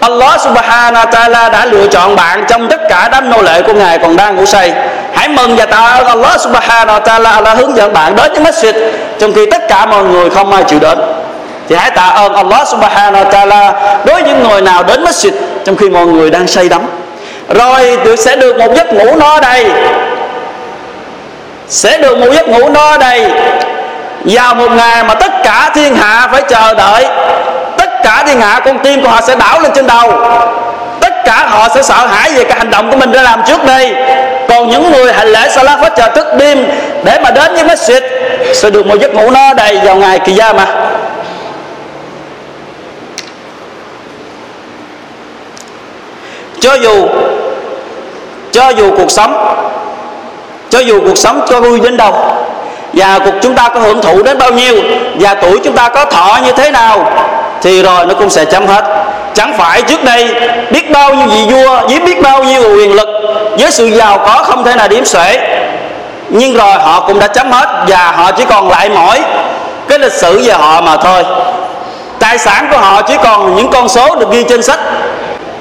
Allah 0.00 0.40
subhanahu 0.40 1.04
wa 1.04 1.10
ta'ala 1.10 1.50
đã 1.50 1.66
lựa 1.66 1.86
chọn 1.86 2.16
bạn 2.16 2.44
trong 2.48 2.68
tất 2.68 2.80
cả 2.88 3.08
đám 3.12 3.30
nô 3.30 3.42
lệ 3.42 3.62
của 3.62 3.72
Ngài 3.72 3.98
còn 3.98 4.16
đang 4.16 4.36
ngủ 4.36 4.46
say 4.46 4.72
hãy 5.14 5.28
mừng 5.28 5.56
và 5.56 5.66
tạ 5.66 5.76
ơn 5.76 6.06
Allah 6.06 6.40
subhanahu 6.40 6.98
wa 6.98 7.02
ta'ala 7.02 7.42
đã 7.42 7.54
hướng 7.54 7.76
dẫn 7.76 7.92
bạn 7.92 8.16
đến 8.16 8.32
với 8.32 8.52
masjid 8.52 8.72
trong 9.18 9.32
khi 9.32 9.46
tất 9.50 9.68
cả 9.68 9.86
mọi 9.86 10.04
người 10.04 10.30
không 10.30 10.52
ai 10.52 10.64
chịu 10.64 10.78
đến. 10.78 10.98
Thì 11.68 11.76
hãy 11.76 11.90
tạ 11.90 12.02
ơn 12.02 12.34
Allah 12.34 12.68
subhanahu 12.68 13.24
wa 13.24 13.30
ta'ala 13.30 13.72
đối 14.04 14.14
với 14.14 14.22
những 14.22 14.48
người 14.48 14.60
nào 14.60 14.82
đến 14.82 15.04
masjid 15.04 15.30
trong 15.64 15.76
khi 15.76 15.90
mọi 15.90 16.06
người 16.06 16.30
đang 16.30 16.46
say 16.46 16.68
đắm. 16.68 16.80
Rồi 17.48 17.98
được 18.04 18.16
sẽ 18.16 18.36
được 18.36 18.56
một 18.56 18.74
giấc 18.76 18.92
ngủ 18.92 19.16
no 19.16 19.40
đầy. 19.40 19.66
Sẽ 21.68 21.98
được 21.98 22.18
một 22.18 22.32
giấc 22.32 22.48
ngủ 22.48 22.68
no 22.68 22.98
đầy. 22.98 23.30
Vào 24.24 24.54
một 24.54 24.70
ngày 24.70 25.04
mà 25.04 25.14
tất 25.14 25.32
cả 25.44 25.70
thiên 25.74 25.96
hạ 25.96 26.28
phải 26.32 26.42
chờ 26.48 26.74
đợi. 26.74 27.06
Tất 27.78 27.90
cả 28.04 28.24
thiên 28.26 28.40
hạ, 28.40 28.60
con 28.64 28.78
tim 28.78 29.02
của 29.02 29.08
họ 29.08 29.20
sẽ 29.20 29.34
đảo 29.34 29.60
lên 29.60 29.72
trên 29.74 29.86
đầu. 29.86 30.12
Tất 31.00 31.12
cả 31.24 31.46
họ 31.48 31.68
sẽ 31.74 31.82
sợ 31.82 32.06
hãi 32.06 32.30
về 32.34 32.44
cái 32.44 32.58
hành 32.58 32.70
động 32.70 32.90
của 32.90 32.96
mình 32.96 33.12
đã 33.12 33.22
làm 33.22 33.42
trước 33.46 33.64
đây 33.64 33.94
còn 34.48 34.68
những 34.68 34.92
người 34.92 35.12
hành 35.12 35.28
lễ 35.28 35.48
salat 35.50 35.80
phát 35.80 35.92
chờ 35.96 36.08
thức 36.14 36.26
đêm 36.38 36.66
để 37.04 37.18
mà 37.22 37.30
đến 37.30 37.54
với 37.54 37.64
masjid, 37.64 38.00
sẽ 38.54 38.70
được 38.70 38.86
một 38.86 39.00
giấc 39.00 39.14
ngủ 39.14 39.30
no 39.30 39.54
đầy 39.54 39.78
vào 39.84 39.96
ngày 39.96 40.18
kỳ 40.18 40.32
gia 40.32 40.52
mà 40.52 40.66
cho 46.60 46.74
dù 46.74 47.08
cho 48.52 48.68
dù 48.68 48.96
cuộc 48.96 49.10
sống, 49.10 49.56
cho 50.70 50.78
dù 50.78 51.00
cuộc 51.00 51.18
sống 51.18 51.46
cho 51.48 51.60
vui 51.60 51.80
đến 51.80 51.96
đâu, 51.96 52.14
và 52.92 53.18
cuộc 53.24 53.34
chúng 53.42 53.54
ta 53.54 53.68
có 53.68 53.80
hưởng 53.80 54.02
thụ 54.02 54.22
đến 54.22 54.38
bao 54.38 54.52
nhiêu, 54.52 54.76
và 55.20 55.34
tuổi 55.34 55.60
chúng 55.64 55.76
ta 55.76 55.88
có 55.88 56.04
thọ 56.04 56.38
như 56.44 56.52
thế 56.52 56.70
nào, 56.70 57.12
thì 57.62 57.82
rồi 57.82 58.06
nó 58.06 58.14
cũng 58.14 58.30
sẽ 58.30 58.44
chấm 58.44 58.66
hết 58.66 58.84
chẳng 59.34 59.54
phải 59.58 59.82
trước 59.82 60.04
đây 60.04 60.34
biết 60.70 60.90
bao 60.90 61.14
nhiêu 61.14 61.26
vị 61.26 61.54
vua, 61.54 61.80
với 61.88 62.00
biết 62.00 62.22
bao 62.22 62.44
nhiêu 62.44 62.62
quyền 62.62 62.92
lực, 62.92 63.08
với 63.58 63.70
sự 63.70 63.86
giàu 63.86 64.18
có 64.18 64.42
không 64.44 64.64
thể 64.64 64.74
nào 64.76 64.88
điểm 64.88 65.04
xuể. 65.04 65.38
Nhưng 66.28 66.54
rồi 66.56 66.72
họ 66.72 67.00
cũng 67.06 67.18
đã 67.18 67.26
chấm 67.26 67.52
hết 67.52 67.84
và 67.88 68.12
họ 68.16 68.32
chỉ 68.32 68.44
còn 68.50 68.70
lại 68.70 68.88
mỗi 68.88 69.20
cái 69.88 69.98
lịch 69.98 70.12
sử 70.12 70.42
về 70.46 70.52
họ 70.52 70.80
mà 70.80 70.96
thôi. 70.96 71.24
Tài 72.18 72.38
sản 72.38 72.68
của 72.70 72.78
họ 72.78 73.02
chỉ 73.02 73.14
còn 73.24 73.56
những 73.56 73.70
con 73.70 73.88
số 73.88 74.14
được 74.16 74.30
ghi 74.30 74.44
trên 74.48 74.62
sách. 74.62 74.78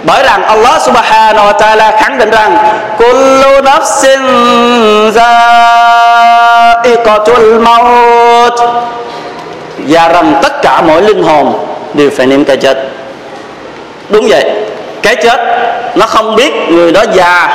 Bởi 0.03 0.23
rằng 0.23 0.43
Allah 0.43 0.81
subhanahu 0.81 1.47
wa 1.47 1.53
ta'ala 1.53 1.97
khẳng 2.01 2.17
định 2.17 2.29
rằng, 2.31 2.57
kullu 2.97 3.61
nafsin 3.61 4.21
za'iqatul 6.83 7.61
maut. 7.61 8.53
Và 9.77 10.07
rằng 10.07 10.39
tất 10.43 10.61
cả 10.61 10.81
mỗi 10.81 11.01
linh 11.01 11.23
hồn 11.23 11.53
đều 11.93 12.09
phải 12.17 12.25
niệm 12.25 12.45
cái 12.45 12.57
chết 12.57 12.77
đúng 14.11 14.27
vậy. 14.29 14.45
Cái 15.01 15.15
chết, 15.15 15.39
nó 15.95 16.05
không 16.05 16.35
biết 16.35 16.53
người 16.69 16.91
đó 16.91 17.03
già, 17.13 17.47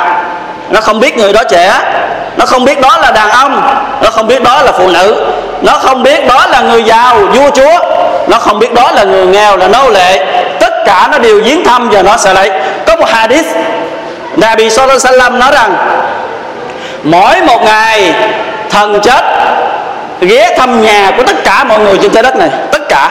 nó 0.69 0.81
không 0.81 0.99
biết 0.99 1.17
người 1.17 1.33
đó 1.33 1.43
trẻ, 1.49 1.71
nó 2.37 2.45
không 2.45 2.65
biết 2.65 2.81
đó 2.81 2.97
là 3.01 3.11
đàn 3.11 3.29
ông, 3.29 3.61
nó 4.01 4.09
không 4.09 4.27
biết 4.27 4.43
đó 4.43 4.61
là 4.61 4.71
phụ 4.71 4.87
nữ, 4.87 5.25
nó 5.61 5.71
không 5.71 6.03
biết 6.03 6.27
đó 6.27 6.45
là 6.49 6.61
người 6.61 6.83
giàu 6.83 7.15
vua 7.15 7.49
chúa, 7.49 7.79
nó 8.27 8.37
không 8.37 8.59
biết 8.59 8.73
đó 8.73 8.91
là 8.91 9.03
người 9.03 9.25
nghèo, 9.25 9.57
là 9.57 9.67
nô 9.67 9.89
lệ. 9.89 10.25
Tất 10.59 10.73
cả 10.85 11.07
nó 11.11 11.17
đều 11.17 11.41
viếng 11.43 11.65
thăm 11.65 11.89
và 11.89 12.01
nó 12.01 12.17
sẽ 12.17 12.33
lấy. 12.33 12.51
Có 12.85 12.95
một 12.95 13.09
hadith, 13.09 13.45
Nabi 14.35 14.69
Sallallahu 14.69 14.99
Alaihi 15.03 15.19
Wasallam 15.19 15.37
nói 15.37 15.51
rằng, 15.51 15.75
mỗi 17.03 17.41
một 17.41 17.63
ngày, 17.63 18.13
thần 18.69 19.01
chết 19.01 19.23
ghé 20.21 20.55
thăm 20.57 20.81
nhà 20.81 21.11
của 21.17 21.23
tất 21.23 21.43
cả 21.43 21.63
mọi 21.63 21.79
người 21.79 21.97
trên 22.01 22.11
trái 22.11 22.23
đất 22.23 22.35
này. 22.35 22.49
Tất 22.71 22.89
cả 22.89 23.09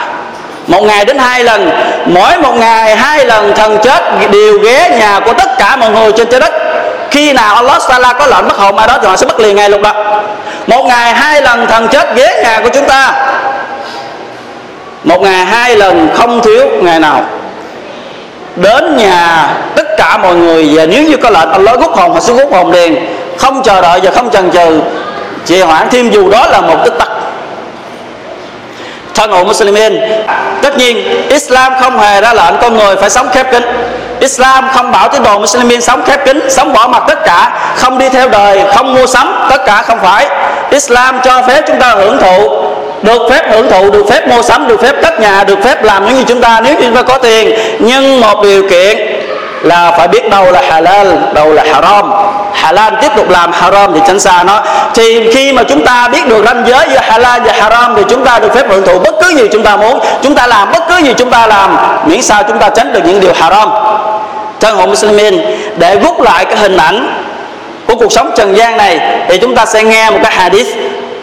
một 0.67 0.83
ngày 0.83 1.05
đến 1.05 1.17
hai 1.17 1.43
lần, 1.43 1.71
mỗi 2.05 2.37
một 2.37 2.53
ngày 2.55 2.95
hai 2.95 3.25
lần, 3.25 3.53
thần 3.55 3.77
chết 3.83 4.03
đều 4.31 4.59
ghé 4.59 4.89
nhà 4.99 5.19
của 5.25 5.33
tất 5.33 5.57
cả 5.57 5.75
mọi 5.75 5.91
người 5.91 6.11
trên 6.11 6.27
trái 6.27 6.39
đất. 6.39 6.53
Khi 7.11 7.33
nào 7.33 7.55
Allah 7.55 7.81
Taala 7.89 8.13
có 8.13 8.27
lệnh 8.27 8.47
bắt 8.47 8.57
hồn 8.57 8.77
ai 8.77 8.87
đó 8.87 8.97
thì 9.01 9.07
họ 9.07 9.15
sẽ 9.15 9.25
bắt 9.25 9.39
liền 9.39 9.55
ngay 9.55 9.69
lúc 9.69 9.81
đó. 9.81 9.93
Một 10.67 10.85
ngày 10.85 11.13
hai 11.13 11.41
lần, 11.41 11.67
thần 11.67 11.87
chết 11.87 12.15
ghé 12.15 12.41
nhà 12.43 12.59
của 12.63 12.69
chúng 12.73 12.87
ta. 12.87 13.13
Một 15.03 15.21
ngày 15.21 15.45
hai 15.45 15.75
lần, 15.75 16.09
không 16.15 16.41
thiếu 16.41 16.67
ngày 16.81 16.99
nào. 16.99 17.21
Đến 18.55 18.97
nhà 18.97 19.49
tất 19.75 19.97
cả 19.97 20.17
mọi 20.17 20.35
người 20.35 20.69
và 20.73 20.85
nếu 20.85 21.03
như 21.03 21.17
có 21.17 21.29
lệnh, 21.29 21.51
Allah 21.51 21.79
rút 21.79 21.91
hồn, 21.97 22.13
họ 22.13 22.19
sẽ 22.19 22.33
rút 22.33 22.53
hồn 22.53 22.71
liền. 22.71 23.17
Không 23.37 23.63
chờ 23.63 23.81
đợi 23.81 23.99
và 24.03 24.11
không 24.11 24.29
chần 24.29 24.51
chừ. 24.51 24.81
Trì 25.45 25.61
hoãn 25.61 25.89
thêm 25.89 26.09
dù 26.11 26.29
đó 26.29 26.47
là 26.47 26.61
một 26.61 26.77
tích 26.83 26.93
tắc 26.99 27.07
thân 29.17 29.31
hữu 29.31 29.43
Muslimin. 29.43 30.01
Tất 30.61 30.77
nhiên, 30.77 31.27
Islam 31.29 31.73
không 31.81 31.99
hề 31.99 32.21
ra 32.21 32.33
lệnh 32.33 32.53
con 32.61 32.77
người 32.77 32.95
phải 32.95 33.09
sống 33.09 33.29
khép 33.33 33.51
kín. 33.51 33.63
Islam 34.19 34.69
không 34.73 34.91
bảo 34.91 35.09
tín 35.09 35.23
đồ 35.23 35.39
Muslimin 35.39 35.81
sống 35.81 36.03
khép 36.05 36.25
kín, 36.25 36.49
sống 36.49 36.73
bỏ 36.73 36.87
mặt 36.87 37.03
tất 37.07 37.25
cả, 37.25 37.51
không 37.75 37.97
đi 37.97 38.09
theo 38.09 38.29
đời, 38.29 38.61
không 38.75 38.93
mua 38.93 39.05
sắm, 39.05 39.47
tất 39.49 39.65
cả 39.65 39.81
không 39.87 39.99
phải. 40.01 40.27
Islam 40.71 41.19
cho 41.23 41.41
phép 41.47 41.61
chúng 41.67 41.79
ta 41.79 41.95
hưởng 41.95 42.17
thụ, 42.17 42.63
được 43.01 43.21
phép 43.29 43.51
hưởng 43.51 43.69
thụ, 43.69 43.89
được 43.89 44.05
phép 44.09 44.27
mua 44.27 44.41
sắm, 44.41 44.67
được 44.67 44.81
phép 44.81 44.95
cất 45.01 45.19
nhà, 45.19 45.43
được 45.43 45.59
phép 45.63 45.83
làm 45.83 46.05
những 46.05 46.17
gì 46.17 46.23
chúng 46.27 46.41
ta, 46.41 46.61
nếu 46.63 46.75
chúng 46.81 46.95
ta 46.95 47.01
có 47.01 47.17
tiền. 47.17 47.59
Nhưng 47.79 48.21
một 48.21 48.43
điều 48.43 48.69
kiện 48.69 48.97
là 49.61 49.91
phải 49.97 50.07
biết 50.07 50.29
đâu 50.29 50.51
là 50.51 50.61
halal, 50.69 51.07
đâu 51.33 51.53
là 51.53 51.63
haram. 51.73 52.11
Halal 52.53 52.93
tiếp 53.01 53.11
tục 53.15 53.29
làm 53.29 53.51
haram 53.51 53.93
thì 53.93 54.01
tránh 54.07 54.19
xa 54.19 54.43
nó. 54.43 54.61
Thì 54.93 55.33
khi 55.33 55.53
mà 55.53 55.63
chúng 55.63 55.85
ta 55.85 56.07
biết 56.07 56.27
được 56.27 56.45
ranh 56.45 56.63
giới 56.67 56.87
giữa 56.89 56.99
halal 57.01 57.41
và 57.41 57.53
haram 57.59 57.95
thì 57.95 58.03
chúng 58.09 58.25
ta 58.25 58.39
được 58.39 58.53
phép 58.55 58.69
hưởng 58.69 58.85
thụ 58.85 58.99
bất 58.99 59.15
cứ 59.21 59.35
gì 59.35 59.47
chúng 59.51 59.63
ta 59.63 59.77
muốn. 59.77 59.99
Chúng 60.21 60.35
ta 60.35 60.47
làm 60.47 60.71
bất 60.71 60.83
cứ 60.89 60.97
gì 60.97 61.13
chúng 61.17 61.29
ta 61.29 61.47
làm, 61.47 61.77
miễn 62.05 62.21
sao 62.21 62.43
chúng 62.43 62.59
ta 62.59 62.69
tránh 62.69 62.93
được 62.93 63.01
những 63.05 63.19
điều 63.19 63.33
haram. 63.33 63.71
Thân 64.59 64.77
hộ 64.77 64.85
Muslimin, 64.85 65.41
để 65.77 65.99
rút 66.03 66.21
lại 66.21 66.45
cái 66.45 66.57
hình 66.57 66.77
ảnh 66.77 67.23
của 67.87 67.95
cuộc 67.95 68.11
sống 68.11 68.31
trần 68.37 68.57
gian 68.57 68.77
này 68.77 68.99
thì 69.29 69.37
chúng 69.37 69.55
ta 69.55 69.65
sẽ 69.65 69.83
nghe 69.83 70.09
một 70.09 70.19
cái 70.23 70.31
hadith 70.31 70.67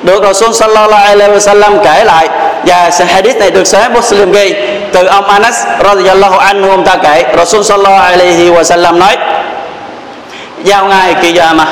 được 0.02 0.22
Rasul 0.22 0.52
sallallahu 0.52 1.04
alaihi 1.04 1.32
wasallam 1.32 1.84
kể 1.84 2.04
lại. 2.04 2.28
Và 2.66 2.90
hadith 3.08 3.36
này 3.36 3.50
được 3.50 3.66
Sahih 3.66 3.90
Muslim 3.90 4.32
ghi 4.32 4.54
từ 4.94 5.06
ông 5.06 5.24
Anas 5.24 5.66
radhiyallahu 5.84 6.38
anhu 6.38 6.70
ông 6.70 6.84
ta 6.84 6.96
kể, 6.96 7.24
Rasul 7.36 7.62
sallallahu 7.62 8.02
alaihi 8.02 8.50
wasallam 8.50 8.98
nói, 8.98 9.16
giao 10.64 10.86
ngày 10.86 11.14
kỳ 11.22 11.40
mà. 11.54 11.66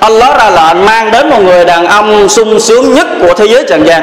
Allah 0.00 0.38
ra 0.38 0.50
lệnh 0.50 0.86
mang 0.86 1.10
đến 1.10 1.30
một 1.30 1.42
người 1.42 1.64
đàn 1.64 1.86
ông 1.86 2.28
sung 2.28 2.60
sướng 2.60 2.94
nhất 2.94 3.06
của 3.20 3.34
thế 3.34 3.46
giới 3.46 3.64
trần 3.68 3.86
gian. 3.86 4.02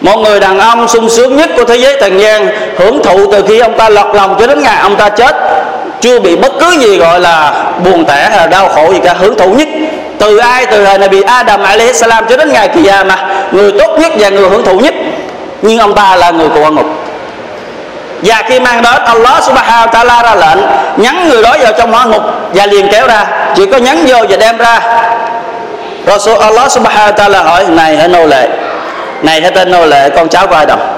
Một 0.00 0.16
người 0.16 0.40
đàn 0.40 0.58
ông 0.58 0.88
sung 0.88 1.10
sướng 1.10 1.36
nhất 1.36 1.50
của 1.56 1.64
thế 1.64 1.76
giới 1.76 1.96
trần 2.00 2.18
gian, 2.18 2.48
hưởng 2.78 3.02
thụ 3.02 3.32
từ 3.32 3.42
khi 3.48 3.58
ông 3.58 3.78
ta 3.78 3.88
lọt 3.88 4.16
lòng 4.16 4.36
cho 4.40 4.46
đến 4.46 4.62
ngày 4.62 4.76
ông 4.80 4.96
ta 4.96 5.08
chết, 5.08 5.36
chưa 6.00 6.20
bị 6.20 6.36
bất 6.36 6.52
cứ 6.60 6.70
gì 6.80 6.98
gọi 6.98 7.20
là 7.20 7.64
buồn 7.84 8.04
tẻ 8.04 8.28
hay 8.30 8.38
là 8.38 8.46
đau 8.46 8.68
khổ 8.68 8.92
gì 8.92 9.00
cả, 9.04 9.14
hưởng 9.18 9.38
thụ 9.38 9.52
nhất 9.52 9.68
từ 10.18 10.36
ai? 10.36 10.66
Từ 10.66 10.84
thời 10.84 10.98
này 10.98 11.08
bị 11.08 11.22
Adam 11.22 11.62
alaihi 11.62 11.92
salam 11.92 12.24
cho 12.28 12.36
đến 12.36 12.52
ngày 12.52 12.68
kỳ 12.68 12.90
mà 13.06 13.46
người 13.52 13.72
tốt 13.78 13.98
nhất 13.98 14.12
và 14.18 14.28
người 14.28 14.48
hưởng 14.48 14.64
thụ 14.64 14.78
nhất. 14.78 14.94
Nhưng 15.62 15.78
ông 15.78 15.94
ta 15.94 16.16
là 16.16 16.30
người 16.30 16.48
của 16.48 16.60
quan 16.60 16.74
ngục. 16.74 16.86
Và 18.22 18.42
khi 18.48 18.60
mang 18.60 18.82
đó, 18.82 18.98
Allah 19.04 19.44
subhanahu 19.44 19.86
wa 19.86 19.90
ta'ala 19.90 20.22
ra 20.22 20.34
lệnh 20.34 20.64
nhắn 20.96 21.28
người 21.28 21.42
đó 21.42 21.56
vào 21.62 21.72
trong 21.78 21.92
hỏa 21.92 22.04
ngục 22.04 22.22
và 22.54 22.66
liền 22.66 22.88
kéo 22.92 23.06
ra. 23.06 23.26
Chỉ 23.56 23.66
có 23.66 23.76
nhắn 23.76 24.04
vô 24.06 24.16
và 24.28 24.36
đem 24.36 24.56
ra. 24.58 24.80
Rasul 26.06 26.38
Allah 26.40 26.72
subhanahu 26.72 27.12
wa 27.12 27.14
ta'ala 27.14 27.42
hỏi 27.44 27.64
này 27.68 27.96
hãy 27.96 28.08
nô 28.08 28.26
lệ? 28.26 28.48
Này 29.22 29.40
hãy 29.40 29.50
tên 29.50 29.70
nô 29.70 29.86
lệ? 29.86 30.10
Con 30.10 30.28
cháu 30.28 30.46
của 30.46 30.54
ai 30.54 30.66
đồng 30.66 30.96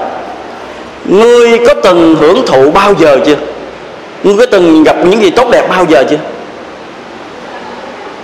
ngươi 1.09 1.59
có 1.67 1.73
từng 1.73 2.15
hưởng 2.19 2.45
thụ 2.47 2.71
bao 2.71 2.93
giờ 2.99 3.17
chưa? 3.25 3.35
Ngươi 4.23 4.37
có 4.37 4.45
từng 4.45 4.83
gặp 4.83 4.95
những 5.03 5.21
gì 5.21 5.29
tốt 5.29 5.49
đẹp 5.51 5.69
bao 5.69 5.85
giờ 5.89 6.03
chưa? 6.09 6.17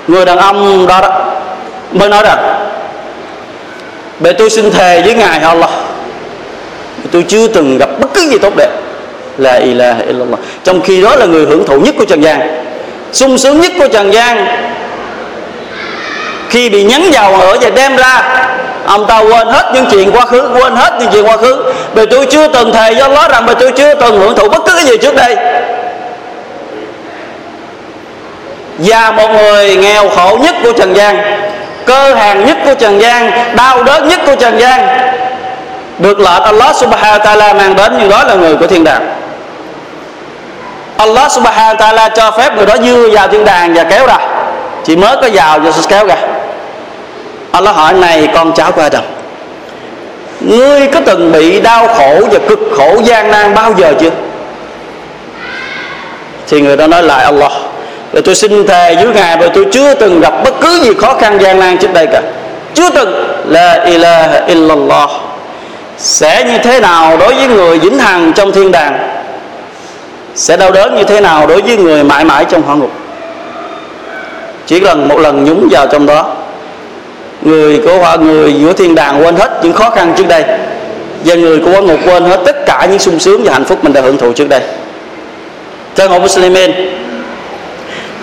Người 0.08 0.26
đàn 0.26 0.38
ông 0.38 0.88
đó, 0.88 1.02
đó 1.02 1.10
mới 1.92 2.10
nói 2.10 2.24
rằng 2.24 2.66
Bệ 4.20 4.34
tôi 4.34 4.50
xin 4.50 4.72
thề 4.72 5.02
với 5.02 5.14
Ngài 5.14 5.40
Allah 5.40 5.70
Tôi 7.12 7.26
chưa 7.28 7.48
từng 7.48 7.78
gặp 7.78 7.90
bất 8.00 8.08
cứ 8.14 8.22
gì 8.30 8.38
tốt 8.38 8.54
đẹp. 8.58 8.70
La 9.38 9.54
ilaha 9.54 10.02
illallah. 10.08 10.40
Trong 10.64 10.82
khi 10.82 11.02
đó 11.02 11.16
là 11.16 11.26
người 11.26 11.46
hưởng 11.46 11.66
thụ 11.66 11.80
nhất 11.80 11.96
của 11.98 12.06
Trần 12.06 12.22
gian 12.22 12.66
sung 13.12 13.38
sướng 13.38 13.62
nhất 13.62 13.72
của 13.80 13.88
Trần 13.88 14.14
gian. 14.14 14.48
Khi 16.50 16.70
bị 16.70 16.84
nhấn 16.84 17.02
vào 17.12 17.34
ở 17.34 17.58
và 17.62 17.70
đem 17.70 17.96
ra 17.96 18.42
Ông 18.86 19.08
ta 19.08 19.20
quên 19.20 19.48
hết 19.48 19.72
những 19.74 19.86
chuyện 19.92 20.12
quá 20.12 20.26
khứ 20.26 20.50
Quên 20.54 20.76
hết 20.76 20.98
những 21.00 21.10
chuyện 21.14 21.26
quá 21.26 21.38
khứ. 21.38 21.74
Bởi 21.96 22.06
tôi 22.06 22.26
chưa 22.26 22.48
từng 22.48 22.74
thề 22.74 22.92
do 22.92 23.08
đó 23.08 23.28
rằng 23.28 23.44
Bởi 23.46 23.56
tôi 23.56 23.72
chưa 23.72 23.96
từng 23.96 24.20
hưởng 24.20 24.36
thụ 24.36 24.50
bất 24.50 24.66
cứ 24.66 24.74
cái 24.76 24.86
gì 24.86 24.98
trước 24.98 25.16
đây 25.16 25.36
và 28.78 29.12
một 29.12 29.28
người 29.32 29.76
nghèo 29.76 30.10
khổ 30.10 30.38
nhất 30.42 30.56
của 30.64 30.72
trần 30.72 30.96
gian 30.96 31.18
cơ 31.86 32.14
hàng 32.14 32.46
nhất 32.46 32.58
của 32.66 32.74
trần 32.74 33.02
gian 33.02 33.32
đau 33.56 33.84
đớn 33.84 34.08
nhất 34.08 34.20
của 34.26 34.36
trần 34.36 34.60
gian 34.60 34.88
được 36.00 36.20
lệnh 36.20 36.44
Allah 36.44 36.76
subhanahu 36.76 37.20
wa 37.20 37.26
ta'ala 37.26 37.58
mang 37.58 37.76
đến, 37.76 37.94
nhưng 38.00 38.10
đó 38.10 38.24
là 38.24 38.36
người 38.36 38.56
của 38.56 38.68
thiên 38.68 38.84
đàng. 38.84 39.16
Allah 40.98 41.32
subhanahu 41.32 41.76
wa 41.76 41.78
ta'ala 41.78 42.10
cho 42.10 42.32
phép 42.32 42.56
người 42.56 42.66
đó 42.66 42.76
dưa 42.84 43.10
vào 43.12 43.28
thiên 43.28 43.46
đàng 43.46 43.74
và 43.74 43.84
kéo 43.84 44.08
ra. 44.08 44.18
Chỉ 44.84 44.96
mới 44.96 45.16
có 45.16 45.30
vào 45.34 45.60
và 45.60 45.72
kéo 45.90 46.08
ra. 46.08 46.16
Allah 47.52 47.76
hỏi, 47.76 47.94
này 47.94 48.30
con 48.34 48.54
cháu 48.54 48.72
của 48.72 48.82
Adam 48.82 49.04
Ngươi 50.40 50.88
có 50.88 51.00
từng 51.06 51.32
bị 51.32 51.62
đau 51.62 51.88
khổ 51.88 52.22
và 52.32 52.40
cực 52.50 52.60
khổ 52.78 52.98
gian 53.04 53.32
nan 53.32 53.56
bao 53.56 53.74
giờ 53.78 53.94
chưa? 54.00 54.10
Thì 56.48 56.62
người 56.62 56.78
đó 56.78 56.88
nói, 56.88 57.04
lại 57.04 57.24
Allah 57.24 57.52
rồi 58.14 58.22
tôi 58.22 58.36
xin 58.36 58.68
thề 58.68 58.96
với 58.96 59.08
ngài 59.14 59.38
và 59.38 59.48
tôi 59.54 59.66
chưa 59.72 59.94
từng 59.94 60.20
gặp 60.20 60.34
bất 60.44 60.54
cứ 60.62 60.80
gì 60.84 60.94
khó 60.94 61.14
khăn 61.14 61.38
gian 61.42 61.60
nan 61.60 61.78
trước 61.78 61.94
đây 61.94 62.08
cả. 62.12 62.22
Chưa 62.74 62.90
từng. 62.90 63.26
La 63.48 63.84
ilaha 63.84 64.46
illallah. 64.48 65.10
Sẽ 65.98 66.44
như 66.44 66.58
thế 66.64 66.80
nào 66.80 67.18
đối 67.18 67.34
với 67.34 67.48
người 67.48 67.80
vĩnh 67.80 68.00
hằng 68.00 68.34
trong 68.34 68.52
thiên 68.52 68.72
đàng? 68.72 69.00
Sẽ 70.36 70.58
đau 70.58 70.72
đớn 70.72 70.96
như 70.96 71.04
thế 71.04 71.22
nào 71.22 71.48
đối 71.48 71.62
với 71.62 71.78
người 71.78 72.04
mãi 72.04 72.26
mãi 72.26 72.46
trong 72.50 72.62
hỏa 72.62 72.76
ngục? 72.76 72.92
Chỉ 74.66 74.80
cần 74.80 75.08
một 75.08 75.20
lần 75.20 75.44
nhúng 75.44 75.68
vào 75.72 75.88
trong 75.88 76.06
đó, 76.06 76.36
người 77.42 77.82
của 77.86 77.98
hỏa 77.98 78.16
người 78.16 78.54
giữa 78.54 78.74
thiên 78.74 78.96
đàng 78.96 79.24
quên 79.24 79.36
hết 79.36 79.60
những 79.64 79.74
khó 79.74 79.90
khăn 79.90 80.14
trước 80.18 80.28
đây, 80.28 80.44
và 81.26 81.36
người 81.36 81.60
của 81.60 81.72
hỏa 81.72 81.82
ngục 81.82 82.00
quên 82.06 82.24
hết 82.24 82.40
tất 82.46 82.66
cả 82.66 82.88
những 82.90 83.00
sung 83.00 83.20
sướng 83.20 83.44
và 83.44 83.54
hạnh 83.54 83.66
phúc 83.66 83.84
mình 83.84 83.94
đã 83.94 84.02
hưởng 84.02 84.18
thụ 84.18 84.34
trước 84.34 84.50
đây. 84.50 84.62
Thân 85.96 86.12
hữu 86.12 86.20
Muslimin 86.20 86.72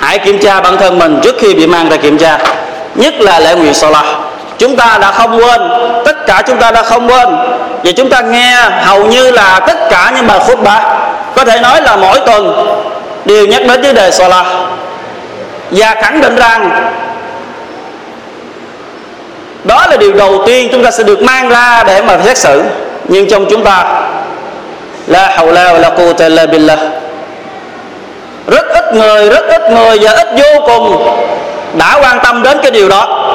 hãy 0.02 0.18
kiểm 0.18 0.38
tra 0.38 0.60
bản 0.60 0.76
thân 0.76 0.98
mình 0.98 1.20
trước 1.22 1.36
khi 1.38 1.54
bị 1.54 1.66
mang 1.66 1.88
ra 1.88 1.96
kiểm 1.96 2.18
tra. 2.18 2.38
Nhất 2.94 3.14
là 3.20 3.40
lễ 3.40 3.54
nguyện 3.54 3.74
Salah 3.74 4.04
chúng 4.58 4.76
ta 4.76 4.98
đã 5.00 5.12
không 5.12 5.38
quên, 5.38 5.60
tất 6.04 6.26
cả 6.26 6.42
chúng 6.46 6.58
ta 6.58 6.70
đã 6.70 6.82
không 6.82 7.08
quên. 7.08 7.28
Và 7.84 7.92
chúng 7.96 8.10
ta 8.10 8.20
nghe 8.20 8.56
hầu 8.82 9.04
như 9.04 9.30
là 9.30 9.60
tất 9.66 9.78
cả 9.90 10.12
những 10.16 10.26
bài 10.26 10.38
khutbah 10.38 10.82
có 11.36 11.44
thể 11.44 11.60
nói 11.60 11.82
là 11.82 11.96
mỗi 11.96 12.20
tuần 12.26 12.66
đều 13.24 13.46
nhắc 13.46 13.62
đến 13.66 13.82
vấn 13.82 13.94
đề 13.94 14.10
Salah 14.10 14.46
và 15.70 15.94
khẳng 16.02 16.20
định 16.20 16.36
rằng 16.36 16.70
đó 19.64 19.86
là 19.90 19.96
điều 19.96 20.12
đầu 20.12 20.42
tiên 20.46 20.68
chúng 20.72 20.84
ta 20.84 20.90
sẽ 20.90 21.04
được 21.04 21.22
mang 21.22 21.48
ra 21.48 21.84
để 21.86 22.02
mà 22.02 22.18
xét 22.24 22.38
xử. 22.38 22.62
Nhưng 23.08 23.28
trong 23.30 23.46
chúng 23.50 23.64
ta, 23.64 24.02
la 25.06 25.36
hawla 25.36 25.74
wa 25.74 25.78
la 25.78 25.88
quwwata 25.88 26.24
illa 26.24 26.46
billah 26.46 26.78
rất 28.46 28.68
ít 28.68 28.94
người, 28.94 29.30
rất 29.30 29.44
ít 29.48 29.70
người 29.70 29.98
và 30.00 30.12
ít 30.12 30.28
vô 30.36 30.60
cùng 30.66 31.06
đã 31.78 31.98
quan 32.02 32.18
tâm 32.24 32.42
đến 32.42 32.58
cái 32.62 32.70
điều 32.70 32.88
đó 32.88 33.28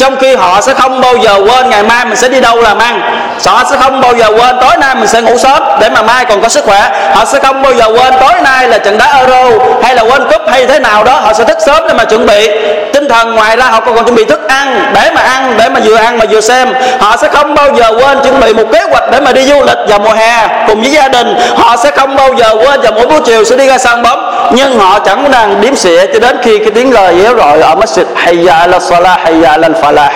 trong 0.00 0.16
khi 0.16 0.34
họ 0.34 0.60
sẽ 0.60 0.74
không 0.74 1.00
bao 1.00 1.16
giờ 1.16 1.34
quên 1.34 1.70
ngày 1.70 1.82
mai 1.82 2.04
mình 2.04 2.16
sẽ 2.16 2.28
đi 2.28 2.40
đâu 2.40 2.60
làm 2.60 2.78
ăn. 2.78 3.00
Họ 3.46 3.64
sẽ 3.70 3.76
không 3.80 4.00
bao 4.00 4.14
giờ 4.14 4.26
quên 4.26 4.56
tối 4.60 4.76
nay 4.80 4.94
mình 4.94 5.06
sẽ 5.06 5.22
ngủ 5.22 5.38
sớm 5.38 5.62
để 5.80 5.88
mà 5.88 6.02
mai 6.02 6.24
còn 6.24 6.42
có 6.42 6.48
sức 6.48 6.64
khỏe. 6.64 6.90
Họ 7.14 7.24
sẽ 7.24 7.38
không 7.40 7.62
bao 7.62 7.72
giờ 7.72 7.84
quên 7.86 8.14
tối 8.20 8.40
nay 8.42 8.68
là 8.68 8.78
trận 8.78 8.98
đá 8.98 9.06
euro 9.16 9.64
hay 9.82 9.94
là 9.94 10.02
world 10.02 10.30
cup 10.32 10.42
hay 10.50 10.66
thế 10.66 10.78
nào 10.78 11.04
đó. 11.04 11.20
Họ 11.20 11.32
sẽ 11.32 11.44
thức 11.44 11.58
sớm 11.66 11.82
để 11.88 11.94
mà 11.94 12.04
chuẩn 12.04 12.26
bị. 12.26 12.50
Tinh 12.92 13.08
thần 13.08 13.34
ngoài 13.34 13.56
ra 13.56 13.64
họ 13.64 13.80
còn, 13.80 13.96
còn 13.96 14.04
chuẩn 14.04 14.16
bị 14.16 14.24
thức 14.24 14.48
ăn 14.48 14.92
để 14.94 15.10
mà 15.14 15.20
ăn 15.20 15.54
để 15.58 15.68
mà 15.68 15.80
vừa 15.84 15.96
ăn 15.96 16.18
mà 16.18 16.24
vừa 16.30 16.40
xem. 16.40 16.72
Họ 17.00 17.16
sẽ 17.16 17.28
không 17.28 17.54
bao 17.54 17.74
giờ 17.74 17.92
quên 17.98 18.18
chuẩn 18.22 18.40
bị 18.40 18.52
một 18.52 18.64
kế 18.72 18.80
hoạch 18.90 19.04
để 19.12 19.20
mà 19.20 19.32
đi 19.32 19.44
du 19.44 19.62
lịch 19.62 19.78
vào 19.88 19.98
mùa 19.98 20.12
hè 20.12 20.48
cùng 20.66 20.80
với 20.80 20.90
gia 20.90 21.08
đình. 21.08 21.34
Họ 21.56 21.76
sẽ 21.76 21.90
không 21.90 22.16
bao 22.16 22.34
giờ 22.36 22.54
quên 22.54 22.80
vào 22.80 22.92
mỗi 22.92 23.06
buổi 23.06 23.20
chiều 23.26 23.44
sẽ 23.44 23.56
đi 23.56 23.66
ra 23.66 23.78
sân 23.78 24.02
bóng 24.02 24.29
nhưng 24.52 24.78
họ 24.78 24.98
chẳng 24.98 25.30
đang 25.30 25.60
điếm 25.60 25.76
xỉa 25.76 26.06
cho 26.06 26.20
đến 26.20 26.36
khi 26.42 26.58
cái 26.58 26.70
tiếng 26.70 26.92
lời 26.92 27.14
déo 27.22 27.34
rồi 27.34 27.60
ở 27.60 27.74
masjid 27.74 28.04
hayya 28.14 28.54
ala 28.54 28.80
salah, 28.80 29.20
hayya 29.20 29.50
ala 29.50 29.68
falah. 29.68 30.10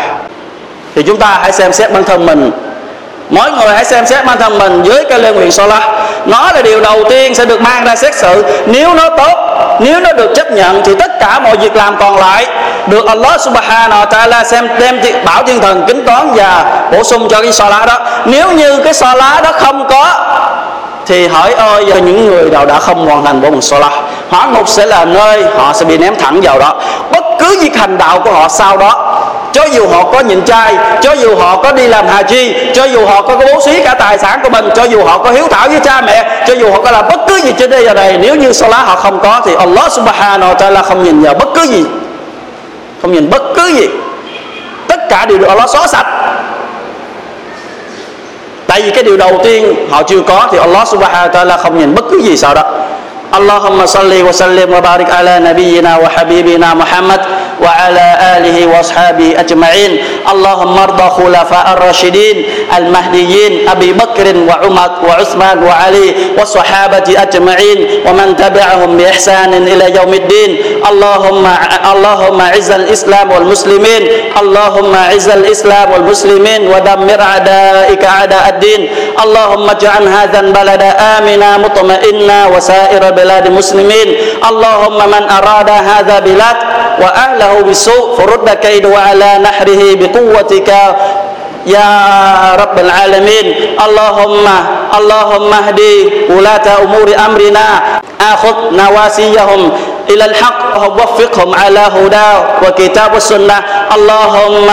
Thì 0.94 1.02
chúng 1.02 1.16
ta 1.16 1.38
hãy 1.42 1.52
xem 1.52 1.72
xét 1.72 1.92
bản 1.92 2.04
thân 2.04 2.26
mình 2.26 2.50
mỗi 3.30 3.50
người 3.50 3.74
hãy 3.74 3.84
xem 3.84 4.06
xét 4.06 4.24
bản 4.26 4.38
thân 4.38 4.58
mình 4.58 4.82
dưới 4.82 5.04
cái 5.10 5.18
lê 5.18 5.32
nguyện 5.32 5.50
Salah 5.50 5.82
nó 6.26 6.52
là 6.52 6.62
điều 6.62 6.80
đầu 6.80 7.04
tiên 7.10 7.34
sẽ 7.34 7.44
được 7.44 7.60
mang 7.60 7.84
ra 7.84 7.96
xét 7.96 8.14
xử. 8.14 8.44
Nếu 8.66 8.94
nó 8.94 9.08
tốt 9.16 9.54
nếu 9.80 10.00
nó 10.00 10.12
được 10.12 10.32
chấp 10.34 10.52
nhận 10.52 10.82
thì 10.84 10.94
tất 10.94 11.20
cả 11.20 11.38
mọi 11.38 11.56
việc 11.56 11.76
làm 11.76 11.96
còn 11.96 12.16
lại 12.16 12.46
được 12.86 13.06
Allah 13.06 13.40
subhanahu 13.40 14.04
wa 14.04 14.06
ta'ala 14.06 14.44
xem 14.44 14.68
đem 14.78 15.00
bảo 15.24 15.42
thiên 15.42 15.60
thần 15.60 15.84
kính 15.88 16.04
toán 16.06 16.32
và 16.34 16.64
bổ 16.92 17.02
sung 17.02 17.28
cho 17.30 17.42
cái 17.42 17.52
Salah 17.52 17.86
đó. 17.86 17.98
Nếu 18.24 18.52
như 18.52 18.78
cái 18.84 18.94
Salah 18.94 19.42
đó 19.42 19.52
không 19.52 19.88
có 19.88 20.14
thì 21.06 21.28
hỏi 21.28 21.52
ơi 21.52 21.84
giờ 21.88 21.96
những 21.96 22.26
người 22.26 22.50
nào 22.50 22.66
đã 22.66 22.78
không 22.78 23.06
hoàn 23.06 23.24
thành 23.24 23.40
bộ 23.40 23.48
nguyện 23.48 23.62
so 23.62 23.78
la, 23.78 23.90
hỏa 24.30 24.46
ngục 24.46 24.68
sẽ 24.68 24.86
là 24.86 25.04
nơi 25.04 25.44
họ 25.56 25.72
sẽ 25.72 25.84
bị 25.84 25.98
ném 25.98 26.14
thẳng 26.18 26.40
vào 26.42 26.58
đó. 26.58 26.72
Bất 27.12 27.24
cứ 27.38 27.58
việc 27.60 27.76
hành 27.76 27.98
đạo 27.98 28.20
của 28.24 28.32
họ 28.32 28.48
sau 28.48 28.76
đó 28.76 29.03
cho 29.54 29.64
dù 29.64 29.88
họ 29.88 30.04
có 30.12 30.20
nhịn 30.20 30.44
chay 30.44 30.76
cho 31.02 31.12
dù 31.12 31.36
họ 31.36 31.62
có 31.62 31.72
đi 31.72 31.86
làm 31.86 32.06
hà 32.08 32.22
chi 32.22 32.54
cho 32.74 32.84
dù 32.84 33.06
họ 33.06 33.22
có, 33.22 33.36
bố 33.36 33.60
xí 33.64 33.82
cả 33.84 33.94
tài 33.94 34.18
sản 34.18 34.40
của 34.42 34.50
mình 34.50 34.68
cho 34.76 34.84
dù 34.84 35.04
họ 35.04 35.18
có 35.18 35.30
hiếu 35.30 35.48
thảo 35.50 35.68
với 35.68 35.80
cha 35.80 36.00
mẹ 36.00 36.44
cho 36.46 36.54
dù 36.54 36.70
họ 36.70 36.80
có 36.82 36.90
làm 36.90 37.04
bất 37.08 37.20
cứ 37.28 37.40
gì 37.40 37.52
trên 37.58 37.70
đây 37.70 37.84
giờ 37.84 37.94
này 37.94 38.18
nếu 38.22 38.34
như 38.34 38.52
sau 38.52 38.70
lá 38.70 38.78
họ 38.78 38.96
không 38.96 39.20
có 39.20 39.40
thì 39.46 39.54
Allah 39.54 39.92
subhanahu 39.92 40.52
wa 40.52 40.56
ta'ala 40.56 40.82
không 40.82 41.02
nhìn 41.04 41.22
vào 41.22 41.34
bất 41.34 41.48
cứ 41.54 41.62
gì. 41.62 41.84
Không 43.02 43.12
nhìn 43.12 43.30
bất 43.30 43.42
cứ 43.56 43.66
gì. 43.66 43.88
Tất 44.88 45.00
cả 45.08 45.26
đều 45.26 45.38
được 45.38 45.48
Allah 45.48 45.70
xóa 45.70 45.86
sạch. 45.86 46.06
Tại 48.66 48.82
vì 48.82 48.90
cái 48.90 49.02
điều 49.02 49.16
đầu 49.16 49.40
tiên 49.44 49.74
họ 49.90 50.02
chưa 50.02 50.20
có 50.20 50.48
thì 50.52 50.58
Allah 50.58 50.88
subhanahu 50.88 51.28
wa 51.28 51.30
ta'ala 51.30 51.58
không 51.58 51.78
nhìn 51.78 51.94
bất 51.94 52.04
cứ 52.10 52.20
gì 52.22 52.36
sao 52.36 52.54
đó. 52.54 52.62
Allahumma 53.30 53.86
salli 53.86 54.22
wa 54.22 54.32
sallim 54.32 54.70
wa 54.70 54.80
barik 54.80 55.08
ala 55.08 55.40
nabiyyina 55.40 55.98
wa 55.98 56.08
habibina 56.16 56.74
Muhammad. 56.74 57.20
وعلى 57.62 58.06
آله 58.36 58.66
وأصحابه 58.66 59.34
أجمعين. 59.40 59.92
اللهم 60.32 60.78
ارض 60.78 61.00
خلفاء 61.00 61.66
الراشدين 61.72 62.44
المهديين 62.78 63.68
أبي 63.68 63.92
بكر 63.92 64.26
وعمر 64.48 64.90
وعثمان 65.08 65.62
وعلي 65.62 66.14
والصحابة 66.38 67.08
أجمعين 67.22 67.78
ومن 68.06 68.36
تبعهم 68.36 68.96
بإحسان 68.96 69.54
إلى 69.54 69.96
يوم 69.96 70.14
الدين. 70.14 70.50
اللهم 70.90 71.44
اللهم 71.92 72.40
عز 72.42 72.70
الإسلام 72.70 73.30
والمسلمين. 73.30 74.02
اللهم 74.42 74.94
عز 74.94 75.28
الإسلام 75.28 75.90
والمسلمين 75.92 76.60
ودمر 76.70 77.20
أعدائك 77.20 78.04
أعداء 78.04 78.48
الدين. 78.48 78.88
اللهم 79.24 79.70
اجعل 79.70 80.08
هذا 80.08 80.40
البلد 80.40 80.82
آمنا 81.16 81.58
مطمئنا 81.58 82.46
وسائر 82.46 83.10
بلاد 83.10 83.46
المسلمين. 83.46 84.08
اللهم 84.48 84.98
من 85.10 85.22
أراد 85.30 85.70
هذا 85.70 86.18
بلاد 86.18 86.56
وأهله 87.44 87.62
بسوء 87.70 88.16
فرد 88.18 88.48
كيده 88.50 88.98
على 88.98 89.38
نحره 89.38 89.82
بقوتك. 89.94 90.70
يا 91.66 91.90
رب 92.60 92.76
العالمين 92.78 93.46
اللهم 93.86 94.46
اللهم 94.98 95.50
اهدي 95.52 95.96
ولاة 96.30 96.66
أمور 96.82 97.08
أمرنا. 97.26 97.66
آخذ 98.20 98.56
نواسيهم. 98.72 99.72
إلى 100.10 100.24
الحق 100.24 100.60
ووفقهم 100.76 101.54
على 101.54 101.80
هدى 101.80 102.30
وكتاب 102.66 103.16
السنة. 103.16 103.58
اللهم 103.94 104.68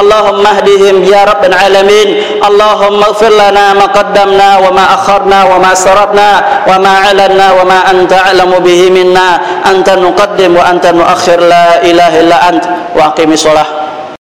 اللهم 0.00 0.46
اهدهم 0.46 1.04
يا 1.04 1.24
رب 1.24 1.44
العالمين. 1.44 2.08
اللهم 2.48 3.02
اغفر 3.02 3.28
لنا 3.28 3.74
ما 3.74 3.86
قدمنا 3.86 4.58
وما 4.58 4.84
أخرنا 4.94 5.38
وما 5.44 5.72
أسرفنا 5.72 6.28
وما 6.68 6.94
علنا 6.98 7.46
وما 7.52 7.90
أنت 7.90 8.12
أعلم 8.12 8.50
به 8.58 8.90
منا. 8.90 9.40
أنت 9.70 9.90
نقدم 9.90 10.56
وأنت 10.56 10.86
نؤخر 10.86 11.40
لا 11.40 11.82
إله 11.82 12.20
إلا 12.20 12.48
أنت. 12.48 12.64
وأقم 12.96 13.32
الصلاة. 13.32 13.81